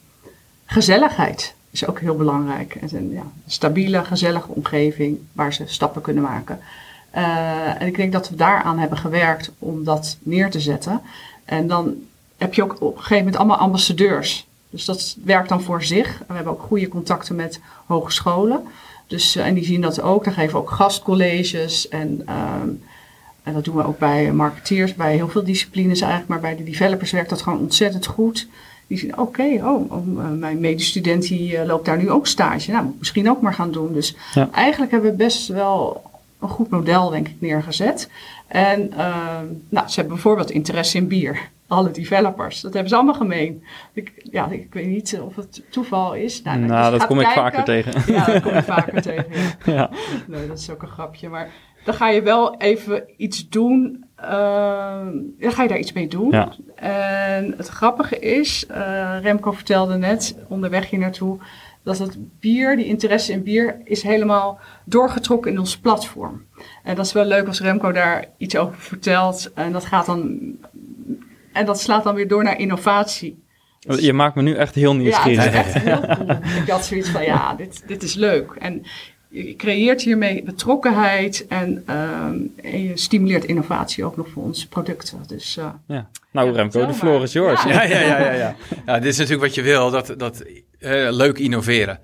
gezelligheid 0.67 1.55
is 1.71 1.87
ook 1.87 2.01
heel 2.01 2.17
belangrijk. 2.17 2.75
En, 2.75 3.11
ja, 3.13 3.21
een 3.21 3.31
stabiele, 3.47 4.05
gezellige 4.05 4.49
omgeving 4.49 5.19
waar 5.33 5.53
ze 5.53 5.63
stappen 5.67 6.03
kunnen 6.03 6.23
maken. 6.23 6.61
Uh, 7.17 7.81
en 7.83 7.87
ik 7.87 7.97
denk 7.97 8.13
dat 8.13 8.29
we 8.29 8.37
daaraan 8.37 8.79
hebben 8.79 8.99
gewerkt 8.99 9.51
om 9.59 9.85
dat 9.85 10.19
neer 10.23 10.51
te 10.51 10.61
zetten. 10.61 11.01
En 11.45 11.67
dan 11.67 11.95
heb 12.37 12.55
je 12.55 12.63
ook 12.63 12.81
op 12.81 12.93
een 12.93 13.03
gegeven 13.03 13.17
moment 13.17 13.37
allemaal 13.37 13.57
ambassadeurs. 13.57 14.47
Dus 14.71 14.85
dat 14.85 15.17
werkt 15.25 15.49
dan 15.49 15.63
voor 15.63 15.83
zich. 15.83 16.23
We 16.29 16.35
hebben 16.35 16.53
ook 16.53 16.63
goede 16.63 16.89
contacten 16.89 17.37
met 17.37 17.61
hogescholen. 17.87 18.63
Dus, 19.07 19.37
uh, 19.37 19.47
en 19.47 19.55
die 19.55 19.65
zien 19.65 19.81
dat 19.81 20.01
ook. 20.01 20.25
Dan 20.25 20.33
geven 20.33 20.53
we 20.53 20.59
ook 20.59 20.71
gastcolleges. 20.71 21.89
En, 21.89 22.23
uh, 22.29 22.35
en 23.43 23.53
dat 23.53 23.65
doen 23.65 23.77
we 23.77 23.87
ook 23.87 23.99
bij 23.99 24.33
marketeers, 24.33 24.95
bij 24.95 25.15
heel 25.15 25.29
veel 25.29 25.45
disciplines 25.45 26.01
eigenlijk. 26.01 26.31
Maar 26.31 26.41
bij 26.41 26.57
de 26.57 26.71
developers 26.71 27.11
werkt 27.11 27.31
dat 27.31 27.43
gewoon 27.43 27.59
ontzettend 27.59 28.07
goed. 28.07 28.49
Die 28.87 28.99
zien, 28.99 29.13
oké, 29.13 29.21
okay, 29.21 29.61
oh, 29.61 29.93
oh, 29.93 30.31
mijn 30.39 30.61
medestudent 30.61 31.23
die 31.23 31.67
loopt 31.67 31.85
daar 31.85 31.99
nu 31.99 32.11
ook 32.11 32.27
stage. 32.27 32.71
Nou, 32.71 32.85
moet 32.85 32.93
ik 32.93 32.99
misschien 32.99 33.31
ook 33.31 33.41
maar 33.41 33.55
gaan 33.55 33.73
doen. 33.73 33.93
Dus 33.93 34.17
ja. 34.35 34.49
eigenlijk 34.53 34.93
hebben 34.93 35.11
we 35.11 35.17
best 35.17 35.49
wel 35.49 36.10
een 36.41 36.49
goed 36.49 36.71
model, 36.71 37.11
denk 37.11 37.29
ik, 37.29 37.37
neergezet. 37.39 38.11
En 38.47 38.91
uh, 38.97 39.39
nou, 39.69 39.89
ze 39.89 39.95
hebben 39.95 40.15
bijvoorbeeld 40.15 40.51
interesse 40.51 40.97
in 40.97 41.09
bier. 41.09 41.49
Alle 41.67 41.91
developers. 41.91 42.61
Dat 42.61 42.73
hebben 42.73 42.91
ze 42.91 42.97
allemaal 42.97 43.15
gemeen. 43.15 43.65
Ik, 43.93 44.13
ja, 44.31 44.49
ik 44.49 44.75
weet 44.75 44.87
niet 44.87 45.21
of 45.25 45.37
het 45.37 45.63
toeval 45.71 46.15
is. 46.15 46.43
Nou, 46.43 46.59
nou 46.59 46.99
dat 46.99 47.07
kom 47.07 47.17
kijken. 47.17 47.35
ik 47.35 47.39
vaker 47.39 47.65
tegen. 47.65 48.15
Ja, 48.15 48.25
dat 48.25 48.43
kom 48.43 48.53
ik 48.53 48.65
vaker 48.65 49.03
tegen. 49.13 49.27
Ja. 49.65 49.73
ja. 49.73 49.91
Nee, 50.27 50.47
dat 50.47 50.59
is 50.59 50.71
ook 50.71 50.83
een 50.83 50.89
grapje. 50.89 51.29
Maar 51.29 51.51
dan 51.85 51.95
ga 51.95 52.09
je 52.09 52.23
wel 52.23 52.57
even 52.57 53.03
iets 53.17 53.49
doen. 53.49 54.05
Uh, 54.21 55.07
dan 55.39 55.53
ga 55.53 55.63
je 55.63 55.69
daar 55.69 55.79
iets 55.79 55.93
mee 55.93 56.09
doen. 56.09 56.31
Ja. 56.31 56.53
En 56.75 57.55
het 57.57 57.69
grappige 57.69 58.19
is, 58.19 58.67
uh, 58.71 59.17
Remco 59.23 59.53
vertelde 59.53 59.97
net 59.97 60.37
onderweg 60.49 60.91
hier 60.91 61.01
naartoe 61.01 61.39
dat 61.83 61.99
het 61.99 62.41
bier, 62.41 62.77
die 62.77 62.87
interesse 62.87 63.33
in 63.33 63.43
bier, 63.43 63.81
is 63.85 64.03
helemaal 64.03 64.59
doorgetrokken 64.85 65.51
in 65.51 65.59
ons 65.59 65.79
platform. 65.79 66.45
En 66.83 66.95
dat 66.95 67.07
is 67.07 67.13
wel 67.13 67.25
leuk 67.25 67.47
als 67.47 67.61
Remco 67.61 67.93
daar 67.93 68.25
iets 68.37 68.57
over 68.57 68.79
vertelt. 68.79 69.53
En 69.55 69.73
dat 69.73 69.85
gaat 69.85 70.07
dan. 70.07 70.39
En 71.53 71.67
dat 71.67 71.81
slaat 71.81 72.05
dan 72.05 72.15
weer 72.15 72.29
door 72.29 72.45
naar 72.45 72.59
innovatie. 72.59 73.43
Dus, 73.81 74.01
je 74.01 74.13
maakt 74.13 74.35
me 74.35 74.43
nu 74.43 74.55
echt 74.55 74.75
heel 74.75 74.95
nieuwsgierig. 74.95 75.45
Ja, 75.45 75.51
het 75.51 75.67
is 75.67 75.75
echt 75.75 75.85
heel 75.85 76.17
cool. 76.17 76.31
Ik 76.63 76.69
had 76.69 76.85
zoiets 76.85 77.09
van, 77.09 77.23
ja, 77.23 77.55
dit, 77.55 77.83
dit 77.87 78.03
is 78.03 78.15
leuk. 78.15 78.57
En 78.59 78.83
je 79.29 79.57
creëert 79.57 80.03
hiermee 80.03 80.43
betrokkenheid 80.43 81.47
en, 81.47 81.85
um, 81.95 82.53
en 82.63 82.83
je 82.83 82.97
stimuleert 82.97 83.45
innovatie 83.45 84.05
ook 84.05 84.17
nog 84.17 84.29
voor 84.29 84.43
onze 84.43 84.69
producten. 84.69 85.19
Dus, 85.27 85.57
uh, 85.57 85.71
ja. 85.87 86.09
Nou, 86.33 86.49
ja, 86.49 86.55
Remco, 86.55 86.87
de 86.87 86.95
floor 86.95 87.23
is 87.23 87.33
yours. 87.33 87.63
Ja. 87.63 87.83
Ja, 87.83 87.83
ja, 87.83 88.01
ja, 88.01 88.33
ja, 88.33 88.57
ja. 88.87 88.99
dit 88.99 89.13
is 89.13 89.17
natuurlijk 89.17 89.47
wat 89.47 89.55
je 89.55 89.63
wil, 89.63 89.91
dat, 89.91 90.15
dat 90.17 90.43
uh, 90.45 91.09
leuk 91.11 91.39
innoveren. 91.39 92.01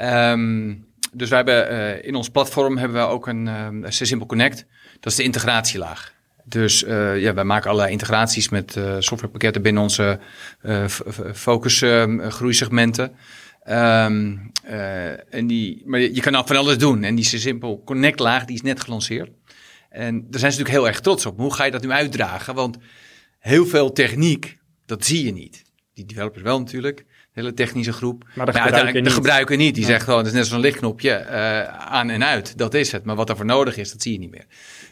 Um, 0.00 0.88
dus 1.12 1.28
wij 1.28 1.38
hebben 1.38 1.72
uh, 1.72 2.04
in 2.04 2.14
ons 2.14 2.28
platform 2.28 2.76
hebben 2.76 2.98
we 2.98 3.08
ook 3.08 3.26
een 3.26 3.46
um, 3.46 3.84
Simple 3.88 4.26
Connect. 4.26 4.66
Dat 5.00 5.12
is 5.12 5.18
de 5.18 5.22
integratielaag. 5.22 6.12
Dus 6.44 6.82
uh, 6.82 7.20
ja, 7.20 7.34
wij 7.34 7.44
maken 7.44 7.68
allerlei 7.70 7.92
integraties 7.92 8.48
met 8.48 8.76
uh, 8.76 8.94
softwarepakketten 8.98 9.62
binnen 9.62 9.82
onze 9.82 10.18
uh, 10.62 10.84
focus 11.34 11.84
groeisegmenten. 12.28 13.12
Um, 13.68 14.52
uh, 14.70 15.34
en 15.34 15.46
die, 15.46 15.82
maar 15.86 16.00
je 16.00 16.20
kan 16.20 16.34
ook 16.34 16.46
van 16.46 16.56
alles 16.56 16.78
doen. 16.78 17.02
En 17.02 17.14
die 17.14 17.24
simpel 17.24 17.82
Connect 17.84 18.18
laag, 18.18 18.44
die 18.44 18.56
is 18.56 18.62
net 18.62 18.80
gelanceerd. 18.80 19.30
En 19.90 20.26
daar 20.30 20.40
zijn 20.40 20.52
ze 20.52 20.58
natuurlijk 20.58 20.84
heel 20.84 20.86
erg 20.86 21.00
trots 21.00 21.26
op. 21.26 21.38
Hoe 21.38 21.54
ga 21.54 21.64
je 21.64 21.70
dat 21.70 21.82
nu 21.82 21.90
uitdragen? 21.90 22.54
Want 22.54 22.78
heel 23.40 23.66
veel 23.66 23.92
techniek, 23.92 24.58
dat 24.86 25.04
zie 25.04 25.24
je 25.24 25.32
niet. 25.32 25.62
Die 25.94 26.04
developers 26.04 26.42
wel 26.42 26.58
natuurlijk, 26.58 27.04
hele 27.32 27.54
technische 27.54 27.92
groep. 27.92 28.24
Maar 28.34 28.46
de 28.46 28.52
gebruiker 28.52 29.02
de 29.02 29.10
gebruiker 29.10 29.56
niet. 29.56 29.74
Die 29.74 29.84
ja. 29.84 29.90
zegt 29.90 30.04
gewoon, 30.04 30.18
het 30.18 30.26
is 30.26 30.32
net 30.32 30.46
zo'n 30.46 30.60
lichtknopje 30.60 31.26
uh, 31.26 31.62
aan 31.68 32.10
en 32.10 32.24
uit. 32.24 32.58
Dat 32.58 32.74
is 32.74 32.92
het. 32.92 33.04
Maar 33.04 33.16
wat 33.16 33.26
daarvoor 33.26 33.46
nodig 33.46 33.76
is, 33.76 33.92
dat 33.92 34.02
zie 34.02 34.12
je 34.12 34.18
niet 34.18 34.30
meer. 34.30 34.46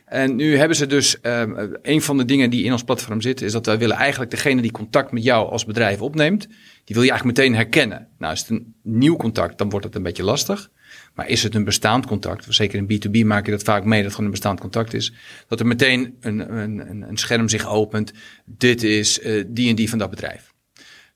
En 0.05 0.37
nu 0.37 0.57
hebben 0.57 0.77
ze 0.77 0.87
dus, 0.87 1.17
um, 1.23 1.77
een 1.83 2.03
van 2.03 2.17
de 2.17 2.25
dingen 2.25 2.51
die 2.51 2.65
in 2.65 2.73
ons 2.73 2.85
platform 2.85 3.21
zitten, 3.21 3.47
is 3.47 3.53
dat 3.53 3.67
wij 3.67 3.79
willen 3.79 3.97
eigenlijk 3.97 4.31
degene 4.31 4.63
die 4.63 4.71
contact 4.71 5.13
met 5.13 5.23
jou 5.23 5.51
als 5.51 5.65
bedrijf 5.65 6.01
opneemt, 6.01 6.47
die 6.85 6.97
wil 6.97 7.03
je 7.03 7.11
eigenlijk 7.11 7.39
meteen 7.39 7.55
herkennen. 7.55 8.09
Nou, 8.19 8.33
is 8.33 8.41
het 8.41 8.51
een 8.51 8.75
nieuw 8.83 9.17
contact, 9.17 9.59
dan 9.59 9.71
wordt 9.71 9.87
het 9.87 9.95
een 9.95 10.03
beetje 10.03 10.23
lastig. 10.23 10.71
Maar 11.19 11.29
is 11.29 11.43
het 11.43 11.55
een 11.55 11.65
bestaand 11.65 12.07
contact, 12.07 12.47
zeker 12.49 12.79
in 12.79 13.03
B2B 13.03 13.27
maak 13.27 13.45
je 13.45 13.51
dat 13.51 13.63
vaak 13.63 13.85
mee 13.85 13.97
dat 13.97 14.05
het 14.05 14.11
gewoon 14.11 14.27
een 14.27 14.33
bestaand 14.33 14.61
contact 14.61 14.95
is, 14.95 15.13
dat 15.49 15.61
er 15.61 15.67
meteen 15.67 16.17
een, 16.21 16.57
een, 16.59 17.03
een 17.09 17.17
scherm 17.17 17.49
zich 17.49 17.67
opent, 17.67 18.13
dit 18.45 18.83
is 18.83 19.19
uh, 19.19 19.45
die 19.47 19.69
en 19.69 19.75
die 19.75 19.89
van 19.89 19.99
dat 19.99 20.11
bedrijf. 20.11 20.55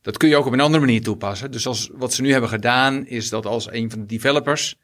Dat 0.01 0.17
kun 0.17 0.29
je 0.29 0.37
ook 0.37 0.47
op 0.47 0.53
een 0.53 0.61
andere 0.61 0.85
manier 0.85 1.03
toepassen. 1.03 1.51
Dus 1.51 1.67
als, 1.67 1.91
wat 1.93 2.13
ze 2.13 2.23
nu 2.23 2.33
hebben 2.33 2.49
gedaan, 2.49 3.07
is 3.07 3.29
dat 3.29 3.47
als 3.47 3.73
een 3.73 3.91
van 3.91 3.99
de 3.99 4.07
developers 4.07 4.79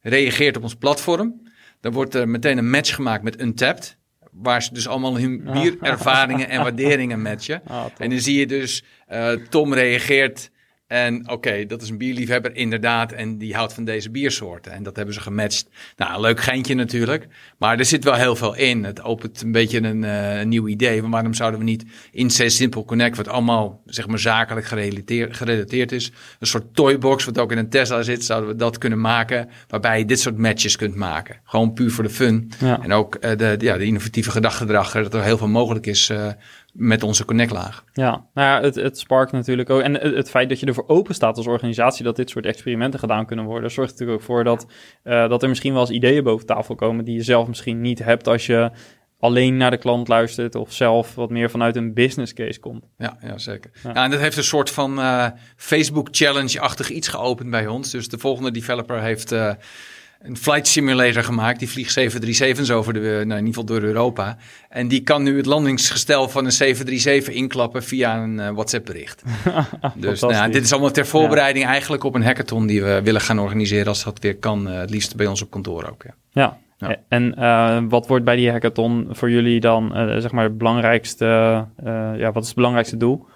reageert 0.00 0.56
op 0.56 0.62
ons 0.62 0.74
platform, 0.74 1.42
dan 1.80 1.92
wordt 1.92 2.14
er 2.14 2.28
meteen 2.28 2.58
een 2.58 2.70
match 2.70 2.94
gemaakt 2.94 3.22
met 3.22 3.40
Untapped. 3.40 3.96
Waar 4.30 4.62
ze 4.62 4.74
dus 4.74 4.88
allemaal 4.88 5.18
hun 5.18 5.44
bierervaringen 5.52 6.48
en 6.48 6.62
waarderingen 6.66 7.22
matchen. 7.22 7.62
Ah, 7.66 7.84
en 7.98 8.10
dan 8.10 8.18
zie 8.18 8.38
je 8.38 8.46
dus, 8.46 8.84
uh, 9.12 9.30
Tom 9.30 9.74
reageert 9.74 10.50
En 10.92 11.28
oké, 11.28 11.66
dat 11.66 11.82
is 11.82 11.88
een 11.88 11.98
bierliefhebber 11.98 12.56
inderdaad. 12.56 13.12
En 13.12 13.38
die 13.38 13.54
houdt 13.54 13.72
van 13.72 13.84
deze 13.84 14.10
biersoorten. 14.10 14.72
En 14.72 14.82
dat 14.82 14.96
hebben 14.96 15.14
ze 15.14 15.20
gematcht. 15.20 15.68
Nou, 15.96 16.14
een 16.14 16.20
leuk 16.20 16.40
geintje 16.40 16.74
natuurlijk. 16.74 17.26
Maar 17.58 17.78
er 17.78 17.84
zit 17.84 18.04
wel 18.04 18.14
heel 18.14 18.36
veel 18.36 18.54
in. 18.54 18.84
Het 18.84 19.02
opent 19.02 19.42
een 19.42 19.52
beetje 19.52 19.82
een, 19.82 20.02
uh, 20.02 20.42
nieuw 20.42 20.68
idee. 20.68 21.02
Waarom 21.02 21.34
zouden 21.34 21.58
we 21.60 21.66
niet 21.66 21.84
in 22.10 22.26
C 22.26 22.50
Simple 22.50 22.84
Connect, 22.84 23.16
wat 23.16 23.28
allemaal 23.28 23.80
zeg 23.86 24.06
maar 24.06 24.18
zakelijk 24.18 24.66
gerelateerd, 24.66 25.36
gerelateerd 25.36 25.92
is. 25.92 26.12
Een 26.38 26.46
soort 26.46 26.74
toybox, 26.74 27.24
wat 27.24 27.38
ook 27.38 27.52
in 27.52 27.58
een 27.58 27.68
Tesla 27.68 28.02
zit. 28.02 28.24
Zouden 28.24 28.50
we 28.50 28.56
dat 28.56 28.78
kunnen 28.78 29.00
maken. 29.00 29.48
Waarbij 29.68 29.98
je 29.98 30.04
dit 30.04 30.20
soort 30.20 30.38
matches 30.38 30.76
kunt 30.76 30.94
maken. 30.94 31.40
Gewoon 31.44 31.72
puur 31.72 31.90
voor 31.90 32.04
de 32.04 32.10
fun. 32.10 32.50
Ja. 32.58 32.82
En 32.82 32.92
ook 32.92 33.16
uh, 33.20 33.36
de, 33.36 33.56
ja, 33.58 33.76
de 33.76 33.84
innovatieve 33.84 34.38
erachter. 34.38 35.02
Dat 35.02 35.14
er 35.14 35.22
heel 35.22 35.38
veel 35.38 35.48
mogelijk 35.48 35.86
is 35.86 36.10
uh, 36.10 36.26
met 36.72 37.02
onze 37.02 37.24
connectlaag. 37.24 37.84
Ja, 37.92 38.10
nou 38.34 38.48
ja, 38.48 38.60
het, 38.60 38.74
het 38.74 38.98
sparkt 38.98 39.32
natuurlijk 39.32 39.70
ook. 39.70 39.80
En 39.80 39.94
het, 39.94 40.14
het, 40.14 40.30
feit 40.30 40.48
dat 40.48 40.60
je 40.60 40.66
ervoor 40.66 40.88
open 40.88 41.14
staat 41.14 41.36
als 41.36 41.46
organisatie 41.46 42.04
dat 42.04 42.16
dit 42.16 42.30
soort 42.30 42.46
experimenten 42.46 43.00
gedaan 43.00 43.26
kunnen 43.26 43.44
worden, 43.44 43.70
zorgt 43.70 43.90
natuurlijk 43.90 44.18
ook 44.18 44.26
voor 44.26 44.44
dat, 44.44 44.66
uh, 45.04 45.28
dat 45.28 45.42
er 45.42 45.48
misschien 45.48 45.72
wel 45.72 45.80
eens 45.80 45.90
ideeën 45.90 46.24
boven 46.24 46.46
tafel 46.46 46.74
komen 46.74 47.04
die 47.04 47.14
je 47.14 47.22
zelf 47.22 47.48
misschien 47.48 47.80
niet 47.80 47.98
hebt 47.98 48.28
als 48.28 48.46
je 48.46 48.70
alleen 49.18 49.56
naar 49.56 49.70
de 49.70 49.76
klant 49.76 50.08
luistert 50.08 50.54
of 50.54 50.72
zelf 50.72 51.14
wat 51.14 51.30
meer 51.30 51.50
vanuit 51.50 51.76
een 51.76 51.94
business 51.94 52.32
case 52.32 52.60
komt. 52.60 52.84
Ja, 52.98 53.18
ja 53.20 53.38
zeker. 53.38 53.70
Ja. 53.82 53.94
en 53.94 54.10
dat 54.10 54.20
heeft 54.20 54.36
een 54.36 54.44
soort 54.44 54.70
van 54.70 54.98
uh, 54.98 55.26
Facebook 55.56 56.08
challenge-achtig 56.10 56.90
iets 56.90 57.08
geopend 57.08 57.50
bij 57.50 57.66
ons. 57.66 57.90
Dus 57.90 58.08
de 58.08 58.18
volgende 58.18 58.50
developer 58.50 59.00
heeft 59.00 59.32
uh, 59.32 59.52
een 60.22 60.36
flight 60.36 60.66
simulator 60.66 61.24
gemaakt. 61.24 61.58
Die 61.58 61.70
vliegt 61.70 61.98
737's 62.00 62.70
over 62.70 62.92
de, 62.92 63.00
nou, 63.00 63.20
in 63.20 63.28
ieder 63.28 63.46
geval 63.46 63.64
door 63.64 63.80
Europa. 63.80 64.36
En 64.68 64.88
die 64.88 65.00
kan 65.00 65.22
nu 65.22 65.36
het 65.36 65.46
landingsgestel 65.46 66.28
van 66.28 66.44
een 66.44 66.52
737 66.52 67.34
inklappen 67.34 67.82
via 67.82 68.22
een 68.22 68.38
uh, 68.38 68.50
WhatsApp 68.50 68.86
bericht. 68.86 69.22
dus 69.94 70.20
nou, 70.20 70.50
dit 70.50 70.64
is 70.64 70.72
allemaal 70.72 70.90
ter 70.90 71.06
voorbereiding 71.06 71.64
ja. 71.64 71.70
eigenlijk 71.70 72.04
op 72.04 72.14
een 72.14 72.24
hackathon 72.24 72.66
die 72.66 72.82
we 72.82 73.00
willen 73.04 73.20
gaan 73.20 73.38
organiseren 73.38 73.86
als 73.86 74.04
dat 74.04 74.18
weer 74.18 74.36
kan. 74.36 74.68
Uh, 74.68 74.78
het 74.78 74.90
liefst 74.90 75.16
bij 75.16 75.26
ons 75.26 75.42
op 75.42 75.50
kantoor 75.50 75.88
ook. 75.90 76.02
Ja. 76.04 76.14
ja. 76.30 76.60
Ja. 76.88 76.96
En 77.08 77.34
uh, 77.38 77.78
wat 77.88 78.06
wordt 78.06 78.24
bij 78.24 78.36
die 78.36 78.50
hackathon 78.50 79.08
voor 79.10 79.30
jullie 79.30 79.60
dan 79.60 79.92
zeg 80.18 80.30
maar 80.30 80.44
het 80.44 80.58
belangrijkste, 80.58 81.24
ja, 82.16 82.32
wat 82.32 82.42
is 82.42 82.46
het 82.46 82.56
belangrijkste 82.56 82.96
doel? 82.96 83.26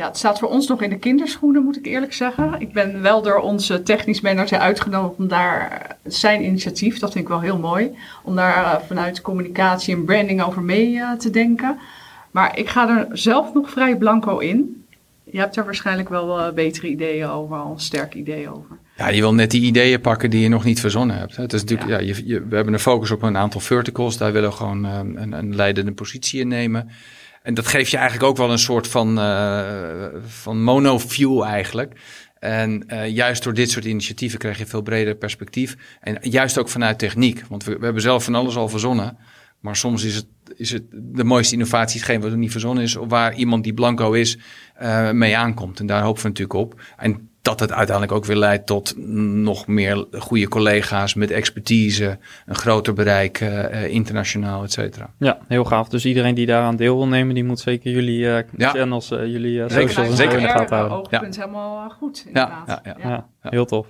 Ja, 0.00 0.06
het 0.06 0.16
staat 0.16 0.38
voor 0.38 0.48
ons 0.48 0.66
nog 0.68 0.82
in 0.82 0.90
de 0.90 0.98
kinderschoenen, 0.98 1.64
moet 1.64 1.76
ik 1.76 1.86
eerlijk 1.86 2.12
zeggen. 2.12 2.54
Ik 2.58 2.72
ben 2.72 3.02
wel 3.02 3.22
door 3.22 3.38
onze 3.38 3.82
technisch 3.82 4.20
manager 4.20 4.58
uitgenodigd 4.58 5.18
om 5.18 5.28
daar 5.28 5.96
zijn 6.04 6.44
initiatief, 6.44 6.98
dat 6.98 7.12
vind 7.12 7.24
ik 7.24 7.30
wel 7.30 7.40
heel 7.40 7.58
mooi, 7.58 7.90
om 8.22 8.36
daar 8.36 8.82
vanuit 8.86 9.20
communicatie 9.20 9.94
en 9.94 10.04
branding 10.04 10.42
over 10.42 10.62
mee 10.62 11.00
te 11.18 11.30
denken. 11.30 11.78
Maar 12.30 12.58
ik 12.58 12.68
ga 12.68 12.88
er 12.88 13.18
zelf 13.18 13.54
nog 13.54 13.70
vrij 13.70 13.96
blanco 13.96 14.38
in. 14.38 14.84
Je 15.24 15.38
hebt 15.38 15.56
er 15.56 15.64
waarschijnlijk 15.64 16.08
wel 16.08 16.52
betere 16.52 16.88
ideeën 16.88 17.26
over, 17.26 17.56
al 17.56 17.72
een 17.72 17.80
sterk 17.80 18.14
idee 18.14 18.48
over. 18.48 18.78
Ja, 18.96 19.08
je 19.08 19.20
wil 19.20 19.34
net 19.34 19.50
die 19.50 19.62
ideeën 19.62 20.00
pakken 20.00 20.30
die 20.30 20.40
je 20.40 20.48
nog 20.48 20.64
niet 20.64 20.80
verzonnen 20.80 21.16
hebt. 21.16 21.36
Het 21.36 21.52
is 21.52 21.60
natuurlijk, 21.60 21.90
ja, 21.90 21.98
ja 21.98 22.06
je, 22.06 22.26
je, 22.26 22.46
we 22.46 22.54
hebben 22.54 22.74
een 22.74 22.80
focus 22.80 23.10
op 23.10 23.22
een 23.22 23.36
aantal 23.36 23.60
verticals. 23.60 24.16
Daar 24.16 24.32
willen 24.32 24.50
we 24.50 24.56
gewoon 24.56 24.84
een, 24.84 25.32
een 25.32 25.54
leidende 25.54 25.92
positie 25.92 26.40
in 26.40 26.48
nemen. 26.48 26.90
En 27.42 27.54
dat 27.54 27.66
geeft 27.66 27.90
je 27.90 27.96
eigenlijk 27.96 28.28
ook 28.28 28.36
wel 28.36 28.50
een 28.50 28.58
soort 28.58 28.88
van, 28.88 29.18
uh, 29.18 30.06
van 30.26 30.62
monofuel 30.62 31.46
eigenlijk. 31.46 32.00
En 32.38 32.84
uh, 32.86 33.08
juist 33.08 33.42
door 33.42 33.54
dit 33.54 33.70
soort 33.70 33.84
initiatieven 33.84 34.38
krijg 34.38 34.58
je 34.58 34.66
veel 34.66 34.82
breder 34.82 35.14
perspectief. 35.14 35.76
En 36.00 36.18
juist 36.20 36.58
ook 36.58 36.68
vanuit 36.68 36.98
techniek. 36.98 37.42
Want 37.48 37.64
we, 37.64 37.78
we 37.78 37.84
hebben 37.84 38.02
zelf 38.02 38.24
van 38.24 38.34
alles 38.34 38.56
al 38.56 38.68
verzonnen. 38.68 39.18
Maar 39.60 39.76
soms 39.76 40.04
is 40.04 40.14
het, 40.14 40.26
is 40.56 40.70
het 40.70 40.82
de 40.90 41.24
mooiste 41.24 41.54
innovatie 41.54 42.00
hetgeen 42.00 42.20
wat 42.20 42.30
er 42.30 42.38
niet 42.38 42.50
verzonnen 42.50 42.84
is. 42.84 42.96
Of 42.96 43.08
waar 43.08 43.34
iemand 43.34 43.64
die 43.64 43.74
blanco 43.74 44.12
is 44.12 44.38
uh, 44.82 45.10
mee 45.10 45.36
aankomt. 45.36 45.80
En 45.80 45.86
daar 45.86 46.02
hopen 46.02 46.22
we 46.22 46.28
natuurlijk 46.28 46.58
op. 46.58 46.80
En 46.96 47.30
dat 47.42 47.60
het 47.60 47.72
uiteindelijk 47.72 48.16
ook 48.16 48.24
weer 48.24 48.36
leidt 48.36 48.66
tot 48.66 48.94
nog 49.34 49.66
meer 49.66 50.06
goede 50.18 50.48
collega's 50.48 51.14
met 51.14 51.30
expertise, 51.30 52.18
een 52.46 52.54
groter 52.54 52.92
bereik 52.92 53.40
uh, 53.40 53.84
internationaal, 53.84 54.62
et 54.62 54.72
cetera. 54.72 55.10
Ja, 55.18 55.38
heel 55.48 55.64
gaaf. 55.64 55.88
Dus 55.88 56.04
iedereen 56.04 56.34
die 56.34 56.46
daaraan 56.46 56.76
deel 56.76 56.96
wil 56.96 57.08
nemen, 57.08 57.34
die 57.34 57.44
moet 57.44 57.60
zeker 57.60 57.90
jullie 57.92 58.20
uh, 58.20 58.38
ja. 58.56 58.70
channels, 58.70 59.10
uh, 59.10 59.26
jullie 59.26 59.62
socials 59.68 60.16
zeker. 60.16 60.36
in 60.36 60.42
de 60.42 60.48
gaten 60.48 60.76
houden. 60.76 61.06
Ja. 61.10 61.28
helemaal 61.30 61.90
goed, 61.90 62.26
Ja, 62.32 62.64
ja, 62.66 62.80
ja, 62.84 63.26
ja. 63.42 63.50
heel 63.50 63.64
tof. 63.64 63.86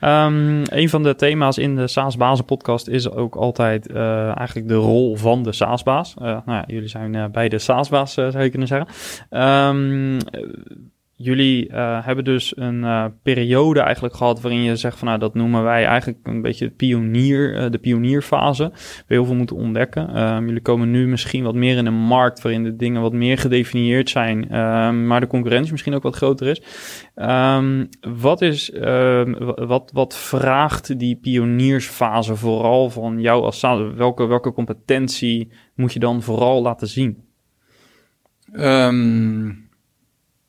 Um, 0.00 0.62
een 0.64 0.88
van 0.88 1.02
de 1.02 1.14
thema's 1.14 1.58
in 1.58 1.76
de 1.76 1.88
SaaS 1.88 2.16
Bazen 2.16 2.44
podcast 2.44 2.88
is 2.88 3.10
ook 3.10 3.34
altijd 3.34 3.92
eigenlijk 3.92 4.68
de 4.68 4.74
rol 4.74 5.16
van 5.16 5.42
de 5.42 5.52
SaaS 5.52 5.82
baas. 5.82 6.14
nou 6.14 6.42
ja, 6.46 6.64
jullie 6.66 6.88
zijn 6.88 7.30
beide 7.32 7.58
SaaS 7.58 7.88
baas, 7.88 8.12
zou 8.12 8.42
je 8.42 8.50
kunnen 8.50 8.68
zeggen. 8.68 8.88
Um, 9.30 10.18
jullie 11.22 11.68
uh, 11.68 12.04
hebben 12.04 12.24
dus 12.24 12.56
een 12.56 12.82
uh, 12.82 13.04
periode 13.22 13.80
eigenlijk 13.80 14.14
gehad 14.14 14.40
waarin 14.40 14.62
je 14.62 14.76
zegt 14.76 14.98
van 14.98 15.06
nou 15.06 15.18
dat 15.18 15.34
noemen 15.34 15.62
wij 15.62 15.84
eigenlijk 15.84 16.18
een 16.22 16.42
beetje 16.42 16.64
het 16.64 16.76
pionier, 16.76 17.54
uh, 17.54 17.70
de 17.70 17.78
pionierfase. 17.78 18.70
We 19.06 19.14
heel 19.14 19.24
veel 19.24 19.34
moeten 19.34 19.56
ontdekken. 19.56 20.22
Um, 20.22 20.46
jullie 20.46 20.60
komen 20.60 20.90
nu 20.90 21.08
misschien 21.08 21.44
wat 21.44 21.54
meer 21.54 21.76
in 21.76 21.86
een 21.86 21.94
markt 21.94 22.42
waarin 22.42 22.62
de 22.62 22.76
dingen 22.76 23.02
wat 23.02 23.12
meer 23.12 23.38
gedefinieerd 23.38 24.10
zijn, 24.10 24.56
um, 24.58 25.06
maar 25.06 25.20
de 25.20 25.26
concurrentie 25.26 25.72
misschien 25.72 25.94
ook 25.94 26.02
wat 26.02 26.16
groter 26.16 26.46
is. 26.46 26.62
Um, 27.16 27.88
wat 28.00 28.42
is, 28.42 28.72
wat, 29.54 29.90
wat 29.92 30.16
vraagt 30.16 30.98
die 30.98 31.16
pioniersfase 31.16 32.36
vooral 32.36 32.90
van 32.90 33.20
jou 33.20 33.44
als 33.44 33.60
welke, 33.96 34.26
welke 34.26 34.52
competentie 34.52 35.48
moet 35.74 35.92
je 35.92 35.98
dan 35.98 36.22
vooral 36.22 36.62
laten 36.62 36.88
zien? 36.88 37.28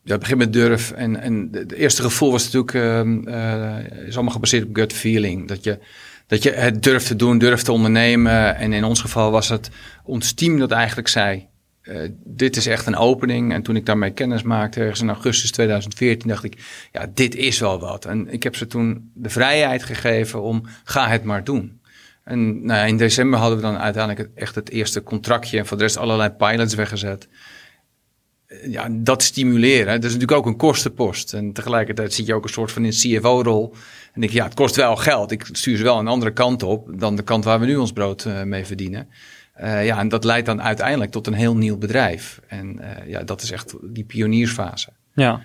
Ja, 0.02 0.18
begint 0.18 0.38
met 0.38 0.52
durf. 0.52 0.90
En, 0.90 1.20
en 1.20 1.48
het 1.52 1.72
eerste 1.72 2.02
gevoel 2.02 2.30
was 2.30 2.44
natuurlijk, 2.50 2.72
uh, 2.74 4.06
is 4.06 4.14
allemaal 4.14 4.32
gebaseerd 4.32 4.64
op 4.68 4.74
gut 4.76 4.92
feeling. 4.92 5.48
Dat 5.48 5.64
je, 5.64 5.78
dat 6.26 6.42
je 6.42 6.50
het 6.50 6.82
durft 6.82 7.06
te 7.06 7.16
doen, 7.16 7.38
durft 7.38 7.64
te 7.64 7.72
ondernemen. 7.72 8.56
En 8.56 8.72
in 8.72 8.84
ons 8.84 9.00
geval 9.00 9.30
was 9.30 9.48
het 9.48 9.70
ons 10.04 10.32
team 10.32 10.58
dat 10.58 10.70
eigenlijk 10.70 11.08
zei, 11.08 11.46
uh, 11.82 12.08
dit 12.24 12.56
is 12.56 12.66
echt 12.66 12.86
een 12.86 12.96
opening. 12.96 13.52
En 13.52 13.62
toen 13.62 13.76
ik 13.76 13.86
daarmee 13.86 14.10
kennis 14.10 14.42
maakte, 14.42 14.80
ergens 14.80 15.00
in 15.00 15.08
augustus 15.08 15.50
2014, 15.50 16.28
dacht 16.28 16.44
ik, 16.44 16.58
ja, 16.92 17.06
dit 17.14 17.34
is 17.34 17.58
wel 17.58 17.80
wat. 17.80 18.04
En 18.04 18.32
ik 18.32 18.42
heb 18.42 18.56
ze 18.56 18.66
toen 18.66 19.10
de 19.14 19.30
vrijheid 19.30 19.82
gegeven 19.82 20.42
om, 20.42 20.62
ga 20.84 21.08
het 21.08 21.24
maar 21.24 21.44
doen. 21.44 21.80
En 22.24 22.64
nou 22.64 22.88
in 22.88 22.96
december 22.96 23.38
hadden 23.38 23.56
we 23.56 23.64
dan 23.64 23.78
uiteindelijk 23.78 24.28
echt 24.34 24.54
het 24.54 24.70
eerste 24.70 25.02
contractje. 25.02 25.58
En 25.58 25.66
voor 25.66 25.76
de 25.76 25.82
rest 25.82 25.96
allerlei 25.96 26.30
pilots 26.30 26.74
weggezet 26.74 27.28
ja, 28.66 28.88
dat 28.90 29.22
stimuleren, 29.22 29.86
dat 30.00 30.04
is 30.04 30.12
natuurlijk 30.12 30.38
ook 30.38 30.46
een 30.46 30.56
kostenpost. 30.56 31.32
En 31.32 31.52
tegelijkertijd 31.52 32.12
zit 32.12 32.26
je 32.26 32.34
ook 32.34 32.44
een 32.44 32.50
soort 32.50 32.72
van 32.72 32.84
in 32.84 32.90
CFO-rol. 32.90 33.74
En 34.12 34.20
denk 34.20 34.32
je, 34.32 34.38
ja, 34.38 34.44
het 34.44 34.54
kost 34.54 34.76
wel 34.76 34.96
geld. 34.96 35.30
Ik 35.30 35.48
stuur 35.52 35.76
ze 35.76 35.82
wel 35.82 35.98
een 35.98 36.08
andere 36.08 36.32
kant 36.32 36.62
op 36.62 37.00
dan 37.00 37.16
de 37.16 37.22
kant 37.22 37.44
waar 37.44 37.60
we 37.60 37.66
nu 37.66 37.76
ons 37.76 37.92
brood 37.92 38.24
uh, 38.24 38.42
mee 38.42 38.64
verdienen. 38.64 39.08
Uh, 39.60 39.86
ja, 39.86 39.98
en 39.98 40.08
dat 40.08 40.24
leidt 40.24 40.46
dan 40.46 40.62
uiteindelijk 40.62 41.10
tot 41.10 41.26
een 41.26 41.32
heel 41.32 41.56
nieuw 41.56 41.78
bedrijf. 41.78 42.40
En 42.46 42.78
uh, 42.80 43.08
ja, 43.08 43.22
dat 43.22 43.42
is 43.42 43.50
echt 43.50 43.74
die 43.82 44.04
pioniersfase. 44.04 44.88
Ja, 45.14 45.40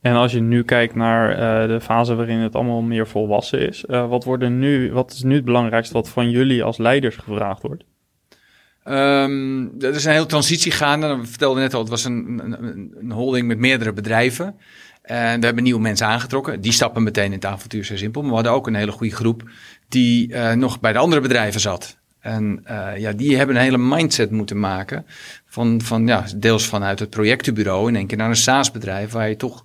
en 0.00 0.14
als 0.14 0.32
je 0.32 0.40
nu 0.40 0.62
kijkt 0.62 0.94
naar 0.94 1.68
de 1.68 1.80
fase 1.80 2.14
waarin 2.14 2.38
het 2.38 2.54
allemaal 2.54 2.80
meer 2.80 3.06
volwassen 3.06 3.68
is, 3.68 3.84
wat, 3.86 4.24
worden 4.24 4.58
nu, 4.58 4.92
wat 4.92 5.12
is 5.12 5.22
nu 5.22 5.34
het 5.34 5.44
belangrijkste 5.44 5.94
wat 5.94 6.08
van 6.08 6.30
jullie 6.30 6.62
als 6.62 6.78
leiders 6.78 7.16
gevraagd 7.16 7.62
wordt? 7.62 7.84
Um, 8.84 9.80
er 9.80 9.94
is 9.94 10.04
een 10.04 10.12
hele 10.12 10.26
transitie 10.26 10.72
gaande. 10.72 11.16
We 11.16 11.26
vertelden 11.26 11.62
net 11.62 11.74
al, 11.74 11.80
het 11.80 11.88
was 11.88 12.04
een, 12.04 12.40
een, 13.00 13.10
holding 13.10 13.46
met 13.46 13.58
meerdere 13.58 13.92
bedrijven. 13.92 14.54
En 15.02 15.40
we 15.40 15.44
hebben 15.46 15.64
nieuwe 15.64 15.80
mensen 15.80 16.06
aangetrokken. 16.06 16.60
Die 16.60 16.72
stappen 16.72 17.02
meteen 17.02 17.24
in 17.24 17.32
het 17.32 17.44
avontuur 17.44 17.84
zo 17.84 17.96
simpel. 17.96 18.20
Maar 18.20 18.30
we 18.30 18.36
hadden 18.36 18.52
ook 18.52 18.66
een 18.66 18.74
hele 18.74 18.92
goede 18.92 19.14
groep 19.14 19.50
die 19.88 20.28
uh, 20.28 20.52
nog 20.52 20.80
bij 20.80 20.92
de 20.92 20.98
andere 20.98 21.20
bedrijven 21.20 21.60
zat. 21.60 21.96
En 22.20 22.64
uh, 22.70 22.98
ja, 22.98 23.12
die 23.12 23.36
hebben 23.36 23.56
een 23.56 23.62
hele 23.62 23.78
mindset 23.78 24.30
moeten 24.30 24.60
maken. 24.60 25.06
Van, 25.46 25.80
van 25.80 26.06
ja, 26.06 26.24
deels 26.36 26.66
vanuit 26.66 26.98
het 26.98 27.10
projectenbureau 27.10 27.88
in 27.88 27.96
één 27.96 28.06
keer 28.06 28.18
naar 28.18 28.28
een 28.28 28.36
SaaS-bedrijf 28.36 29.10
waar 29.10 29.28
je 29.28 29.36
toch 29.36 29.62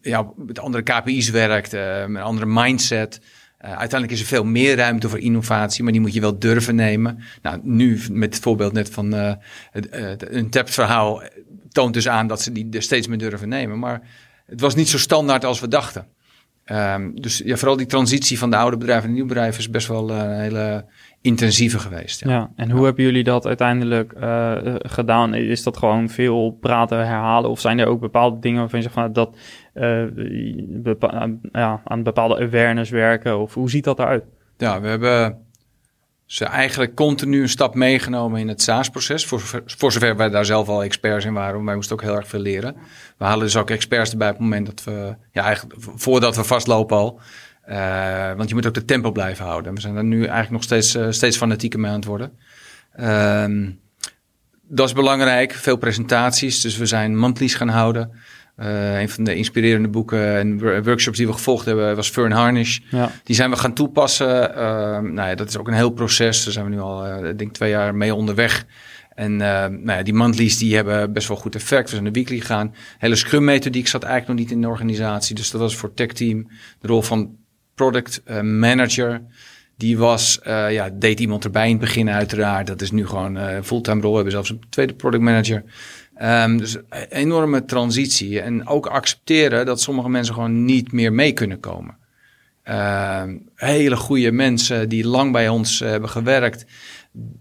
ja, 0.00 0.26
met 0.36 0.58
andere 0.58 0.82
KPI's 0.82 1.30
werkt, 1.30 1.72
met 1.72 1.82
een 2.08 2.16
andere 2.16 2.46
mindset. 2.46 3.20
Uh, 3.64 3.70
uiteindelijk 3.70 4.12
is 4.12 4.20
er 4.20 4.26
veel 4.26 4.44
meer 4.44 4.76
ruimte 4.76 5.08
voor 5.08 5.18
innovatie, 5.18 5.82
maar 5.82 5.92
die 5.92 6.00
moet 6.00 6.14
je 6.14 6.20
wel 6.20 6.38
durven 6.38 6.74
nemen. 6.74 7.18
Nou, 7.42 7.60
nu 7.62 8.00
met 8.10 8.34
het 8.34 8.42
voorbeeld 8.42 8.72
net 8.72 8.90
van 8.90 9.14
uh, 9.14 9.32
het, 9.70 9.94
uh, 9.94 10.10
een 10.18 10.50
TAP-verhaal 10.50 11.22
toont 11.68 11.94
dus 11.94 12.08
aan 12.08 12.26
dat 12.26 12.42
ze 12.42 12.52
die 12.52 12.68
er 12.70 12.82
steeds 12.82 13.06
meer 13.06 13.18
durven 13.18 13.48
nemen. 13.48 13.78
Maar 13.78 14.00
het 14.46 14.60
was 14.60 14.74
niet 14.74 14.88
zo 14.88 14.98
standaard 14.98 15.44
als 15.44 15.60
we 15.60 15.68
dachten. 15.68 16.06
Um, 16.66 17.20
dus 17.20 17.42
ja, 17.44 17.56
vooral 17.56 17.76
die 17.76 17.86
transitie 17.86 18.38
van 18.38 18.50
de 18.50 18.56
oude 18.56 18.76
bedrijven 18.76 19.06
naar 19.06 19.16
nieuw 19.16 19.26
bedrijf 19.26 19.58
is 19.58 19.70
best 19.70 19.86
wel 19.86 20.10
een 20.10 20.40
hele 20.40 20.84
intensieve 21.24 21.78
geweest. 21.78 22.24
Ja, 22.24 22.30
ja 22.30 22.50
en 22.56 22.70
hoe 22.70 22.80
ja. 22.80 22.84
hebben 22.84 23.04
jullie 23.04 23.24
dat 23.24 23.46
uiteindelijk 23.46 24.12
uh, 24.20 24.52
gedaan? 24.78 25.34
Is 25.34 25.62
dat 25.62 25.76
gewoon 25.76 26.08
veel 26.08 26.58
praten, 26.60 26.98
herhalen? 26.98 27.50
Of 27.50 27.60
zijn 27.60 27.78
er 27.78 27.86
ook 27.86 28.00
bepaalde 28.00 28.38
dingen 28.38 28.60
waarvan 28.60 28.78
je 28.78 28.84
zegt 28.84 28.98
van 28.98 29.12
dat 29.12 29.36
uh, 29.74 30.04
bepa 30.82 31.30
ja, 31.52 31.80
aan 31.84 32.02
bepaalde 32.02 32.36
awareness 32.36 32.90
werken? 32.90 33.38
Of 33.38 33.54
hoe 33.54 33.70
ziet 33.70 33.84
dat 33.84 33.98
eruit? 33.98 34.24
Ja, 34.56 34.80
we 34.80 34.88
hebben 34.88 35.38
ze 36.26 36.44
eigenlijk 36.44 36.94
continu 36.94 37.42
een 37.42 37.48
stap 37.48 37.74
meegenomen 37.74 38.40
in 38.40 38.48
het 38.48 38.62
SaaS-proces. 38.62 39.26
Voor, 39.26 39.40
voor 39.66 39.92
zover 39.92 40.16
wij 40.16 40.30
daar 40.30 40.44
zelf 40.44 40.68
al 40.68 40.82
experts 40.82 41.24
in 41.24 41.34
waren. 41.34 41.64
Wij 41.64 41.74
moesten 41.74 41.96
ook 41.96 42.02
heel 42.02 42.16
erg 42.16 42.28
veel 42.28 42.40
leren. 42.40 42.76
We 43.18 43.24
halen 43.24 43.44
dus 43.44 43.56
ook 43.56 43.70
experts 43.70 44.10
erbij 44.10 44.28
op 44.28 44.34
het 44.34 44.42
moment 44.42 44.66
dat 44.66 44.84
we, 44.84 45.16
ja, 45.32 45.42
eigenlijk 45.42 45.76
voordat 45.78 46.36
we 46.36 46.44
vastlopen 46.44 46.96
al. 46.96 47.20
Uh, 47.68 48.32
want 48.32 48.48
je 48.48 48.54
moet 48.54 48.66
ook 48.66 48.74
de 48.74 48.84
tempo 48.84 49.12
blijven 49.12 49.44
houden. 49.44 49.74
We 49.74 49.80
zijn 49.80 49.96
er 49.96 50.04
nu 50.04 50.18
eigenlijk 50.18 50.50
nog 50.50 50.62
steeds, 50.62 50.96
uh, 50.96 51.06
steeds 51.10 51.36
fanatieker 51.36 51.80
mee 51.80 51.90
aan 51.90 51.96
het 51.96 52.04
worden. 52.04 52.32
Uh, 53.00 53.70
dat 54.68 54.86
is 54.88 54.94
belangrijk. 54.94 55.52
Veel 55.52 55.76
presentaties. 55.76 56.60
Dus 56.60 56.76
we 56.76 56.86
zijn 56.86 57.16
monthlies 57.16 57.54
gaan 57.54 57.68
houden. 57.68 58.10
Uh, 58.58 59.00
een 59.00 59.08
van 59.08 59.24
de 59.24 59.34
inspirerende 59.34 59.88
boeken 59.88 60.36
en 60.36 60.82
workshops 60.84 61.16
die 61.16 61.26
we 61.26 61.32
gevolgd 61.32 61.64
hebben 61.64 61.96
was 61.96 62.10
Fern 62.10 62.32
Harnish. 62.32 62.78
Ja. 62.90 63.10
Die 63.24 63.36
zijn 63.36 63.50
we 63.50 63.56
gaan 63.56 63.74
toepassen. 63.74 64.50
Uh, 64.50 64.56
nou 64.98 65.28
ja, 65.28 65.34
dat 65.34 65.48
is 65.48 65.56
ook 65.56 65.68
een 65.68 65.74
heel 65.74 65.90
proces. 65.90 66.44
Daar 66.44 66.52
zijn 66.52 66.64
we 66.64 66.70
nu 66.70 66.80
al, 66.80 67.06
uh, 67.06 67.28
ik 67.28 67.38
denk, 67.38 67.52
twee 67.52 67.70
jaar 67.70 67.94
mee 67.94 68.14
onderweg. 68.14 68.66
En 69.14 69.36
nou 69.36 69.86
ja, 69.86 70.02
die 70.02 70.14
monthlies 70.14 70.58
die 70.58 70.74
hebben 70.74 71.12
best 71.12 71.28
wel 71.28 71.36
goed 71.36 71.54
effect. 71.54 71.84
We 71.84 71.90
zijn 71.90 72.04
de 72.04 72.10
weekly 72.10 72.38
gegaan. 72.38 72.74
Hele 72.98 73.16
Scrum 73.16 73.44
methodiek 73.44 73.88
zat 73.88 74.02
eigenlijk 74.02 74.32
nog 74.32 74.46
niet 74.46 74.56
in 74.56 74.62
de 74.62 74.68
organisatie. 74.68 75.34
Dus 75.34 75.50
dat 75.50 75.60
was 75.60 75.76
voor 75.76 75.94
tech 75.94 76.12
team 76.12 76.48
de 76.80 76.86
rol 76.86 77.02
van 77.02 77.36
product 77.74 78.22
manager. 78.42 79.22
Die 79.76 79.98
was, 79.98 80.38
ja, 80.44 80.90
deed 80.92 81.20
iemand 81.20 81.44
erbij 81.44 81.64
in 81.64 81.70
het 81.70 81.80
begin 81.80 82.10
uiteraard. 82.10 82.66
Dat 82.66 82.80
is 82.80 82.90
nu 82.90 83.06
gewoon 83.06 83.34
een 83.34 83.64
fulltime 83.64 84.00
rol. 84.00 84.10
We 84.10 84.14
hebben 84.14 84.32
zelfs 84.32 84.50
een 84.50 84.62
tweede 84.68 84.94
product 84.94 85.22
manager. 85.22 85.64
Um, 86.22 86.58
dus 86.58 86.76
enorme 87.08 87.64
transitie. 87.64 88.40
En 88.40 88.66
ook 88.66 88.86
accepteren 88.86 89.66
dat 89.66 89.80
sommige 89.80 90.08
mensen 90.08 90.34
gewoon 90.34 90.64
niet 90.64 90.92
meer 90.92 91.12
mee 91.12 91.32
kunnen 91.32 91.60
komen. 91.60 91.96
Um, 92.64 93.48
hele 93.54 93.96
goede 93.96 94.32
mensen 94.32 94.88
die 94.88 95.06
lang 95.06 95.32
bij 95.32 95.48
ons 95.48 95.78
hebben 95.78 96.08
gewerkt. 96.08 96.66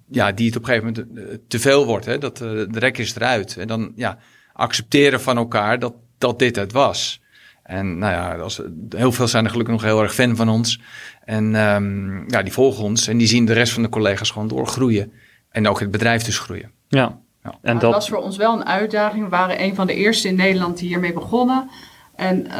Ja, 0.09 0.31
die 0.31 0.47
het 0.47 0.55
op 0.55 0.61
een 0.61 0.67
gegeven 0.67 1.05
moment 1.05 1.29
eh, 1.29 1.37
te 1.47 1.59
veel 1.59 1.85
wordt. 1.85 2.05
Hè? 2.05 2.17
Dat, 2.17 2.41
uh, 2.41 2.49
de 2.49 2.79
rek 2.79 2.97
is 2.97 3.15
eruit. 3.15 3.57
En 3.57 3.67
dan 3.67 3.91
ja, 3.95 4.17
accepteren 4.53 5.21
van 5.21 5.37
elkaar 5.37 5.79
dat, 5.79 5.93
dat 6.17 6.39
dit 6.39 6.55
het 6.55 6.71
was. 6.71 7.21
En 7.63 7.97
nou 7.97 8.13
ja, 8.13 8.35
als, 8.35 8.61
heel 8.89 9.11
veel 9.11 9.27
zijn 9.27 9.43
er 9.43 9.49
gelukkig 9.49 9.73
nog 9.73 9.83
heel 9.83 10.01
erg 10.01 10.13
fan 10.13 10.35
van 10.35 10.49
ons. 10.49 10.81
En 11.25 11.55
um, 11.55 12.23
ja, 12.27 12.43
die 12.43 12.53
volgen 12.53 12.83
ons 12.83 13.07
en 13.07 13.17
die 13.17 13.27
zien 13.27 13.45
de 13.45 13.53
rest 13.53 13.73
van 13.73 13.83
de 13.83 13.89
collega's 13.89 14.31
gewoon 14.31 14.47
doorgroeien. 14.47 15.11
En 15.49 15.67
ook 15.67 15.79
het 15.79 15.91
bedrijf 15.91 16.23
dus 16.23 16.39
groeien. 16.39 16.71
Ja, 16.87 17.17
ja. 17.43 17.55
En 17.61 17.79
dat... 17.79 17.93
was 17.93 18.09
voor 18.09 18.17
ons 18.17 18.37
wel 18.37 18.53
een 18.53 18.65
uitdaging. 18.65 19.23
We 19.23 19.29
waren 19.29 19.61
een 19.63 19.75
van 19.75 19.87
de 19.87 19.93
eerste 19.93 20.27
in 20.27 20.35
Nederland 20.35 20.77
die 20.77 20.87
hiermee 20.87 21.13
begonnen. 21.13 21.69
En 22.15 22.45
uh, 22.45 22.55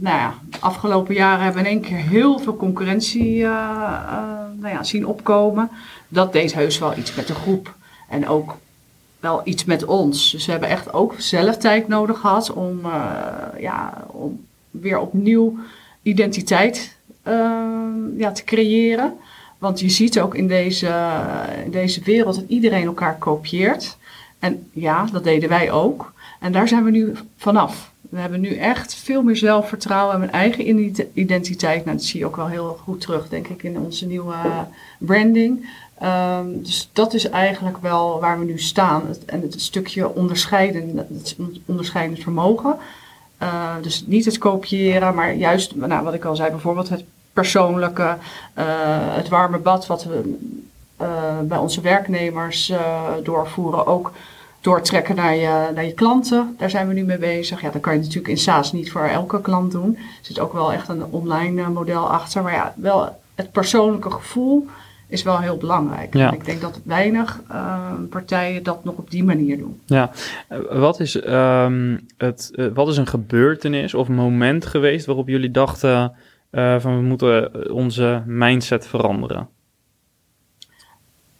nou 0.00 0.16
ja, 0.16 0.34
de 0.50 0.58
afgelopen 0.60 1.14
jaren 1.14 1.44
hebben 1.44 1.62
we 1.62 1.68
in 1.68 1.74
één 1.74 1.84
keer 1.84 1.96
heel 1.96 2.38
veel 2.38 2.56
concurrentie 2.56 3.36
uh, 3.36 3.42
uh, 3.42 3.50
nou 4.60 4.74
ja, 4.74 4.82
zien 4.82 5.06
opkomen. 5.06 5.70
Dat 6.08 6.32
deed 6.32 6.54
heus 6.54 6.78
wel 6.78 6.96
iets 6.96 7.14
met 7.14 7.26
de 7.26 7.34
groep. 7.34 7.74
En 8.08 8.28
ook 8.28 8.56
wel 9.26 9.40
iets 9.44 9.64
met 9.64 9.84
ons. 9.84 10.30
Dus 10.30 10.46
we 10.46 10.50
hebben 10.50 10.68
echt 10.68 10.92
ook 10.92 11.14
zelf 11.18 11.56
tijd 11.56 11.88
nodig 11.88 12.18
gehad 12.18 12.52
om, 12.52 12.80
ja, 13.58 14.04
om 14.06 14.44
weer 14.70 14.98
opnieuw 14.98 15.58
identiteit 16.02 16.96
ja, 18.16 18.32
te 18.32 18.44
creëren. 18.44 19.12
Want 19.58 19.80
je 19.80 19.88
ziet 19.88 20.20
ook 20.20 20.34
in 20.34 20.48
deze, 20.48 20.90
in 21.64 21.70
deze 21.70 22.00
wereld 22.04 22.34
dat 22.34 22.44
iedereen 22.48 22.86
elkaar 22.86 23.16
kopieert. 23.18 23.96
En 24.38 24.68
ja, 24.72 25.06
dat 25.12 25.24
deden 25.24 25.48
wij 25.48 25.70
ook. 25.70 26.12
En 26.40 26.52
daar 26.52 26.68
zijn 26.68 26.84
we 26.84 26.90
nu 26.90 27.12
vanaf. 27.36 27.90
We 28.10 28.18
hebben 28.18 28.40
nu 28.40 28.54
echt 28.56 28.94
veel 28.94 29.22
meer 29.22 29.36
zelfvertrouwen 29.36 30.14
en 30.14 30.22
een 30.22 30.30
eigen 30.30 30.94
identiteit. 31.14 31.84
Nou, 31.84 31.96
dat 31.96 32.06
zie 32.06 32.20
je 32.20 32.26
ook 32.26 32.36
wel 32.36 32.48
heel 32.48 32.78
goed 32.82 33.00
terug, 33.00 33.28
denk 33.28 33.48
ik, 33.48 33.62
in 33.62 33.78
onze 33.78 34.06
nieuwe 34.06 34.34
branding. 34.98 35.68
Um, 36.02 36.62
dus 36.62 36.90
dat 36.92 37.14
is 37.14 37.28
eigenlijk 37.28 37.78
wel 37.78 38.20
waar 38.20 38.38
we 38.38 38.44
nu 38.44 38.58
staan. 38.58 39.02
en 39.26 39.40
het 39.40 39.60
stukje 39.60 40.14
onderscheiden, 40.14 41.08
onderscheidend 41.66 42.22
vermogen. 42.22 42.76
Uh, 43.42 43.74
dus 43.82 44.04
niet 44.06 44.24
het 44.24 44.38
kopiëren, 44.38 45.14
maar 45.14 45.34
juist, 45.34 45.74
nou, 45.74 46.04
wat 46.04 46.14
ik 46.14 46.24
al 46.24 46.36
zei, 46.36 46.50
bijvoorbeeld 46.50 46.88
het 46.88 47.04
persoonlijke, 47.32 48.16
uh, 48.58 48.64
het 49.16 49.28
warme 49.28 49.58
bad 49.58 49.86
wat 49.86 50.04
we 50.04 50.36
uh, 51.00 51.40
bij 51.42 51.58
onze 51.58 51.80
werknemers 51.80 52.72
doorvoeren. 53.22 53.86
Ook 53.86 54.12
doortrekken 54.66 55.16
naar 55.16 55.34
je, 55.34 55.70
naar 55.74 55.84
je 55.84 55.92
klanten. 55.92 56.54
Daar 56.58 56.70
zijn 56.70 56.88
we 56.88 56.94
nu 56.94 57.04
mee 57.04 57.18
bezig. 57.18 57.60
Ja, 57.60 57.70
dat 57.70 57.82
kan 57.82 57.92
je 57.92 57.98
natuurlijk 57.98 58.28
in 58.28 58.38
SaaS 58.38 58.72
niet 58.72 58.90
voor 58.90 59.02
elke 59.02 59.40
klant 59.40 59.72
doen. 59.72 59.96
Er 59.96 60.02
zit 60.20 60.38
ook 60.38 60.52
wel 60.52 60.72
echt 60.72 60.88
een 60.88 61.04
online 61.04 61.62
eh, 61.62 61.68
model 61.68 62.10
achter. 62.10 62.42
Maar 62.42 62.52
ja, 62.52 62.74
wel 62.76 63.16
het 63.34 63.52
persoonlijke 63.52 64.10
gevoel 64.10 64.66
is 65.08 65.22
wel 65.22 65.38
heel 65.40 65.56
belangrijk. 65.56 66.14
Ja. 66.14 66.32
Ik 66.32 66.44
denk 66.44 66.60
dat 66.60 66.80
weinig 66.84 67.40
uh, 67.50 67.92
partijen 68.10 68.62
dat 68.62 68.84
nog 68.84 68.94
op 68.94 69.10
die 69.10 69.24
manier 69.24 69.58
doen. 69.58 69.80
Ja, 69.86 70.10
eh, 70.48 70.58
wat 70.70 71.00
is, 71.00 71.26
um, 71.26 72.06
het, 72.16 72.50
uh, 72.54 72.66
wat 72.74 72.88
is 72.88 72.96
een 72.96 73.06
gebeurtenis 73.06 73.94
of 73.94 74.08
moment 74.08 74.66
geweest 74.66 75.06
waarop 75.06 75.28
jullie 75.28 75.50
dachten 75.50 76.12
uh, 76.50 76.80
van 76.80 76.96
we 76.96 77.02
moeten 77.02 77.72
onze 77.72 78.22
mindset 78.26 78.86
veranderen? 78.86 79.48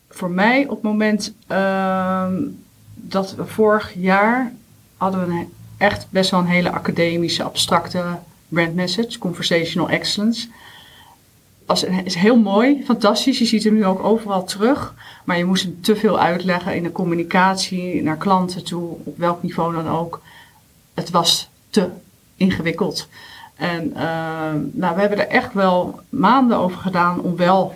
Voor 0.08 0.30
mij 0.30 0.62
op 0.62 0.70
het 0.70 0.82
moment 0.82 1.34
ehm, 1.46 2.34
dat 2.94 3.34
we 3.34 3.46
vorig 3.46 3.94
jaar 3.94 4.52
hadden 4.96 5.26
we 5.26 5.32
een, 5.32 5.52
echt 5.78 6.06
best 6.10 6.30
wel 6.30 6.40
een 6.40 6.46
hele 6.46 6.70
academische, 6.70 7.42
abstracte 7.42 8.04
brand 8.48 8.74
message, 8.74 9.18
conversational 9.18 9.88
excellence. 9.88 10.48
Is 12.04 12.14
heel 12.14 12.38
mooi, 12.38 12.82
fantastisch. 12.84 13.38
Je 13.38 13.44
ziet 13.44 13.64
hem 13.64 13.74
nu 13.74 13.86
ook 13.86 14.04
overal 14.04 14.44
terug. 14.44 14.94
Maar 15.24 15.38
je 15.38 15.44
moest 15.44 15.62
hem 15.62 15.80
te 15.80 15.96
veel 15.96 16.18
uitleggen 16.18 16.74
in 16.74 16.82
de 16.82 16.92
communicatie 16.92 18.02
naar 18.02 18.16
klanten 18.16 18.64
toe, 18.64 18.96
op 19.04 19.18
welk 19.18 19.42
niveau 19.42 19.74
dan 19.74 19.88
ook. 19.88 20.20
Het 20.94 21.10
was 21.10 21.48
te 21.70 21.88
ingewikkeld. 22.36 23.08
En 23.54 23.92
uh, 23.96 24.00
nou, 24.72 24.94
we 24.94 25.00
hebben 25.00 25.18
er 25.18 25.28
echt 25.28 25.52
wel 25.52 26.00
maanden 26.08 26.56
over 26.56 26.78
gedaan 26.78 27.20
om 27.20 27.36
wel 27.36 27.74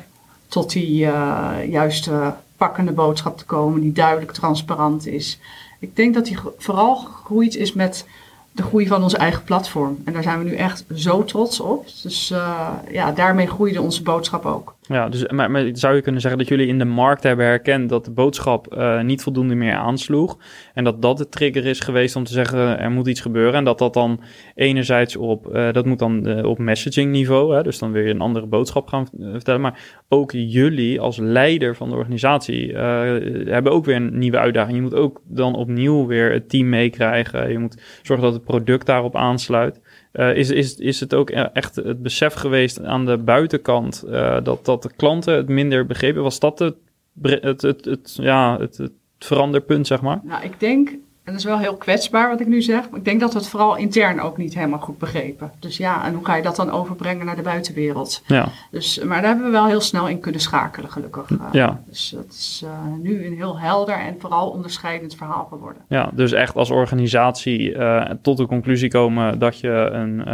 tot 0.48 0.72
die 0.72 1.04
uh, 1.04 1.52
juiste 1.68 2.34
pakkende 2.56 2.92
boodschap 2.92 3.38
te 3.38 3.44
komen 3.44 3.80
die 3.80 3.92
duidelijk 3.92 4.32
transparant 4.32 5.06
is. 5.06 5.38
Ik 5.78 5.96
denk 5.96 6.14
dat 6.14 6.24
die 6.24 6.38
vooral 6.58 6.96
gegroeid 6.96 7.56
is 7.56 7.72
met 7.72 8.06
de 8.52 8.62
groei 8.62 8.86
van 8.86 9.02
ons 9.02 9.14
eigen 9.14 9.44
platform. 9.44 9.98
En 10.04 10.12
daar 10.12 10.22
zijn 10.22 10.38
we 10.38 10.44
nu 10.44 10.54
echt 10.54 10.84
zo 10.94 11.24
trots 11.24 11.60
op. 11.60 11.86
Dus 12.02 12.30
uh, 12.30 12.68
ja, 12.90 13.12
daarmee 13.12 13.46
groeide 13.46 13.82
onze 13.82 14.02
boodschap 14.02 14.46
ook. 14.46 14.74
Ja, 14.92 15.08
dus, 15.08 15.26
maar, 15.26 15.50
maar, 15.50 15.68
zou 15.72 15.94
je 15.94 16.02
kunnen 16.02 16.20
zeggen 16.20 16.38
dat 16.38 16.48
jullie 16.48 16.66
in 16.66 16.78
de 16.78 16.84
markt 16.84 17.22
hebben 17.22 17.46
herkend 17.46 17.88
dat 17.88 18.04
de 18.04 18.10
boodschap 18.10 18.74
uh, 18.74 19.00
niet 19.00 19.22
voldoende 19.22 19.54
meer 19.54 19.74
aansloeg? 19.74 20.38
En 20.74 20.84
dat 20.84 21.02
dat 21.02 21.18
de 21.18 21.28
trigger 21.28 21.66
is 21.66 21.80
geweest 21.80 22.16
om 22.16 22.24
te 22.24 22.32
zeggen 22.32 22.78
er 22.78 22.90
moet 22.90 23.06
iets 23.06 23.20
gebeuren. 23.20 23.54
En 23.54 23.64
dat 23.64 23.78
dat 23.78 23.94
dan 23.94 24.20
enerzijds 24.54 25.16
op, 25.16 25.56
uh, 25.56 25.72
dat 25.72 25.86
moet 25.86 25.98
dan 25.98 26.44
op 26.44 26.58
messaging 26.58 27.10
niveau, 27.10 27.54
hè, 27.54 27.62
dus 27.62 27.78
dan 27.78 27.92
weer 27.92 28.10
een 28.10 28.20
andere 28.20 28.46
boodschap 28.46 28.88
gaan 28.88 29.06
vertellen. 29.20 29.60
Maar 29.60 30.02
ook 30.08 30.32
jullie 30.32 31.00
als 31.00 31.16
leider 31.16 31.76
van 31.76 31.88
de 31.88 31.96
organisatie 31.96 32.76
hebben 32.76 33.72
ook 33.72 33.84
weer 33.84 33.96
een 33.96 34.18
nieuwe 34.18 34.38
uitdaging. 34.38 34.76
Je 34.76 34.82
moet 34.82 34.94
ook 34.94 35.20
dan 35.24 35.54
opnieuw 35.54 36.06
weer 36.06 36.32
het 36.32 36.48
team 36.48 36.68
meekrijgen. 36.68 37.50
Je 37.50 37.58
moet 37.58 38.00
zorgen 38.02 38.24
dat 38.24 38.34
het 38.34 38.44
product 38.44 38.86
daarop 38.86 39.16
aansluit. 39.16 39.80
Uh, 40.12 40.36
is, 40.36 40.50
is, 40.50 40.76
is 40.76 41.00
het 41.00 41.14
ook 41.14 41.30
e-, 41.30 41.48
echt 41.52 41.76
het 41.76 42.02
besef 42.02 42.34
geweest 42.34 42.84
aan 42.84 43.06
de 43.06 43.18
buitenkant 43.18 44.04
uh, 44.06 44.38
dat, 44.42 44.64
dat 44.64 44.82
de 44.82 44.90
klanten 44.96 45.34
het 45.34 45.48
minder 45.48 45.86
begrepen? 45.86 46.22
Was 46.22 46.38
dat 46.38 46.58
het, 46.58 46.74
het, 47.22 47.62
het, 47.62 47.84
het, 47.84 48.16
ja, 48.20 48.58
het, 48.58 48.76
het 48.76 48.92
veranderpunt, 49.18 49.86
zeg 49.86 50.00
maar? 50.00 50.20
Nou, 50.24 50.44
ik 50.44 50.60
denk 50.60 50.96
en 51.30 51.36
dat 51.36 51.44
is 51.44 51.50
wel 51.50 51.58
heel 51.58 51.76
kwetsbaar 51.76 52.28
wat 52.28 52.40
ik 52.40 52.46
nu 52.46 52.62
zeg. 52.62 52.90
Maar 52.90 52.98
ik 52.98 53.04
denk 53.04 53.20
dat 53.20 53.32
we 53.32 53.38
het 53.38 53.48
vooral 53.48 53.76
intern 53.76 54.20
ook 54.20 54.36
niet 54.36 54.54
helemaal 54.54 54.78
goed 54.78 54.98
begrepen. 54.98 55.50
Dus 55.58 55.76
ja, 55.76 56.04
en 56.04 56.14
hoe 56.14 56.24
ga 56.24 56.36
je 56.36 56.42
dat 56.42 56.56
dan 56.56 56.70
overbrengen 56.70 57.26
naar 57.26 57.36
de 57.36 57.42
buitenwereld? 57.42 58.22
Ja. 58.26 58.48
Dus, 58.70 58.98
maar 58.98 59.20
daar 59.20 59.30
hebben 59.30 59.46
we 59.46 59.52
wel 59.52 59.66
heel 59.66 59.80
snel 59.80 60.08
in 60.08 60.20
kunnen 60.20 60.40
schakelen, 60.40 60.90
gelukkig. 60.90 61.30
Ja. 61.52 61.80
Dus 61.86 62.12
dat 62.16 62.26
is 62.30 62.62
uh, 62.64 62.70
nu 63.02 63.26
een 63.26 63.34
heel 63.34 63.58
helder 63.58 63.94
en 63.94 64.16
vooral 64.18 64.48
onderscheidend 64.48 65.14
verhaal 65.14 65.46
geworden. 65.50 65.82
Ja, 65.88 66.10
dus 66.12 66.32
echt 66.32 66.54
als 66.54 66.70
organisatie 66.70 67.74
uh, 67.74 68.04
tot 68.22 68.36
de 68.36 68.46
conclusie 68.46 68.90
komen 68.90 69.38
dat 69.38 69.58
je 69.58 69.68
een, 69.68 70.24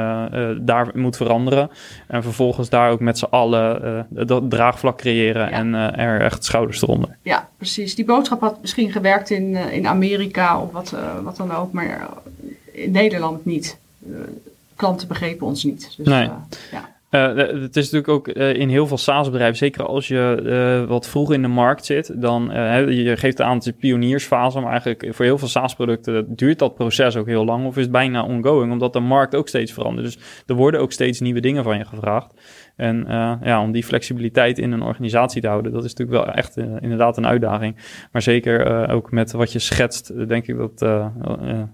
daar 0.67 0.91
moet 0.95 1.17
veranderen. 1.17 1.71
En 2.07 2.23
vervolgens 2.23 2.69
daar 2.69 2.91
ook 2.91 3.01
met 3.01 3.19
z'n 3.19 3.25
allen 3.31 4.07
dat 4.11 4.51
draagvlak 4.51 4.99
creëren 4.99 5.51
ja. 5.51 5.51
en 5.51 5.75
er 5.75 6.21
echt 6.21 6.45
schouders 6.45 6.83
eronder. 6.83 7.17
Ja, 7.23 7.49
precies. 7.57 7.95
Die 7.95 8.05
boodschap 8.05 8.41
had 8.41 8.61
misschien 8.61 8.93
gewerkt 8.93 9.31
in, 9.31 9.55
in 9.55 9.87
Amerika 9.87 10.61
of 10.61 10.73
wat, 10.73 10.86
uh, 10.93 11.19
wat 11.23 11.37
dan 11.37 11.53
ook, 11.53 11.73
maar 11.73 12.09
in 12.73 12.91
Nederland 12.91 13.45
niet. 13.45 13.79
Uh, 14.09 14.17
klanten 14.77 15.09
begrepen 15.09 15.47
ons 15.47 15.65
niet. 15.65 15.95
Dus, 15.97 16.07
nee. 16.07 16.29
ja. 16.71 16.95
Uh, 17.11 17.37
het 17.37 17.77
is 17.77 17.91
natuurlijk 17.91 18.09
ook 18.09 18.29
uh, 18.29 18.55
in 18.55 18.69
heel 18.69 18.87
veel 18.87 18.99
SaaS-bedrijven, 18.99 19.57
zeker 19.57 19.87
als 19.87 20.09
je 20.09 20.41
uh, 20.83 20.89
wat 20.89 21.09
vroeg 21.09 21.33
in 21.33 21.43
de 21.43 21.49
markt 21.49 21.85
zit, 21.85 22.13
dan 22.15 22.51
je 22.89 23.17
geeft 23.17 23.41
aan 23.41 23.57
het 23.57 23.79
pioniersfase, 23.79 24.61
maar 24.61 24.71
eigenlijk 24.71 25.09
voor 25.11 25.25
heel 25.25 25.39
veel 25.39 25.49
SaaS-producten 25.49 26.37
duurt 26.37 26.59
dat 26.59 26.75
proces 26.75 27.17
ook 27.17 27.27
heel 27.27 27.45
lang 27.45 27.67
of 27.67 27.77
is 27.77 27.83
het 27.83 27.93
bijna 27.93 28.25
ongoing, 28.25 28.73
omdat 28.73 28.93
de 28.93 29.01
markt 29.01 29.35
ook 29.35 29.49
steeds 29.49 29.73
verandert. 29.73 30.07
Dus 30.07 30.19
er 30.47 30.55
worden 30.55 30.81
ook 30.81 30.93
steeds 30.93 31.21
nieuwe 31.21 31.41
dingen 31.41 31.65
van 31.65 31.79
je 31.79 31.85
gevraagd. 31.85 32.35
En 32.77 33.05
ja, 33.43 33.63
om 33.63 33.73
die 33.73 33.85
flexibiliteit 33.85 34.59
in 34.59 34.73
een 34.73 34.83
organisatie 34.83 35.41
te 35.41 35.49
houden, 35.49 35.73
dat 35.73 35.85
is 35.85 35.95
natuurlijk 35.95 36.25
wel 36.25 36.35
echt 36.35 36.57
inderdaad 36.57 37.17
een 37.17 37.27
uitdaging. 37.27 37.77
Maar 38.13 38.23
zeker 38.23 38.89
ook 38.89 39.11
met 39.11 39.33
wat 39.33 39.53
je 39.53 39.59
schetst, 39.59 40.29
denk 40.29 40.47
ik 40.47 40.57
dat, 40.57 40.81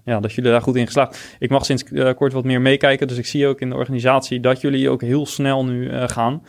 ja, 0.04 0.20
dat 0.20 0.32
jullie 0.32 0.50
daar 0.50 0.62
goed 0.62 0.76
in 0.76 0.86
geslaagd. 0.86 1.36
Ik 1.38 1.50
mag 1.50 1.64
sinds 1.64 1.84
kort 2.14 2.32
wat 2.32 2.44
meer 2.44 2.60
meekijken, 2.60 3.08
dus 3.08 3.18
ik 3.18 3.26
zie 3.26 3.46
ook 3.46 3.60
in 3.60 3.70
de 3.70 3.76
organisatie 3.76 4.40
dat 4.40 4.60
jullie 4.60 4.90
ook 4.90 5.00
heel 5.02 5.26
snel 5.26 5.64
nu 5.64 5.90
gaan. 5.90 6.42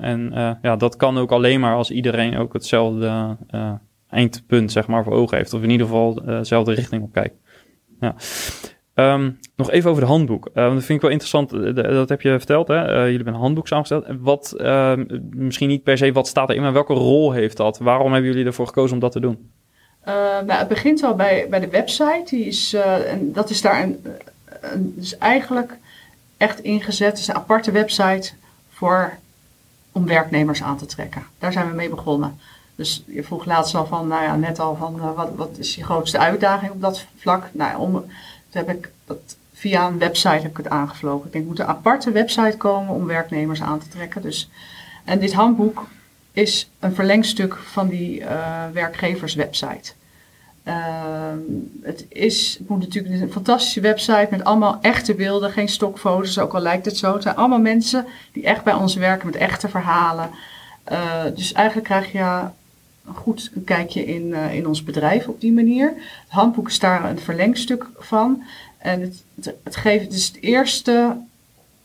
en 0.00 0.30
ja, 0.62 0.76
dat 0.76 0.96
kan 0.96 1.18
ook 1.18 1.32
alleen 1.32 1.60
maar 1.60 1.74
als 1.74 1.90
iedereen 1.90 2.36
ook 2.36 2.52
hetzelfde 2.52 3.36
eindpunt, 4.08 4.72
zeg 4.72 4.86
maar, 4.86 5.04
voor 5.04 5.12
ogen 5.12 5.36
heeft. 5.36 5.52
Of 5.52 5.62
in 5.62 5.70
ieder 5.70 5.86
geval 5.86 6.14
dezelfde 6.14 6.74
richting 6.74 7.02
op 7.02 7.12
kijkt. 7.12 7.36
Ja. 8.00 8.14
Ehm, 8.94 9.30
nog 9.56 9.70
even 9.70 9.90
over 9.90 10.02
de 10.02 10.08
handboek. 10.08 10.48
Uh, 10.54 10.54
dat 10.54 10.72
vind 10.72 10.88
ik 10.88 11.00
wel 11.00 11.10
interessant. 11.10 11.52
Eh, 11.52 11.74
dat 11.74 12.08
heb 12.08 12.20
je 12.20 12.30
verteld. 12.30 12.68
Hè? 12.68 12.74
jullie 12.74 13.16
hebben 13.16 13.34
een 13.34 13.40
handboek 13.40 13.66
samengesteld. 13.66 14.04
Wat, 14.20 14.52
ehm, 14.52 15.04
misschien 15.30 15.68
niet 15.68 15.82
per 15.82 15.98
se 15.98 16.12
wat 16.12 16.28
staat 16.28 16.50
erin, 16.50 16.62
maar 16.62 16.72
welke 16.72 16.92
rol 16.92 17.32
heeft 17.32 17.56
dat? 17.56 17.78
Waarom 17.78 18.12
hebben 18.12 18.30
jullie 18.30 18.46
ervoor 18.46 18.66
gekozen 18.66 18.94
om 18.94 19.00
dat 19.00 19.12
te 19.12 19.20
doen? 19.20 19.50
nou, 20.46 20.52
het 20.52 20.68
begint 20.68 21.02
al 21.02 21.14
bij, 21.14 21.46
bij 21.50 21.60
de 21.60 21.68
website. 21.68 22.22
Die 22.24 22.44
is, 22.44 22.74
en 23.06 23.32
dat 23.32 23.50
is 23.50 23.60
daar 23.60 23.82
een, 23.82 24.06
een, 24.60 24.92
dus 24.96 25.18
eigenlijk 25.18 25.78
echt 26.36 26.60
ingezet. 26.60 27.10
Het 27.10 27.18
is 27.18 27.28
een 27.28 27.34
aparte 27.34 27.70
website 27.70 28.32
voor, 28.70 29.12
om 29.92 30.06
werknemers 30.06 30.62
aan 30.62 30.76
te 30.76 30.86
trekken. 30.86 31.22
Daar 31.38 31.52
zijn 31.52 31.68
we 31.68 31.74
mee 31.74 31.88
begonnen. 31.88 32.38
Dus 32.74 33.04
je 33.06 33.22
vroeg 33.22 33.44
laatst 33.44 33.74
al 33.74 33.86
van, 33.86 34.08
nou 34.08 34.22
ja, 34.22 34.36
net 34.36 34.58
al 34.58 34.76
van, 34.76 35.14
wat, 35.14 35.30
wat 35.34 35.58
is 35.58 35.74
je 35.74 35.84
grootste 35.84 36.18
uitdaging 36.18 36.72
op 36.72 36.80
dat 36.80 37.06
vlak? 37.16 37.48
Nou 37.52 37.70
ja, 37.70 38.02
om, 38.52 38.66
heb 38.66 38.76
ik 38.76 38.90
dat 39.04 39.36
via 39.52 39.86
een 39.86 39.98
website 39.98 40.28
heb 40.28 40.50
ik 40.50 40.56
het 40.56 40.68
aangevlogen. 40.68 41.26
Ik 41.26 41.32
denk, 41.32 41.46
moet 41.46 41.58
een 41.58 41.66
aparte 41.66 42.10
website 42.10 42.56
komen 42.56 42.94
om 42.94 43.06
werknemers 43.06 43.62
aan 43.62 43.78
te 43.78 43.88
trekken. 43.88 44.22
Dus, 44.22 44.50
en 45.04 45.18
dit 45.18 45.32
handboek 45.32 45.86
is 46.32 46.70
een 46.78 46.94
verlengstuk 46.94 47.56
van 47.56 47.88
die 47.88 48.20
uh, 48.20 48.64
werkgeverswebsite. 48.72 49.92
Uh, 50.64 50.74
het, 51.82 52.06
is, 52.08 52.58
moet 52.66 52.80
natuurlijk 52.80 53.22
een 53.22 53.32
fantastische 53.32 53.80
website 53.80 54.28
met 54.30 54.44
allemaal 54.44 54.78
echte 54.80 55.14
beelden, 55.14 55.50
geen 55.50 55.68
stokfoto's, 55.68 56.38
ook 56.38 56.54
al 56.54 56.60
lijkt 56.60 56.84
het 56.84 56.96
zo. 56.96 57.12
Het 57.12 57.22
zijn 57.22 57.36
allemaal 57.36 57.60
mensen 57.60 58.06
die 58.32 58.44
echt 58.44 58.64
bij 58.64 58.74
ons 58.74 58.94
werken 58.94 59.26
met 59.26 59.36
echte 59.36 59.68
verhalen. 59.68 60.30
Uh, 60.92 61.24
dus 61.34 61.52
eigenlijk 61.52 61.86
krijg 61.88 62.12
je 62.12 62.40
goed 63.04 63.50
een 63.54 63.64
kijkje 63.64 64.04
in, 64.04 64.28
uh, 64.28 64.54
in 64.54 64.66
ons 64.66 64.84
bedrijf 64.84 65.28
op 65.28 65.40
die 65.40 65.52
manier. 65.52 65.86
Het 66.22 66.30
handboek 66.30 66.68
is 66.68 66.78
daar 66.78 67.10
een 67.10 67.18
verlengstuk 67.18 67.86
van. 67.98 68.42
En 68.78 69.00
het, 69.00 69.22
het, 69.34 69.54
het 69.64 69.76
geeft 69.76 70.10
dus 70.10 70.26
het 70.26 70.36
eerste 70.40 71.16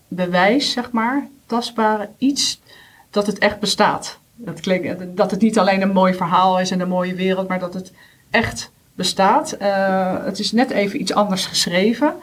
bewijs, 0.07 0.71
zeg 0.71 0.91
maar, 0.91 1.27
tastbare 1.45 2.09
iets 2.17 2.61
dat 3.09 3.27
het 3.27 3.37
echt 3.37 3.59
bestaat. 3.59 4.19
Dat, 4.35 4.59
klinkt, 4.59 5.17
dat 5.17 5.31
het 5.31 5.41
niet 5.41 5.59
alleen 5.59 5.81
een 5.81 5.91
mooi 5.91 6.13
verhaal 6.13 6.59
is 6.59 6.71
en 6.71 6.79
een 6.79 6.87
mooie 6.87 7.15
wereld, 7.15 7.47
maar 7.47 7.59
dat 7.59 7.73
het 7.73 7.91
echt 8.29 8.71
bestaat. 8.93 9.55
Uh, 9.61 10.25
het 10.25 10.39
is 10.39 10.51
net 10.51 10.69
even 10.69 11.01
iets 11.01 11.13
anders 11.13 11.45
geschreven 11.45 12.13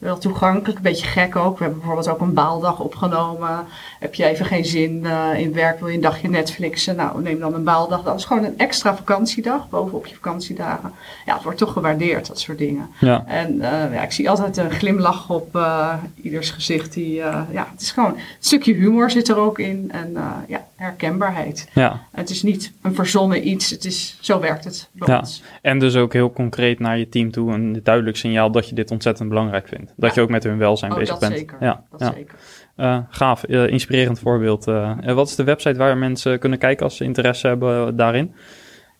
wel 0.00 0.18
toegankelijk, 0.18 0.76
een 0.76 0.82
beetje 0.82 1.06
gek 1.06 1.36
ook. 1.36 1.58
We 1.58 1.64
hebben 1.64 1.80
bijvoorbeeld 1.80 2.10
ook 2.10 2.20
een 2.20 2.34
baaldag 2.34 2.78
opgenomen. 2.78 3.64
Heb 3.98 4.14
je 4.14 4.24
even 4.24 4.46
geen 4.46 4.64
zin 4.64 5.02
uh, 5.04 5.38
in 5.38 5.52
werk, 5.52 5.78
wil 5.78 5.88
je 5.88 5.94
een 5.94 6.00
dagje 6.00 6.28
Netflixen? 6.28 6.96
Nou, 6.96 7.22
neem 7.22 7.38
dan 7.38 7.54
een 7.54 7.64
baaldag. 7.64 8.02
Dat 8.02 8.18
is 8.18 8.24
gewoon 8.24 8.44
een 8.44 8.58
extra 8.58 8.96
vakantiedag, 8.96 9.68
bovenop 9.68 10.06
je 10.06 10.14
vakantiedagen. 10.14 10.92
Ja, 11.26 11.34
het 11.34 11.42
wordt 11.42 11.58
toch 11.58 11.72
gewaardeerd, 11.72 12.26
dat 12.26 12.40
soort 12.40 12.58
dingen. 12.58 12.90
Ja. 13.00 13.24
En 13.26 13.54
uh, 13.54 13.62
ja, 13.94 14.02
ik 14.02 14.12
zie 14.12 14.30
altijd 14.30 14.56
een 14.56 14.70
glimlach 14.70 15.30
op 15.30 15.56
uh, 15.56 15.94
ieders 16.22 16.50
gezicht. 16.50 16.92
Die, 16.92 17.14
ja, 17.50 17.68
het 17.72 17.80
is 17.80 17.90
gewoon 17.90 18.14
een 18.14 18.20
stukje 18.38 18.74
humor 18.74 19.10
zit 19.10 19.28
er 19.28 19.36
ook 19.36 19.58
in. 19.58 19.90
En 19.92 20.16
ja, 20.46 20.66
herkenbaarheid. 20.76 21.68
Ja. 21.74 22.00
Het 22.10 22.30
is 22.30 22.42
niet 22.42 22.72
een 22.82 22.94
verzonnen 22.94 23.48
iets, 23.48 23.70
het 23.70 23.84
is, 23.84 24.18
zo 24.20 24.40
werkt 24.40 24.64
het 24.64 24.88
bij 24.92 25.08
ja. 25.08 25.18
ons. 25.18 25.42
En 25.62 25.78
dus 25.78 25.96
ook 25.96 26.12
heel 26.12 26.32
concreet 26.32 26.78
naar 26.78 26.98
je 26.98 27.08
team 27.08 27.30
toe 27.30 27.52
een 27.52 27.80
duidelijk 27.82 28.16
signaal 28.16 28.50
dat 28.50 28.68
je 28.68 28.74
dit 28.74 28.90
ontzettend 28.90 29.28
belangrijk 29.28 29.68
vindt. 29.68 29.89
Dat 29.96 30.14
je 30.14 30.20
ook 30.20 30.28
met 30.28 30.44
hun 30.44 30.58
welzijn 30.58 30.92
oh, 30.92 30.98
bezig 30.98 31.18
dat 31.18 31.28
bent. 31.28 31.40
Zeker. 31.40 31.56
Ja, 31.60 31.82
dat 31.90 32.00
ja. 32.00 32.12
zeker. 32.12 32.34
Uh, 32.80 32.98
gaaf, 33.08 33.44
uh, 33.48 33.68
inspirerend 33.68 34.18
voorbeeld. 34.18 34.68
Uh, 34.68 35.12
wat 35.14 35.28
is 35.28 35.34
de 35.34 35.44
website 35.44 35.76
waar 35.76 35.96
mensen 35.96 36.38
kunnen 36.38 36.58
kijken 36.58 36.84
als 36.84 36.96
ze 36.96 37.04
interesse 37.04 37.46
hebben 37.46 37.96
daarin? 37.96 38.34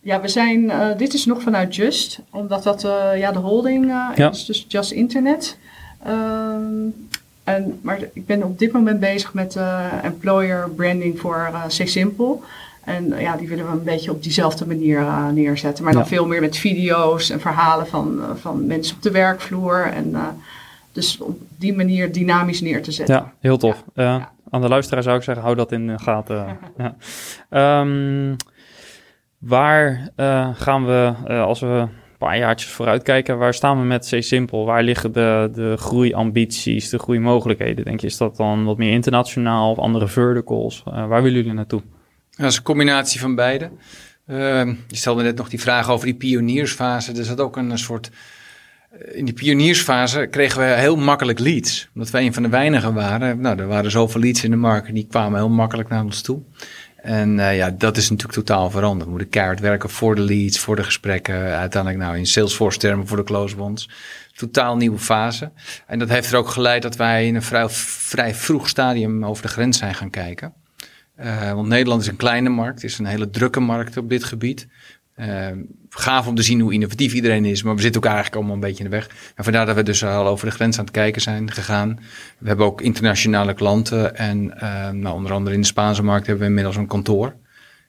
Ja, 0.01 0.21
we 0.21 0.29
zijn, 0.29 0.73
dit 0.97 1.15
is 1.15 1.27
nog 1.27 1.43
vanuit 1.43 1.75
Just, 1.75 2.21
omdat 2.31 2.63
dat 2.63 2.81
ja, 3.17 3.33
de 3.33 3.39
holding 3.39 3.87
ja. 3.87 4.31
is, 4.31 4.45
dus 4.45 4.67
Just 4.69 4.91
Internet. 4.91 5.59
Ehm, 6.05 6.65
en, 7.45 7.79
maar 7.83 7.99
ik 8.13 8.27
ben 8.27 8.43
op 8.43 8.59
dit 8.59 8.73
moment 8.73 9.01
bezig 9.01 9.35
met 9.35 9.59
employer 10.03 10.71
branding 10.71 11.21
voor 11.21 11.51
C-Simple. 11.67 12.37
En 12.85 13.15
ja, 13.19 13.37
die 13.37 13.49
willen 13.49 13.67
we 13.67 13.73
een 13.73 13.83
beetje 13.83 14.11
op 14.11 14.23
diezelfde 14.23 14.67
manier 14.67 15.05
neerzetten. 15.33 15.85
Maar 15.85 15.93
dan 15.93 16.07
veel 16.07 16.27
meer 16.27 16.41
met 16.41 16.57
video's 16.57 17.31
en 17.31 17.41
verhalen 17.41 17.87
van, 17.87 18.21
van 18.41 18.67
mensen 18.67 18.97
op 18.97 19.03
de 19.03 19.11
werkvloer. 19.11 19.83
En 19.83 20.15
dus 20.93 21.19
op 21.21 21.41
die 21.59 21.75
manier 21.75 22.13
dynamisch 22.13 22.61
neer 22.61 22.83
te 22.83 22.93
zetten. 22.93 23.15
Ja, 23.15 23.33
heel 23.41 23.57
tof. 23.57 23.85
Uh, 23.95 24.25
Aan 24.51 24.61
de 24.61 24.69
luisteraar 24.69 25.03
zou 25.03 25.17
ik 25.17 25.23
zeggen, 25.23 25.45
hou 25.45 25.57
dat 25.57 25.73
in 25.73 25.87
de 25.87 25.99
gaten. 25.99 26.59
ja. 27.49 27.81
Um, 27.81 28.37
waar 29.39 30.11
uh, 30.17 30.49
gaan 30.55 30.87
we, 30.87 31.13
uh, 31.29 31.43
als 31.43 31.61
we 31.61 31.67
een 31.67 31.89
paar 32.19 32.39
jaartjes 32.39 32.71
vooruit 32.71 33.03
kijken, 33.03 33.39
waar 33.39 33.55
staan 33.55 33.81
we 33.81 33.87
met 33.87 34.15
C-Simple? 34.15 34.65
Waar 34.65 34.83
liggen 34.83 35.13
de, 35.13 35.51
de 35.53 35.77
groeiambities, 35.77 36.89
de 36.89 36.99
groeimogelijkheden? 36.99 37.85
Denk 37.85 38.01
je, 38.01 38.07
is 38.07 38.17
dat 38.17 38.37
dan 38.37 38.65
wat 38.65 38.77
meer 38.77 38.93
internationaal 38.93 39.71
of 39.71 39.79
andere 39.79 40.09
verticals? 40.09 40.83
waar 40.85 41.23
willen 41.23 41.39
jullie 41.39 41.53
naartoe? 41.53 41.83
Dat 42.37 42.51
is 42.51 42.57
een 42.57 42.63
combinatie 42.63 43.21
van 43.21 43.35
beide. 43.35 43.71
Ehm, 44.27 44.75
je 44.89 44.97
stelde 44.97 45.23
net 45.23 45.37
nog 45.37 45.49
die 45.49 45.61
vraag 45.61 45.91
over 45.91 46.07
die 46.07 46.15
pioniersfase. 46.15 47.13
Er 47.13 47.25
zat 47.25 47.41
ook 47.41 47.57
een 47.57 47.79
soort 47.79 48.07
eh, 48.07 48.17
in 48.99 49.25
die 49.25 49.35
pioniersfase 49.35 50.27
kregen 50.31 50.61
we 50.61 50.65
heel 50.65 50.97
makkelijk 50.97 51.39
leads. 51.39 51.89
Omdat 51.95 52.11
wij 52.11 52.27
een 52.27 52.35
van 52.35 52.43
de 52.43 52.49
weinigen 52.49 52.95
waren. 52.95 53.41
Nou, 53.41 53.59
er 53.59 53.67
waren 53.67 53.91
zoveel 53.91 54.21
leads 54.21 54.45
in 54.45 54.51
de 54.51 54.57
markt. 54.57 54.95
Die 54.95 55.07
kwamen 55.07 55.39
heel 55.39 55.49
makkelijk 55.49 55.89
naar 55.89 56.05
ons 56.05 56.23
toe. 56.23 56.43
En 56.97 57.39
uh, 57.39 57.57
ja, 57.57 57.71
dat 57.71 57.97
is 57.97 58.11
natuurlijk 58.11 58.39
totaal 58.39 58.71
veranderd. 58.71 59.05
We 59.05 59.11
moeten 59.11 59.29
keihard 59.29 59.61
werken 59.61 59.91
voor 59.91 60.15
de 60.15 60.21
leads, 60.21 60.59
voor 60.59 60.77
de 60.77 60.85
gesprekken. 60.85 61.35
Uiteindelijk 61.35 62.03
nou 62.03 62.19
in 62.19 62.27
Salesforce 62.27 62.79
termen 62.79 63.07
voor 63.07 63.17
de 63.17 63.25
close 63.25 63.59
ones. 63.59 63.91
Totaal 64.35 64.77
nieuwe 64.77 64.99
fase. 64.99 65.51
En 65.87 65.99
dat 65.99 66.09
heeft 66.09 66.33
er 66.33 66.39
ook 66.39 66.49
geleid 66.49 66.83
dat 66.83 66.97
wij 66.97 67.27
in 67.27 67.35
een 67.35 67.43
vrij, 67.43 67.69
vrij 67.69 68.35
vroeg 68.35 68.69
stadium 68.69 69.25
over 69.25 69.43
de 69.43 69.49
grens 69.49 69.79
zijn 69.79 69.95
gaan 69.95 70.11
kijken. 70.11 70.53
Uh, 71.21 71.53
want 71.53 71.69
Nederland 71.69 72.03
is 72.03 72.07
een 72.07 72.17
kleine 72.17 72.49
markt, 72.49 72.85
is 72.85 72.99
een 72.99 73.07
hele 73.07 73.31
drukke 73.31 73.61
markt 73.61 73.97
op 73.97 74.09
dit 74.09 74.25
gebied. 74.25 74.67
Uh, 75.21 75.47
gaaf 75.91 76.27
om 76.27 76.35
te 76.35 76.43
zien 76.43 76.61
hoe 76.61 76.73
innovatief 76.73 77.13
iedereen 77.13 77.45
is, 77.45 77.63
maar 77.63 77.75
we 77.75 77.81
zitten 77.81 78.01
ook 78.01 78.07
eigenlijk 78.07 78.37
allemaal 78.37 78.55
een 78.55 78.61
beetje 78.61 78.85
in 78.85 78.91
de 78.91 78.97
weg. 78.97 79.33
En 79.35 79.45
vandaar 79.45 79.67
dat 79.67 79.77
we 79.77 79.83
dus 79.83 80.05
al 80.05 80.27
over 80.27 80.47
de 80.47 80.53
grens 80.53 80.79
aan 80.79 80.85
het 80.85 80.93
kijken 80.93 81.23
zijn 81.23 81.51
gegaan. 81.51 81.99
We 82.39 82.49
hebben 82.49 82.67
ook 82.67 82.81
internationale 82.81 83.55
klanten 83.55 84.17
en 84.17 84.55
uh, 84.63 84.91
nou, 84.91 85.15
onder 85.15 85.33
andere 85.33 85.55
in 85.55 85.61
de 85.61 85.67
Spaanse 85.67 86.03
markt 86.03 86.27
hebben 86.27 86.45
we 86.45 86.49
inmiddels 86.49 86.77
een 86.77 86.87
kantoor. 86.87 87.35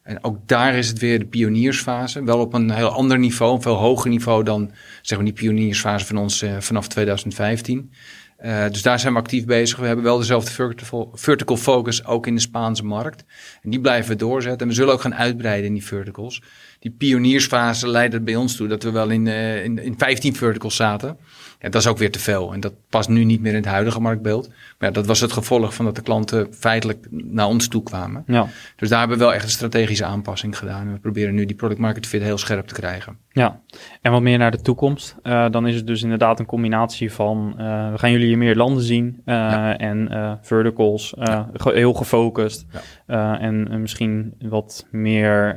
En 0.03 0.23
ook 0.23 0.47
daar 0.47 0.75
is 0.75 0.87
het 0.87 0.99
weer 0.99 1.19
de 1.19 1.25
pioniersfase, 1.25 2.23
wel 2.23 2.39
op 2.39 2.53
een 2.53 2.71
heel 2.71 2.89
ander 2.89 3.19
niveau, 3.19 3.55
een 3.55 3.61
veel 3.61 3.75
hoger 3.75 4.09
niveau 4.09 4.43
dan 4.43 4.71
zeg 5.01 5.17
maar, 5.17 5.27
die 5.27 5.35
pioniersfase 5.35 6.05
van 6.05 6.17
ons 6.17 6.43
uh, 6.43 6.57
vanaf 6.59 6.87
2015. 6.87 7.91
Uh, 8.45 8.67
dus 8.67 8.81
daar 8.81 8.99
zijn 8.99 9.13
we 9.13 9.19
actief 9.19 9.45
bezig. 9.45 9.77
We 9.77 9.85
hebben 9.85 10.05
wel 10.05 10.17
dezelfde 10.17 10.51
vertical, 10.51 11.11
vertical 11.13 11.57
focus 11.57 12.05
ook 12.05 12.27
in 12.27 12.35
de 12.35 12.41
Spaanse 12.41 12.83
markt. 12.85 13.23
En 13.61 13.69
die 13.69 13.81
blijven 13.81 14.11
we 14.11 14.17
doorzetten. 14.17 14.61
En 14.61 14.67
we 14.67 14.73
zullen 14.73 14.93
ook 14.93 15.01
gaan 15.01 15.15
uitbreiden 15.15 15.65
in 15.65 15.73
die 15.73 15.85
verticals 15.85 16.41
die 16.81 16.91
pioniersfase 16.91 17.87
leidde 17.87 18.19
bij 18.19 18.35
ons 18.35 18.55
toe 18.55 18.67
dat 18.67 18.83
we 18.83 18.91
wel 18.91 19.09
in, 19.09 19.25
uh, 19.25 19.63
in, 19.63 19.79
in 19.79 19.95
15 19.97 20.35
verticals 20.35 20.75
zaten. 20.75 21.17
Ja, 21.59 21.69
dat 21.69 21.81
is 21.81 21.87
ook 21.87 21.97
weer 21.97 22.11
te 22.11 22.19
veel. 22.19 22.53
En 22.53 22.59
dat 22.59 22.73
past 22.89 23.09
nu 23.09 23.23
niet 23.23 23.41
meer 23.41 23.51
in 23.51 23.57
het 23.57 23.65
huidige 23.65 23.99
marktbeeld. 23.99 24.49
Ja, 24.81 24.91
dat 24.91 25.05
was 25.05 25.19
het 25.19 25.31
gevolg 25.31 25.73
van 25.73 25.85
dat 25.85 25.95
de 25.95 26.01
klanten 26.01 26.47
feitelijk 26.53 27.07
naar 27.09 27.47
ons 27.47 27.67
toe 27.67 27.83
kwamen. 27.83 28.23
Ja. 28.27 28.47
Dus 28.75 28.89
daar 28.89 28.99
hebben 28.99 29.17
we 29.17 29.23
wel 29.23 29.33
echt 29.33 29.43
een 29.43 29.49
strategische 29.49 30.05
aanpassing 30.05 30.57
gedaan. 30.57 30.87
En 30.87 30.93
we 30.93 30.99
proberen 30.99 31.33
nu 31.33 31.45
die 31.45 31.55
product 31.55 31.79
market 31.79 32.07
fit 32.07 32.21
heel 32.21 32.37
scherp 32.37 32.67
te 32.67 32.73
krijgen. 32.73 33.17
Ja, 33.29 33.61
en 34.01 34.11
wat 34.11 34.21
meer 34.21 34.37
naar 34.37 34.51
de 34.51 34.61
toekomst. 34.61 35.15
Uh, 35.23 35.49
dan 35.49 35.67
is 35.67 35.75
het 35.75 35.87
dus 35.87 36.03
inderdaad 36.03 36.39
een 36.39 36.45
combinatie 36.45 37.11
van... 37.13 37.55
Uh, 37.59 37.91
we 37.91 37.97
gaan 37.97 38.11
jullie 38.11 38.31
in 38.31 38.37
meer 38.37 38.55
landen 38.55 38.83
zien. 38.83 39.05
Uh, 39.05 39.35
ja. 39.35 39.77
En 39.77 40.39
verticals, 40.41 41.13
ja. 41.17 41.49
heel 41.53 41.93
gefocust. 41.93 42.65
en 43.05 43.81
misschien 43.81 44.35
wat 44.39 44.87
meer... 44.91 45.55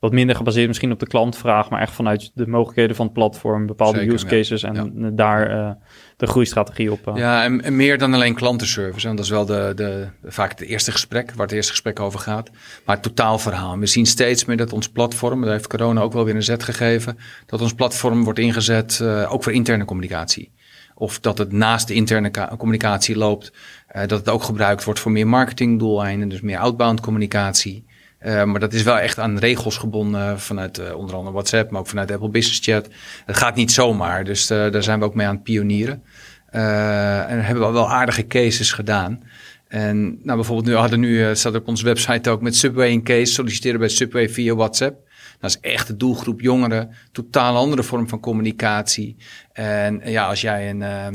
wat 0.00 0.12
minder 0.12 0.36
gebaseerd 0.36 0.66
misschien 0.66 0.92
op 0.92 0.98
de 0.98 1.06
klantvraag... 1.06 1.70
maar 1.70 1.80
echt 1.80 1.92
vanuit 1.92 2.30
de 2.34 2.46
mogelijkheden 2.46 2.96
van 2.96 3.04
het 3.04 3.14
platform... 3.14 3.66
bepaalde 3.66 3.98
Zeker, 3.98 4.14
use 4.14 4.26
cases 4.26 4.62
en 4.62 5.12
daar 5.16 5.76
de 6.20 6.26
groeistrategie 6.26 6.92
op. 6.92 7.06
Uh. 7.08 7.16
Ja, 7.16 7.44
en, 7.44 7.76
meer 7.76 7.98
dan 7.98 8.14
alleen 8.14 8.34
klantenservice. 8.34 9.08
En 9.08 9.16
dat 9.16 9.24
is 9.24 9.30
wel 9.30 9.46
de, 9.46 9.72
de, 9.76 10.08
vaak 10.24 10.50
het 10.50 10.60
eerste 10.60 10.92
gesprek, 10.92 11.32
waar 11.32 11.46
het 11.46 11.54
eerste 11.54 11.70
gesprek 11.70 12.00
over 12.00 12.20
gaat. 12.20 12.50
Maar 12.84 12.94
het 12.94 13.04
totaalverhaal. 13.04 13.78
We 13.78 13.86
zien 13.86 14.06
steeds 14.06 14.44
meer 14.44 14.56
dat 14.56 14.72
ons 14.72 14.88
platform, 14.88 15.40
daar 15.40 15.52
heeft 15.52 15.66
corona 15.66 16.00
ook 16.00 16.12
wel 16.12 16.24
weer 16.24 16.34
een 16.34 16.42
zet 16.42 16.62
gegeven, 16.62 17.18
dat 17.46 17.60
ons 17.60 17.74
platform 17.74 18.24
wordt 18.24 18.38
ingezet 18.38 18.98
uh, 19.02 19.32
ook 19.32 19.42
voor 19.42 19.52
interne 19.52 19.84
communicatie 19.84 20.52
Of 20.94 21.20
dat 21.20 21.38
het 21.38 21.52
naast 21.52 21.88
de 21.88 21.94
interne 21.94 22.30
communicatie 22.56 23.16
loopt. 23.16 23.52
Uh, 23.96 24.00
dat 24.00 24.18
het 24.18 24.28
ook 24.28 24.42
gebruikt 24.42 24.84
wordt 24.84 25.00
voor 25.00 25.12
meer 25.12 25.28
marketingdoeleinden, 25.28 26.28
dus 26.28 26.40
meer 26.40 26.58
outbound 26.58 27.00
communicatie. 27.00 27.84
Uh, 28.26 28.44
maar 28.44 28.60
dat 28.60 28.72
is 28.72 28.82
wel 28.82 28.98
echt 28.98 29.18
aan 29.18 29.38
regels 29.38 29.76
gebonden 29.76 30.40
vanuit 30.40 30.78
uh, 30.78 30.94
onder 30.94 31.14
andere 31.14 31.32
WhatsApp, 31.32 31.70
maar 31.70 31.80
ook 31.80 31.86
vanuit 31.86 32.10
Apple 32.10 32.28
Business 32.28 32.60
Chat. 32.62 32.88
Het 33.26 33.36
gaat 33.36 33.54
niet 33.54 33.72
zomaar, 33.72 34.24
dus 34.24 34.46
daar 34.46 34.82
zijn 34.82 34.98
we 34.98 35.04
ook 35.04 35.14
mee 35.14 35.26
aan 35.26 35.34
het 35.34 35.42
pionieren. 35.42 36.02
en 36.50 37.44
hebben 37.44 37.66
we 37.66 37.72
wel 37.72 37.90
aardige 37.90 38.26
cases 38.26 38.72
gedaan. 38.72 39.22
En 39.68 40.18
nou, 40.22 40.36
bijvoorbeeld 40.36 40.66
nu 40.66 40.74
hadden 40.74 41.00
nu, 41.00 41.36
staat 41.36 41.54
op 41.54 41.68
onze 41.68 41.84
website 41.84 42.30
ook 42.30 42.40
met 42.40 42.56
Subway 42.56 42.90
een 42.90 43.02
case, 43.02 43.32
solliciteren 43.32 43.78
bij 43.78 43.88
Subway 43.88 44.28
via 44.28 44.54
WhatsApp. 44.54 45.08
Dat 45.40 45.50
is 45.50 45.60
echt 45.60 45.86
de 45.86 45.96
doelgroep 45.96 46.40
jongeren. 46.40 46.90
Totaal 47.12 47.56
andere 47.56 47.82
vorm 47.82 48.08
van 48.08 48.20
communicatie. 48.20 49.16
En 49.52 50.00
ja, 50.04 50.26
als 50.26 50.40
jij 50.40 50.70
een, 50.70 50.80
uh, 50.80 51.06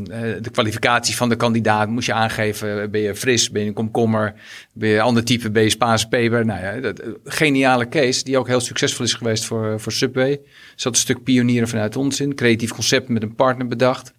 de 0.41 0.49
kwalificatie 0.51 1.15
van 1.15 1.29
de 1.29 1.35
kandidaat 1.35 1.89
moest 1.89 2.05
je 2.05 2.13
aangeven. 2.13 2.91
Ben 2.91 3.01
je 3.01 3.15
fris, 3.15 3.51
ben 3.51 3.61
je 3.61 3.67
een 3.67 3.73
komkommer, 3.73 4.33
ben 4.73 4.89
je 4.89 5.01
ander 5.01 5.23
type, 5.23 5.51
ben 5.51 5.63
je 5.63 5.69
Spaanse 5.69 6.07
peper. 6.07 6.45
Nou 6.45 6.61
ja, 6.61 6.79
dat, 6.79 7.01
geniale 7.23 7.89
case 7.89 8.23
die 8.23 8.37
ook 8.37 8.47
heel 8.47 8.59
succesvol 8.59 9.05
is 9.05 9.13
geweest 9.13 9.45
voor, 9.45 9.79
voor 9.79 9.91
Subway. 9.91 10.31
Er 10.31 10.39
zat 10.75 10.93
een 10.93 10.99
stuk 10.99 11.23
pionieren 11.23 11.67
vanuit 11.67 11.95
ons 11.95 12.19
in. 12.19 12.35
Creatief 12.35 12.71
concept 12.71 13.09
met 13.09 13.23
een 13.23 13.35
partner 13.35 13.67
bedacht. 13.67 14.13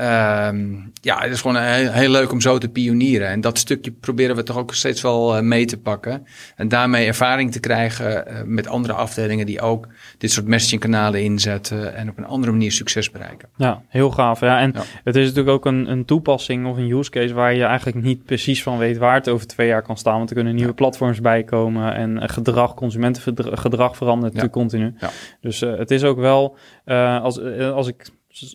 Um, 0.00 0.92
ja, 1.00 1.20
het 1.20 1.32
is 1.32 1.40
gewoon 1.40 1.56
heel, 1.56 1.90
heel, 1.90 2.10
leuk 2.10 2.32
om 2.32 2.40
zo 2.40 2.58
te 2.58 2.68
pionieren. 2.68 3.28
En 3.28 3.40
dat 3.40 3.58
stukje 3.58 3.90
proberen 3.90 4.36
we 4.36 4.42
toch 4.42 4.56
ook 4.56 4.74
steeds 4.74 5.02
wel 5.02 5.36
uh, 5.36 5.42
mee 5.42 5.64
te 5.64 5.78
pakken. 5.78 6.26
En 6.56 6.68
daarmee 6.68 7.06
ervaring 7.06 7.52
te 7.52 7.60
krijgen 7.60 8.24
uh, 8.28 8.40
met 8.44 8.66
andere 8.66 8.94
afdelingen 8.94 9.46
die 9.46 9.60
ook 9.60 9.88
dit 10.18 10.30
soort 10.30 10.46
messagingkanalen 10.46 11.22
inzetten 11.22 11.94
en 11.94 12.08
op 12.08 12.18
een 12.18 12.26
andere 12.26 12.52
manier 12.52 12.72
succes 12.72 13.10
bereiken. 13.10 13.48
Ja, 13.56 13.82
heel 13.88 14.10
gaaf. 14.10 14.40
Ja, 14.40 14.60
en 14.60 14.72
ja. 14.74 14.82
het 15.04 15.16
is 15.16 15.22
natuurlijk 15.22 15.56
ook 15.56 15.66
een, 15.66 15.90
een, 15.90 16.04
toepassing 16.04 16.66
of 16.66 16.76
een 16.76 16.90
use 16.90 17.10
case 17.10 17.34
waar 17.34 17.54
je 17.54 17.64
eigenlijk 17.64 18.02
niet 18.02 18.24
precies 18.24 18.62
van 18.62 18.78
weet 18.78 18.96
waar 18.96 19.14
het 19.14 19.28
over 19.28 19.46
twee 19.46 19.66
jaar 19.68 19.82
kan 19.82 19.96
staan. 19.96 20.16
Want 20.16 20.28
er 20.28 20.34
kunnen 20.34 20.54
nieuwe 20.54 20.70
ja. 20.70 20.76
platforms 20.76 21.20
bijkomen 21.20 21.94
en 21.94 22.28
gedrag, 22.30 22.74
consumentengedrag 22.74 23.96
verandert 23.96 24.32
natuurlijk 24.32 24.52
continu. 24.52 24.94
Dus 25.40 25.62
uh, 25.62 25.78
het 25.78 25.90
is 25.90 26.04
ook 26.04 26.18
wel, 26.18 26.56
als, 27.22 27.40
als 27.58 27.88
ik 27.88 28.10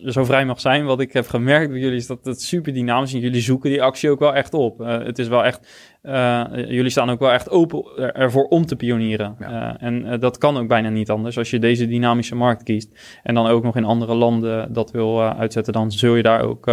zo 0.05 0.23
vrij 0.23 0.45
mag 0.45 0.59
zijn. 0.59 0.85
Wat 0.85 0.99
ik 0.99 1.13
heb 1.13 1.27
gemerkt 1.27 1.71
bij 1.71 1.79
jullie 1.79 1.97
is 1.97 2.07
dat 2.07 2.25
het 2.25 2.41
super 2.41 2.73
dynamisch 2.73 3.13
is. 3.13 3.21
Jullie 3.21 3.41
zoeken 3.41 3.69
die 3.69 3.81
actie 3.83 4.09
ook 4.09 4.19
wel 4.19 4.35
echt 4.35 4.53
op. 4.53 4.81
Uh, 4.81 5.03
het 5.03 5.19
is 5.19 5.27
wel 5.27 5.45
echt, 5.45 5.67
uh, 6.03 6.43
jullie 6.53 6.89
staan 6.89 7.09
ook 7.09 7.19
wel 7.19 7.31
echt 7.31 7.49
open 7.49 8.13
ervoor 8.13 8.43
om 8.43 8.65
te 8.65 8.75
pionieren. 8.75 9.35
Ja. 9.39 9.79
Uh, 9.81 9.87
en 9.87 10.19
dat 10.19 10.37
kan 10.37 10.57
ook 10.57 10.67
bijna 10.67 10.89
niet 10.89 11.09
anders. 11.09 11.37
Als 11.37 11.49
je 11.49 11.59
deze 11.59 11.87
dynamische 11.87 12.35
markt 12.35 12.63
kiest 12.63 13.19
en 13.23 13.35
dan 13.35 13.47
ook 13.47 13.63
nog 13.63 13.75
in 13.75 13.83
andere 13.83 14.13
landen 14.13 14.73
dat 14.73 14.91
wil 14.91 15.23
uitzetten, 15.23 15.73
dan 15.73 15.91
zul 15.91 16.15
je 16.15 16.23
daar 16.23 16.41
ook 16.41 16.71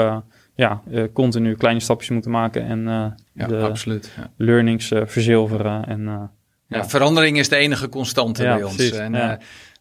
ja, 0.55 0.83
continu 1.13 1.55
kleine 1.55 1.81
stapjes 1.81 2.11
moeten 2.11 2.31
maken 2.31 2.67
en 2.67 2.83
ja, 3.33 3.47
de 3.47 3.59
absoluut, 3.59 4.13
ja. 4.17 4.31
learnings 4.37 4.93
verzilveren. 5.05 5.87
En, 5.87 6.31
ja, 6.67 6.85
verandering 6.85 7.39
is 7.39 7.49
de 7.49 7.57
enige 7.57 7.89
constante 7.89 8.43
bij 8.43 8.63
ons. 8.63 8.91
En, 8.91 9.39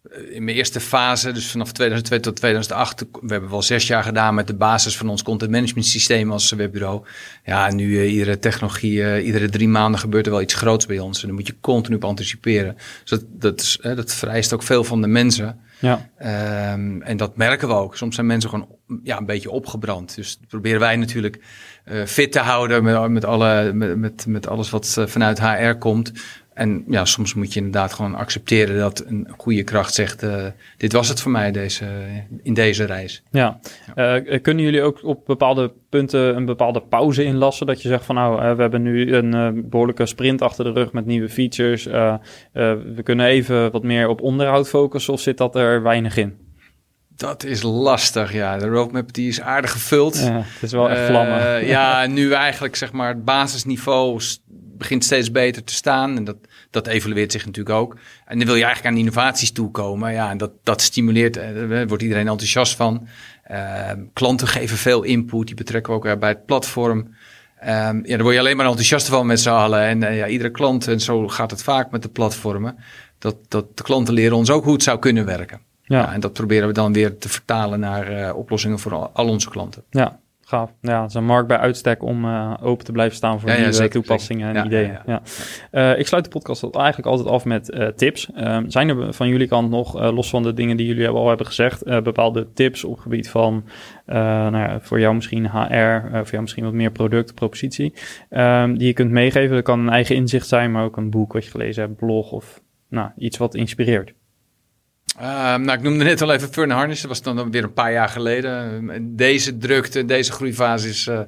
in 0.10 0.44
mijn 0.44 0.58
eerste 0.58 0.80
fase, 0.80 1.32
dus 1.32 1.52
vanaf 1.52 1.72
2002 1.72 2.20
tot 2.20 2.36
2008, 2.36 3.06
we 3.22 3.32
hebben 3.32 3.50
wel 3.50 3.62
zes 3.62 3.88
jaar 3.88 4.04
gedaan 4.04 4.36
met 4.36 4.48
de 4.48 4.56
basis 4.56 4.98
van 4.98 5.10
ons 5.10 5.24
content 5.24 5.52
management 5.52 5.86
systeem 5.86 6.32
als 6.32 6.52
webbureau. 6.52 7.06
Ja, 7.46 7.72
nu 7.72 7.88
uh, 7.88 8.14
iedere 8.14 8.40
technologie, 8.40 8.98
uh, 8.98 9.26
iedere 9.26 9.50
drie 9.50 9.68
maanden 9.68 10.00
gebeurt 10.00 10.26
er 10.26 10.32
wel 10.32 10.42
iets 10.42 10.54
groots 10.54 10.86
bij 10.86 11.00
ons. 11.00 11.22
En 11.22 11.28
dan 11.28 11.36
moet 11.36 11.48
je 11.48 11.56
continu 11.62 11.96
op 11.96 12.04
anticiperen. 12.04 12.76
Dus 12.76 13.10
dat, 13.10 13.24
dat, 13.30 13.62
is, 13.62 13.80
uh, 13.82 13.96
dat 13.96 14.14
vereist 14.14 14.54
ook 14.54 14.64
veel 14.64 14.84
van 14.84 15.02
de 15.02 15.08
mensen. 15.08 15.60
Ja. 15.80 16.10
Um, 16.74 17.02
en 17.02 17.18
dat 17.18 17.38
merken 17.38 17.68
we 17.68 17.74
ook. 17.74 17.96
Soms 17.96 18.16
zijn 18.16 18.28
mensen 18.28 18.50
gewoon 18.50 18.68
ja, 19.04 19.18
een 19.18 19.26
beetje 19.26 19.52
opgebrand. 19.52 20.16
Dus 20.16 20.38
dat 20.38 20.48
proberen 20.48 20.80
wij 20.80 20.96
natuurlijk 20.96 21.40
fit 22.06 22.32
te 22.32 22.40
houden 22.40 22.84
met, 22.84 23.10
met, 23.10 23.26
alle, 23.26 23.74
met, 23.74 24.26
met 24.26 24.48
alles 24.48 24.70
wat 24.70 25.04
vanuit 25.06 25.40
HR 25.40 25.74
komt. 25.74 26.12
En 26.58 26.84
ja, 26.88 27.06
soms 27.06 27.34
moet 27.34 27.54
je 27.54 27.60
inderdaad 27.60 27.94
gewoon 27.94 28.16
accepteren 28.16 28.78
dat 28.78 29.04
een 29.08 29.28
goede 29.38 29.64
kracht 29.64 29.94
zegt: 29.94 30.24
uh, 30.24 30.46
dit 30.78 30.94
was 30.94 31.10
het 31.10 31.22
voor 31.22 31.32
mij 31.32 31.52
deze, 31.52 31.86
in 32.44 32.54
deze 32.54 32.84
reis. 32.84 33.24
Ja. 33.32 33.60
ja. 33.96 34.22
Uh, 34.22 34.42
kunnen 34.42 34.64
jullie 34.64 34.82
ook 34.82 35.04
op 35.04 35.26
bepaalde 35.26 35.72
punten 35.90 36.36
een 36.36 36.46
bepaalde 36.46 36.82
pauze 36.82 37.24
inlassen? 37.24 37.66
Dat 37.66 37.82
je 37.82 37.88
zegt 37.88 38.06
van 38.06 38.16
nou, 38.16 38.44
uh, 38.44 38.54
we 38.56 38.62
hebben 38.62 38.82
nu 38.82 39.16
een 39.16 39.70
behoorlijke 39.70 40.06
sprint 40.06 40.42
achter 40.42 40.64
de 40.64 40.72
rug 40.72 40.92
met 40.92 41.06
nieuwe 41.06 41.30
features. 41.30 41.84
we 42.54 43.02
kunnen 43.04 43.26
even 43.26 43.72
wat 43.72 43.84
meer 43.84 44.08
op 44.08 44.22
onderhoud 44.22 44.70
focussen 44.70 45.14
of 45.14 45.20
zit 45.20 45.38
dat 45.38 45.56
er 45.56 45.82
weinig 45.82 46.18
in? 46.18 46.38
Dat 47.16 47.44
is 47.44 47.62
lastig, 47.62 48.34
ja. 48.34 48.58
De 48.58 48.68
roadmap 48.68 49.14
die 49.14 49.28
is 49.28 49.42
aardig 49.42 49.72
gevuld. 49.72 50.18
Ja, 50.18 50.32
het 50.34 50.64
is 50.64 50.72
wel 50.72 50.90
echt 50.90 51.06
vlammen. 51.06 51.66
ja, 51.66 52.06
nu 52.20 52.32
eigenlijk 52.32 52.76
zeg 52.76 52.92
maar 52.92 53.08
het 53.08 53.26
basisniveau 53.26 54.22
begint 54.78 55.04
steeds 55.04 55.32
beter 55.32 55.64
te 55.64 55.74
staan. 55.74 56.18
En 56.18 56.24
dat, 56.24 56.38
dat 56.72 56.88
evalueert 56.88 57.32
zich 57.32 57.46
natuurlijk 57.46 57.76
ook. 57.76 57.98
En 58.26 58.38
dan 58.38 58.48
wil 58.48 58.56
je 58.56 58.64
eigenlijk 58.64 58.94
aan 58.94 59.00
innovaties 59.00 59.52
toekomen. 59.52 60.14
Ja, 60.14 60.30
en 60.30 60.38
dat, 60.38 60.52
dat 60.64 60.82
stimuleert, 60.82 61.38
eh, 61.38 61.70
daar 61.70 61.88
wordt 61.88 62.04
iedereen 62.04 62.28
enthousiast 62.28 62.76
van. 62.76 63.08
Uh, 63.52 63.92
klanten 64.14 64.48
geven 64.48 64.78
veel 64.78 65.04
input, 65.04 65.48
die 65.48 65.56
betrekken 65.56 65.94
we 65.94 66.00
ook 66.00 66.20
bij 66.20 66.30
het 66.30 66.46
platform. 66.46 66.98
Um, 66.98 67.66
ja, 67.66 68.02
daar 68.04 68.22
word 68.22 68.34
je 68.34 68.40
alleen 68.40 68.58
maar 68.58 68.66
enthousiast 68.66 69.08
van 69.08 69.26
met 69.26 69.40
z'n 69.40 69.50
allen. 69.50 69.82
En 69.82 70.02
uh, 70.02 70.18
ja, 70.18 70.28
iedere 70.28 70.52
klant, 70.52 70.88
en 70.88 71.00
zo 71.00 71.28
gaat 71.28 71.52
het 71.52 71.64
vaak 71.64 71.92
met 71.92 72.02
de 72.02 72.10
platformen, 72.10 72.78
dat, 73.20 73.36
dat 73.48 73.78
de 73.78 73.84
klanten 73.84 74.14
leren 74.14 74.38
ons 74.38 74.50
ook 74.50 74.64
hoe 74.64 74.74
het 74.74 74.84
zou 74.84 75.00
kunnen 75.00 75.26
werken. 75.26 75.62
Ja. 75.84 75.98
ja 75.98 76.14
en 76.14 76.20
dat 76.20 76.34
proberen 76.34 76.68
we 76.68 76.74
dan 76.74 76.94
weer 76.94 77.18
te 77.18 77.30
vertalen 77.30 77.80
naar 77.80 78.20
uh, 78.20 78.36
oplossingen 78.36 78.80
voor 78.80 78.94
al, 78.94 79.10
al 79.14 79.28
onze 79.28 79.50
klanten. 79.50 79.84
Ja, 79.90 80.20
gaaf. 80.48 80.74
Ja, 80.82 81.02
het 81.02 81.10
is 81.10 81.16
een 81.16 81.26
markt 81.26 81.48
bij 81.48 81.58
uitstek 81.58 82.04
om 82.04 82.26
uh, 82.26 82.54
open 82.62 82.86
te 82.86 82.92
blijven 82.92 83.16
staan 83.16 83.40
voor 83.40 83.50
ja, 83.50 83.70
nieuwe 83.70 83.88
toepassingen 83.88 84.56
en 84.56 84.66
ideeën. 84.66 84.98
Ja, 85.06 85.22
uh, 85.72 86.00
ik 86.00 86.08
sluit 86.08 86.24
de 86.24 86.30
podcast 86.30 86.64
eigenlijk 86.64 87.08
altijd 87.08 87.30
af 87.30 87.46
met 87.46 87.74
uh, 87.74 87.88
tips. 87.88 88.30
Ehm, 88.36 88.70
zijn 88.70 88.90
er 88.90 89.14
van 89.14 89.28
jullie 89.28 89.48
kant 89.48 89.70
nog, 89.70 90.12
los 90.12 90.30
van 90.30 90.44
de 90.44 90.54
dingen 90.54 90.78
die 90.78 90.88
jullie 90.88 91.08
al 91.08 91.28
hebben 91.28 91.46
gezegd, 91.46 91.84
bepaalde 91.84 92.54
tips 92.54 92.84
op 92.84 93.00
gebied 93.00 93.30
van, 93.30 93.64
nou 94.06 94.58
ja, 94.58 94.80
voor 94.82 95.00
jou 95.00 95.16
misschien 95.16 95.50
HR, 95.50 96.08
voor 96.12 96.32
jou 96.32 96.42
misschien 96.42 96.64
wat 96.64 96.74
meer 96.74 96.92
product, 96.92 97.34
propositie, 97.34 97.94
ehm, 98.30 98.74
die 98.74 98.88
je 98.88 98.94
kunt 98.94 99.12
meegeven? 99.12 99.56
Dat 99.56 99.64
kan 99.64 99.80
een 99.80 99.90
eigen 99.90 100.16
inzicht 100.16 100.48
zijn, 100.48 100.72
maar 100.72 100.84
ook 100.84 100.98
een 100.98 101.10
boek 101.10 101.34
wat 101.34 101.46
je 101.46 101.52
gelezen 101.52 101.84
hebt, 101.84 101.96
blog 101.96 102.32
of 102.32 102.62
nou, 102.90 103.10
iets 103.18 103.38
wat 103.38 103.56
inspireert. 103.56 104.14
Uh, 105.20 105.24
nou, 105.56 105.72
ik 105.72 105.82
noemde 105.82 106.04
net 106.04 106.22
al 106.22 106.34
even 106.34 106.54
Fern 106.54 106.70
Harness. 106.70 107.02
Dat 107.02 107.10
was 107.10 107.22
dan 107.22 107.52
weer 107.52 107.64
een 107.64 107.74
paar 107.74 107.92
jaar 107.92 108.10
geleden. 108.10 109.16
Deze 109.16 109.58
drukte, 109.58 110.06
deze 110.06 110.32
groeifase 110.32 110.90
is... 110.90 111.08
Uh, 111.08 111.20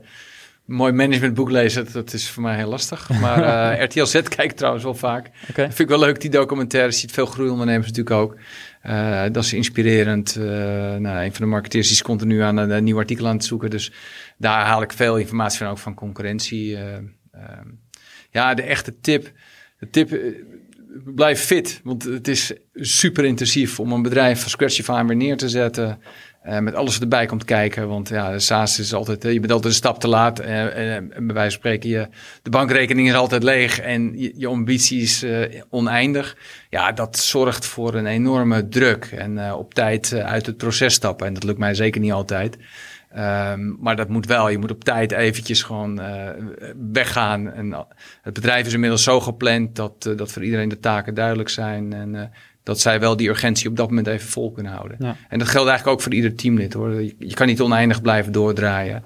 mooi 0.70 0.92
managementboek 0.92 1.52
lezen, 1.52 1.92
dat 1.92 2.14
is 2.14 2.30
voor 2.30 2.44
mij 2.44 2.56
heel 2.56 2.70
lastig. 2.70 3.10
Maar 3.10 3.40
uh, 3.78 3.84
RTL 3.84 4.04
Z 4.04 4.12
kijk 4.12 4.42
ik 4.42 4.52
trouwens 4.52 4.84
wel 4.84 4.96
vaak. 4.96 5.30
Okay. 5.50 5.66
vind 5.66 5.80
ik 5.80 5.88
wel 5.88 6.00
leuk, 6.00 6.22
die 6.22 6.30
documentaire. 6.30 6.92
Ziet 6.92 7.12
veel 7.12 7.26
groeiondernemers 7.26 7.88
natuurlijk 7.88 8.16
ook. 8.16 8.36
Uh, 8.84 9.24
dat 9.32 9.44
is 9.44 9.54
inspirerend. 9.54 10.36
Uh, 10.36 10.46
nou, 10.96 11.24
een 11.24 11.34
van 11.34 11.46
de 11.46 11.52
marketeers 11.52 11.88
die 11.88 11.96
is 11.96 12.02
continu 12.02 12.42
aan 12.42 12.58
een, 12.58 12.70
een, 12.70 12.84
nieuw 12.84 12.98
artikel 12.98 13.28
aan 13.28 13.36
het 13.36 13.46
zoeken. 13.46 13.70
Dus 13.70 13.92
daar 14.38 14.66
haal 14.66 14.82
ik 14.82 14.94
veel 14.94 15.18
informatie 15.18 15.58
van, 15.58 15.68
ook 15.68 15.78
van 15.78 15.94
concurrentie. 15.94 16.78
ja, 18.32 18.54
de 18.54 18.62
echte 18.64 19.00
tip. 19.00 19.32
De 19.80 19.90
tip 19.90 20.12
blijf 21.06 21.42
fit, 21.42 21.82
want 21.84 22.04
het 22.04 22.28
is 22.28 22.54
super 22.74 23.26
intensief 23.26 23.80
om 23.80 23.92
een 23.92 24.02
bedrijf 24.02 24.42
van 24.42 24.50
scratch 24.50 24.80
af 24.80 24.90
aan 24.90 25.08
weer 25.08 25.16
neer 25.16 25.38
te 25.38 25.50
zetten. 25.50 26.00
Uh, 26.46 26.60
met 26.60 26.76
alles 26.76 26.94
wat 26.94 27.02
erbij 27.02 27.26
komt 27.26 27.44
kijken. 27.44 27.88
Want 27.88 28.10
ja, 28.10 28.40
SaaS 28.40 28.80
is 28.80 28.94
altijd, 28.94 29.24
je 29.24 29.40
bent 29.40 29.52
altijd 29.52 29.74
een 29.74 29.80
stap 29.80 30.00
te 30.00 30.08
laat. 30.08 30.42
Uh, 30.42 30.96
en 30.96 31.10
bij 31.10 31.36
wijze 31.36 31.52
van 31.52 31.52
spreken, 31.52 31.90
je, 31.90 32.08
de 32.42 32.50
bankrekening 32.50 33.08
is 33.08 33.14
altijd 33.14 33.44
leeg 33.44 33.80
en 33.80 34.20
je, 34.20 34.34
je 34.36 34.48
ambitie 34.48 35.02
is 35.02 35.26
oneindig. 35.70 36.38
Ja, 36.70 36.92
dat 36.92 37.18
zorgt 37.18 37.66
voor 37.66 37.94
een 37.94 38.06
enorme 38.06 38.68
druk 38.68 39.06
en 39.06 39.54
op 39.54 39.74
tijd 39.74 40.14
uit 40.14 40.46
het 40.46 40.58
proces 40.58 40.94
stappen. 40.94 41.28
En 41.28 41.34
dat 41.34 41.44
lukt 41.44 41.60
mij 41.60 41.74
zeker 41.74 42.02
niet 42.02 42.12
altijd. 42.12 42.58
Um, 43.18 43.78
maar 43.80 43.96
dat 43.96 44.10
moet 44.10 44.26
wel. 44.26 44.50
Je 44.50 44.58
moet 44.58 44.72
op 44.72 44.84
tijd 44.84 45.12
eventjes 45.12 45.64
gewoon 45.64 46.00
uh, 46.02 46.30
weggaan. 46.92 47.52
En 47.52 47.88
het 48.22 48.34
bedrijf 48.34 48.68
is 48.68 48.74
inmiddels 48.74 49.04
zo 49.04 49.20
gepland 49.20 49.76
dat, 49.76 50.06
uh, 50.08 50.18
dat 50.18 50.32
voor 50.32 50.44
iedereen 50.44 50.70
de 50.70 50.80
taken 50.80 51.14
duidelijk 51.14 51.50
zijn. 51.50 51.94
En 51.94 52.14
uh, 52.14 52.22
dat 52.64 52.80
zij 52.80 53.00
wel 53.00 53.16
die 53.16 53.30
urgentie 53.30 53.70
op 53.70 53.76
dat 53.76 53.88
moment 53.88 54.08
even 54.08 54.30
vol 54.30 54.52
kunnen 54.52 54.72
houden. 54.72 54.98
Ja. 55.00 55.16
En 55.30 55.40
dat 55.40 55.48
geldt 55.48 55.70
eigenlijk 55.70 55.98
ook 55.98 56.04
voor 56.04 56.14
ieder 56.14 56.36
teamlid 56.36 56.74
hoor. 56.74 57.02
Je, 57.02 57.16
je 57.20 57.34
kan 57.34 57.48
niet 57.48 57.62
oneindig 57.62 58.02
blijven 58.02 58.32
doordraaien. 58.32 59.04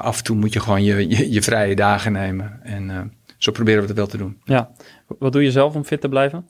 af 0.00 0.18
en 0.18 0.24
toe 0.24 0.36
moet 0.36 0.52
je 0.52 0.60
gewoon 0.60 0.82
je, 0.82 1.08
je, 1.08 1.30
je 1.30 1.42
vrije 1.42 1.76
dagen 1.76 2.12
nemen. 2.12 2.60
En 2.62 3.12
zo 3.38 3.52
proberen 3.52 3.80
we 3.80 3.86
het 3.86 3.96
wel 3.96 4.06
te 4.06 4.16
doen. 4.16 4.40
Ja. 4.44 4.70
Wat 5.18 5.32
doe 5.32 5.42
je 5.42 5.50
zelf 5.50 5.74
om 5.74 5.84
fit 5.84 6.00
te 6.00 6.08
blijven? 6.08 6.46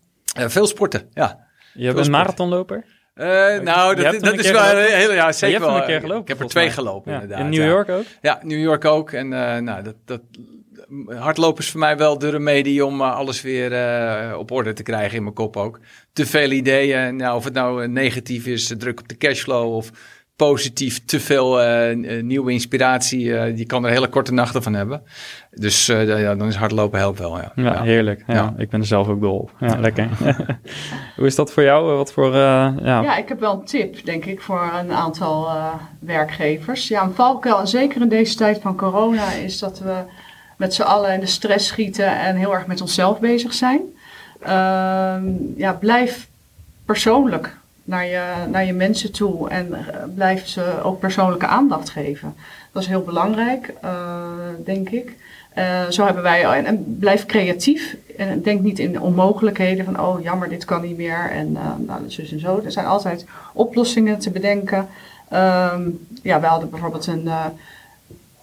veel 0.46 0.66
sporten, 0.66 1.08
ja. 1.12 1.46
Je 1.74 1.92
bent 1.92 2.06
een 2.06 2.12
marathonloper? 2.12 2.84
Uh, 3.20 3.60
nou, 3.60 3.94
dat, 3.94 4.20
dat 4.20 4.38
is 4.38 4.50
wel 4.50 4.76
heel, 4.76 5.12
ja, 5.12 5.32
zeker 5.32 5.60
wel. 5.60 5.82
gelopen, 5.82 6.16
ik 6.16 6.28
heb 6.28 6.40
er 6.40 6.46
twee 6.46 6.70
gelopen, 6.70 7.12
ja. 7.12 7.20
inderdaad. 7.20 7.44
In 7.44 7.50
New 7.50 7.68
York 7.68 7.88
ook? 7.88 8.04
Ja, 8.20 8.40
New 8.42 8.60
York 8.60 8.84
ook. 8.84 9.12
En 9.12 9.32
uh, 9.32 9.56
nou, 9.56 9.82
dat, 9.82 9.94
dat, 10.04 10.20
hardlopen 11.06 11.62
is 11.62 11.70
voor 11.70 11.80
mij 11.80 11.96
wel 11.96 12.18
de 12.18 12.30
remedie 12.30 12.84
om 12.84 13.00
uh, 13.00 13.16
alles 13.16 13.42
weer 13.42 13.72
op 14.36 14.50
orde 14.50 14.72
te 14.72 14.82
krijgen 14.82 15.16
in 15.16 15.22
mijn 15.22 15.34
kop 15.34 15.56
ook. 15.56 15.80
Te 16.12 16.26
veel 16.26 16.50
ideeën. 16.50 17.16
Nou, 17.16 17.36
of 17.36 17.44
het 17.44 17.54
nou 17.54 17.88
negatief 17.88 18.46
is, 18.46 18.74
druk 18.78 19.00
op 19.00 19.08
de 19.08 19.16
cashflow 19.16 19.74
of 19.74 19.90
positief, 20.38 21.04
te 21.04 21.20
veel 21.20 21.62
uh, 21.62 22.22
nieuwe 22.22 22.52
inspiratie. 22.52 23.24
Uh, 23.24 23.56
je 23.56 23.66
kan 23.66 23.84
er 23.84 23.90
hele 23.90 24.08
korte 24.08 24.32
nachten 24.32 24.62
van 24.62 24.74
hebben. 24.74 25.02
Dus 25.50 25.86
ja, 25.86 26.34
dan 26.34 26.48
is 26.48 26.54
hardlopen 26.54 26.98
helpt 26.98 27.18
wel. 27.18 27.38
Ja, 27.38 27.52
ja, 27.54 27.82
heerlijk. 27.82 28.22
Ja, 28.26 28.54
Ik 28.56 28.70
ben 28.70 28.80
er 28.80 28.86
zelf 28.86 29.08
ook 29.08 29.20
dol 29.20 29.38
op. 29.38 29.50
Ja, 29.60 29.76
lekker. 29.80 30.08
Hoe 31.16 31.26
is 31.26 31.34
dat 31.34 31.52
voor 31.52 31.62
jou? 31.62 31.96
Wat 31.96 32.12
voor, 32.12 32.34
ja. 32.34 32.74
ja, 32.82 33.16
ik 33.16 33.28
heb 33.28 33.40
wel 33.40 33.52
een 33.52 33.64
tip, 33.64 34.04
denk 34.04 34.24
ik, 34.24 34.40
voor 34.40 34.70
een 34.80 34.92
aantal 34.92 35.48
werkgevers. 35.98 36.88
Ja, 36.88 37.02
een 37.02 37.14
valkuil, 37.14 37.66
zeker 37.66 38.00
in 38.00 38.08
deze 38.08 38.36
tijd 38.36 38.60
van 38.62 38.76
corona, 38.76 39.32
is 39.32 39.58
dat 39.58 39.78
we 39.78 39.94
met 40.56 40.74
z'n 40.74 40.82
allen 40.82 41.14
in 41.14 41.20
de 41.20 41.26
stress 41.26 41.66
schieten 41.66 42.20
en 42.20 42.36
heel 42.36 42.54
erg 42.54 42.66
met 42.66 42.80
onszelf 42.80 43.20
bezig 43.20 43.54
zijn. 43.54 43.80
Ehm, 44.40 45.24
ja, 45.56 45.72
blijf 45.72 46.28
persoonlijk 46.84 47.56
naar 47.88 48.06
je, 48.06 48.32
naar 48.50 48.64
je 48.64 48.72
mensen 48.72 49.12
toe 49.12 49.48
en 49.48 49.68
uh, 49.68 49.78
blijf 50.14 50.46
ze 50.46 50.82
ook 50.82 50.98
persoonlijke 50.98 51.46
aandacht 51.46 51.90
geven. 51.90 52.34
Dat 52.72 52.82
is 52.82 52.88
heel 52.88 53.02
belangrijk, 53.02 53.74
uh, 53.84 53.90
denk 54.64 54.88
ik. 54.88 55.16
Uh, 55.58 55.88
zo 55.88 56.04
hebben 56.04 56.22
wij, 56.22 56.64
en, 56.64 56.96
blijf 56.98 57.26
creatief 57.26 57.96
en 58.16 58.42
denk 58.42 58.60
niet 58.60 58.78
in 58.78 59.00
onmogelijkheden 59.00 59.84
van, 59.84 60.00
oh 60.00 60.22
jammer, 60.22 60.48
dit 60.48 60.64
kan 60.64 60.82
niet 60.82 60.96
meer 60.96 61.30
en 61.30 61.52
nou, 61.86 62.00
zus 62.06 62.32
en 62.32 62.40
zo. 62.40 62.60
Er 62.64 62.72
zijn 62.72 62.86
altijd 62.86 63.26
oplossingen 63.52 64.18
te 64.18 64.30
bedenken. 64.30 64.88
Um, 65.32 66.06
ja, 66.22 66.40
we 66.40 66.46
hadden 66.46 66.70
bijvoorbeeld 66.70 67.06
een 67.06 67.28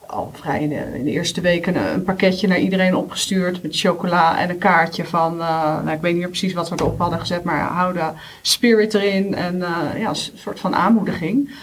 al 0.08 0.32
vrij 0.34 0.62
in 0.62 0.70
de, 0.70 0.98
in 0.98 1.04
de 1.04 1.12
eerste 1.12 1.42
weken 1.42 1.76
een, 1.76 1.94
een, 1.94 2.04
pakketje 2.04 2.48
naar 2.48 2.60
iedereen 2.60 2.96
opgestuurd 2.96 3.62
met 3.62 3.80
chocola 3.80 4.40
en 4.40 4.50
een 4.50 4.58
kaartje 4.58 5.06
van, 5.06 5.34
uh, 5.34 5.84
nou, 5.84 5.92
ik 5.92 6.02
weet 6.02 6.12
niet 6.12 6.22
meer 6.22 6.30
precies 6.30 6.54
wat 6.54 6.70
we 6.70 6.76
erop 6.80 7.00
hadden 7.00 7.20
gezet, 7.20 7.44
maar 7.44 7.60
hou 7.60 7.94
de 7.94 8.10
spirit 8.42 8.94
erin 8.94 9.36
en 9.36 9.56
uh, 9.56 10.00
ja, 10.00 10.10
een 10.10 10.16
soort 10.16 10.60
van 10.60 10.76
aanmoediging. 10.76 11.56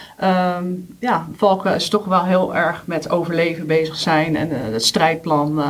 Um, 0.57 0.97
ja, 0.99 1.26
Valken 1.36 1.74
is 1.74 1.88
toch 1.88 2.05
wel 2.05 2.24
heel 2.24 2.57
erg 2.57 2.86
met 2.86 3.11
overleven 3.11 3.66
bezig 3.66 3.97
zijn 3.97 4.36
en 4.36 4.51
uh, 4.51 4.57
het 4.72 4.84
strijdplan, 4.84 5.62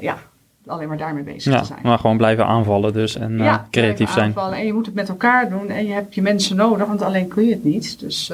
ja, 0.00 0.18
alleen 0.66 0.88
maar 0.88 0.96
daarmee 0.96 1.22
bezig 1.22 1.52
ja, 1.52 1.60
te 1.60 1.66
zijn. 1.66 1.80
Maar 1.82 1.98
gewoon 1.98 2.16
blijven 2.16 2.46
aanvallen 2.46 2.92
dus 2.92 3.16
en 3.16 3.38
ja, 3.38 3.66
creatief 3.70 4.10
zijn. 4.10 4.26
Aanvallen. 4.26 4.58
En 4.58 4.66
je 4.66 4.72
moet 4.72 4.86
het 4.86 4.94
met 4.94 5.08
elkaar 5.08 5.48
doen 5.48 5.68
en 5.68 5.86
je 5.86 5.92
hebt 5.92 6.14
je 6.14 6.22
mensen 6.22 6.56
nodig, 6.56 6.86
want 6.86 7.02
alleen 7.02 7.28
kun 7.28 7.44
je 7.44 7.52
het 7.52 7.64
niet. 7.64 8.00
Dus 8.00 8.32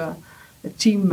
het 0.60 0.80
team 0.80 1.12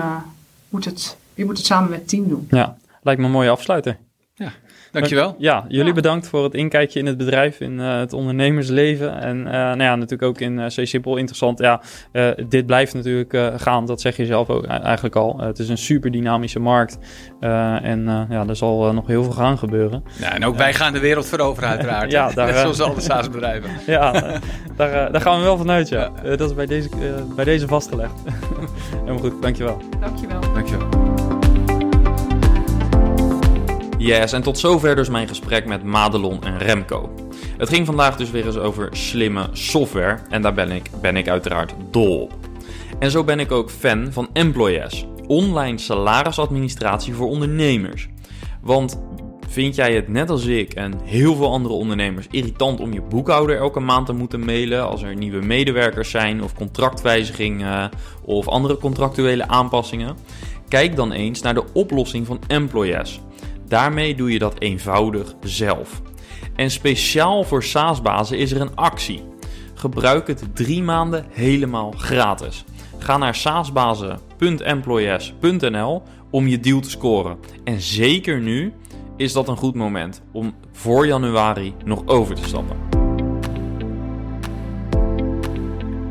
moet 0.70 0.86
het 0.86 1.18
je 1.36 1.46
moet 1.46 1.58
het 1.58 1.66
samen 1.66 1.90
met 1.90 2.00
het 2.00 2.10
team 2.10 2.28
doen. 2.28 2.48
Ja, 2.50 2.78
lijkt 3.02 3.20
me 3.20 3.26
een 3.26 3.34
mooie 3.34 3.50
afsluiter. 3.50 3.98
Ja, 4.38 4.52
dankjewel. 4.92 5.36
Ja, 5.38 5.66
jullie 5.68 5.94
bedankt 5.94 6.28
voor 6.28 6.44
het 6.44 6.54
inkijkje 6.54 7.00
in 7.00 7.06
het 7.06 7.18
bedrijf, 7.18 7.60
in 7.60 7.80
uh, 7.80 7.98
het 7.98 8.14
ondernemersleven. 8.14 9.22
En 9.22 9.38
uh, 9.38 9.52
nou 9.52 9.82
ja, 9.82 9.96
natuurlijk 9.96 10.22
ook 10.22 10.40
in 10.40 10.58
uh, 10.58 10.66
C-Simpel 10.66 11.18
interessant. 11.18 11.60
Ja, 11.60 11.82
dit 12.48 12.66
blijft 12.66 12.94
natuurlijk 12.94 13.62
gaan, 13.62 13.86
dat 13.86 14.02
zeg 14.02 14.18
je 14.18 14.26
zelf 14.26 14.50
ook 14.50 14.66
eigenlijk 14.66 15.16
al. 15.16 15.40
het 15.40 15.60
is 15.60 15.70
een 15.70 15.78
super 15.78 16.12
dynamische 16.12 16.60
markt. 16.60 16.98
en 17.40 18.28
ja, 18.30 18.46
er 18.48 18.56
zal 18.56 18.94
nog 18.94 19.08
heel 19.08 19.24
veel 19.24 19.32
gaan 19.34 19.58
gebeuren. 19.58 20.04
Ja, 20.20 20.34
en 20.34 20.46
ook 20.46 20.56
wij 20.56 20.74
gaan 20.74 20.94
de 20.94 21.00
wereld 21.00 21.26
veroveren 21.26 21.70
uiteraard. 21.70 22.12
ja, 22.12 22.32
daar, 22.32 22.48
Net 22.48 22.58
zoals 22.58 22.82
alle 22.82 23.02
SaaS-bedrijven. 23.02 23.70
ja, 23.94 24.12
daar, 24.76 25.12
daar 25.12 25.22
gaan 25.22 25.38
we 25.38 25.44
wel 25.44 25.58
vanuit, 25.58 25.90
ja. 25.90 26.12
dat 26.24 26.50
is 26.50 26.56
bij 26.56 26.66
deze, 26.66 26.90
bij 27.36 27.46
deze 27.46 27.68
vastgelegd. 27.68 28.14
Helemaal 29.00 29.18
goed, 29.18 29.42
dankjewel. 29.42 29.82
Dankjewel. 30.00 30.40
Dankjewel. 30.54 31.15
Yes, 34.06 34.32
en 34.32 34.42
tot 34.42 34.60
zover 34.60 34.96
dus 34.96 35.10
mijn 35.10 35.28
gesprek 35.28 35.66
met 35.66 35.84
Madelon 35.84 36.44
en 36.44 36.58
Remco. 36.58 37.14
Het 37.58 37.70
ging 37.70 37.86
vandaag 37.86 38.18
dus 38.18 38.32
weer 38.32 38.46
eens 38.46 38.58
over 38.58 38.90
slimme 38.92 39.50
software 39.52 40.20
en 40.30 40.42
daar 40.42 40.54
ben 40.54 40.72
ik, 40.72 40.90
ben 41.02 41.18
ik 41.18 41.28
uiteraard 41.28 41.74
dol 41.92 42.22
op. 42.22 42.34
En 43.00 43.12
zo 43.12 43.24
ben 43.24 43.40
ik 43.40 43.52
ook 43.52 43.70
fan 43.70 44.12
van 44.12 44.30
Employes, 44.34 45.06
online 45.28 45.78
salarisadministratie 45.78 47.14
voor 47.14 47.28
ondernemers. 47.28 48.08
Want 48.62 49.02
vind 49.48 49.76
jij 49.76 49.96
het 49.96 50.08
net 50.08 50.30
als 50.30 50.46
ik 50.46 50.74
en 50.74 50.94
heel 51.04 51.36
veel 51.36 51.52
andere 51.52 51.74
ondernemers 51.74 52.28
irritant 52.32 52.80
om 52.80 52.94
je 52.94 53.02
boekhouder 53.02 53.58
elke 53.58 53.80
maand 53.80 54.06
te 54.06 54.14
moeten 54.14 54.46
mailen 54.46 54.88
als 54.88 55.04
er 55.04 55.16
nieuwe 55.16 55.46
medewerkers 55.46 56.10
zijn 56.10 56.44
of 56.44 56.54
contractwijzigingen 56.54 57.90
of 58.24 58.48
andere 58.48 58.78
contractuele 58.78 59.48
aanpassingen? 59.48 60.18
Kijk 60.68 60.96
dan 60.96 61.12
eens 61.12 61.42
naar 61.42 61.54
de 61.54 61.66
oplossing 61.74 62.26
van 62.26 62.40
Employes. 62.48 63.20
Daarmee 63.68 64.16
doe 64.16 64.32
je 64.32 64.40
dat 64.40 64.60
eenvoudig 64.60 65.36
zelf. 65.44 66.02
En 66.56 66.72
speciaal 66.72 67.44
voor 67.44 67.64
SaaS-bazen 67.64 68.38
is 68.38 68.52
er 68.52 68.62
een 68.62 68.76
actie. 68.76 69.24
Gebruik 69.74 70.28
het 70.28 70.44
drie 70.54 70.84
maanden 70.84 71.26
helemaal 71.30 71.92
gratis. 71.92 72.64
Ga 72.98 73.18
naar 73.18 73.36
saasbazen.employees.nl 73.36 76.04
om 76.30 76.48
je 76.48 76.60
deal 76.60 76.80
te 76.80 76.90
scoren. 76.90 77.38
En 77.64 77.82
zeker 77.82 78.42
nu 78.42 78.74
is 79.18 79.34
dat 79.34 79.48
een 79.48 79.58
goed 79.58 79.76
moment 79.76 80.22
om 80.32 80.56
voor 80.72 81.08
januari 81.08 81.74
nog 81.84 82.06
over 82.06 82.36
te 82.36 82.44
stappen. 82.44 82.95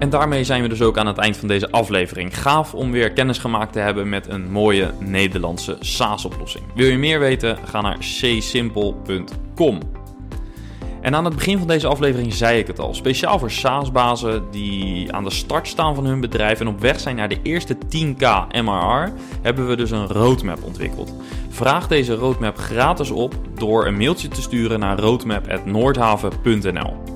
En 0.04 0.10
daarmee 0.10 0.44
zijn 0.44 0.62
we 0.62 0.68
dus 0.68 0.82
ook 0.82 0.98
aan 0.98 1.06
het 1.06 1.18
eind 1.18 1.36
van 1.36 1.48
deze 1.48 1.70
aflevering. 1.70 2.40
Gaaf 2.40 2.74
om 2.74 2.90
weer 2.90 3.12
kennis 3.12 3.38
gemaakt 3.38 3.72
te 3.72 3.78
hebben 3.78 4.08
met 4.08 4.28
een 4.28 4.50
mooie 4.50 4.90
Nederlandse 4.98 5.76
SaaS-oplossing. 5.80 6.64
Wil 6.74 6.86
je 6.86 6.98
meer 6.98 7.18
weten? 7.18 7.58
Ga 7.64 7.80
naar 7.80 7.98
csimple.com. 7.98 9.78
En 11.00 11.14
aan 11.14 11.24
het 11.24 11.34
begin 11.34 11.58
van 11.58 11.66
deze 11.66 11.86
aflevering 11.86 12.34
zei 12.34 12.58
ik 12.58 12.66
het 12.66 12.78
al. 12.78 12.94
Speciaal 12.94 13.38
voor 13.38 13.50
SaaS-bazen 13.50 14.42
die 14.50 15.12
aan 15.12 15.24
de 15.24 15.30
start 15.30 15.68
staan 15.68 15.94
van 15.94 16.04
hun 16.04 16.20
bedrijf 16.20 16.60
en 16.60 16.68
op 16.68 16.80
weg 16.80 17.00
zijn 17.00 17.16
naar 17.16 17.28
de 17.28 17.38
eerste 17.42 17.76
10k 17.76 18.46
MRR, 18.64 19.12
hebben 19.42 19.68
we 19.68 19.76
dus 19.76 19.90
een 19.90 20.06
roadmap 20.06 20.62
ontwikkeld. 20.62 21.14
Vraag 21.48 21.88
deze 21.88 22.14
roadmap 22.14 22.58
gratis 22.58 23.10
op 23.10 23.34
door 23.54 23.86
een 23.86 23.96
mailtje 23.96 24.28
te 24.28 24.42
sturen 24.42 24.80
naar 24.80 24.98
roadmap.noordhaven.nl. 24.98 27.13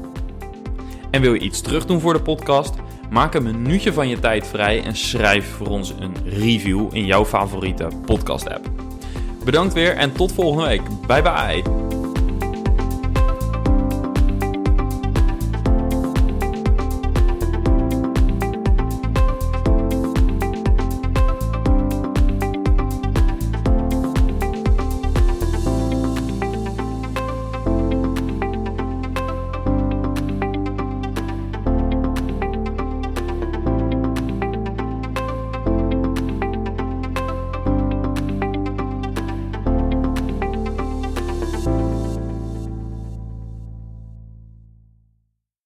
En 1.11 1.21
wil 1.21 1.35
je 1.35 1.41
iets 1.41 1.61
terugdoen 1.61 2.01
voor 2.01 2.13
de 2.13 2.23
podcast? 2.23 2.75
Maak 3.11 3.35
een 3.35 3.43
minuutje 3.43 3.93
van 3.93 4.09
je 4.09 4.19
tijd 4.19 4.47
vrij 4.47 4.85
en 4.85 4.97
schrijf 4.97 5.55
voor 5.57 5.67
ons 5.67 5.95
een 5.99 6.15
review 6.25 6.89
in 6.93 7.05
jouw 7.05 7.25
favoriete 7.25 7.89
podcast 8.05 8.51
app. 8.51 8.71
Bedankt 9.45 9.75
weer 9.75 9.97
en 9.97 10.13
tot 10.13 10.33
volgende 10.33 10.67
week. 10.67 10.83
Bye 11.07 11.23
bye. 11.23 11.98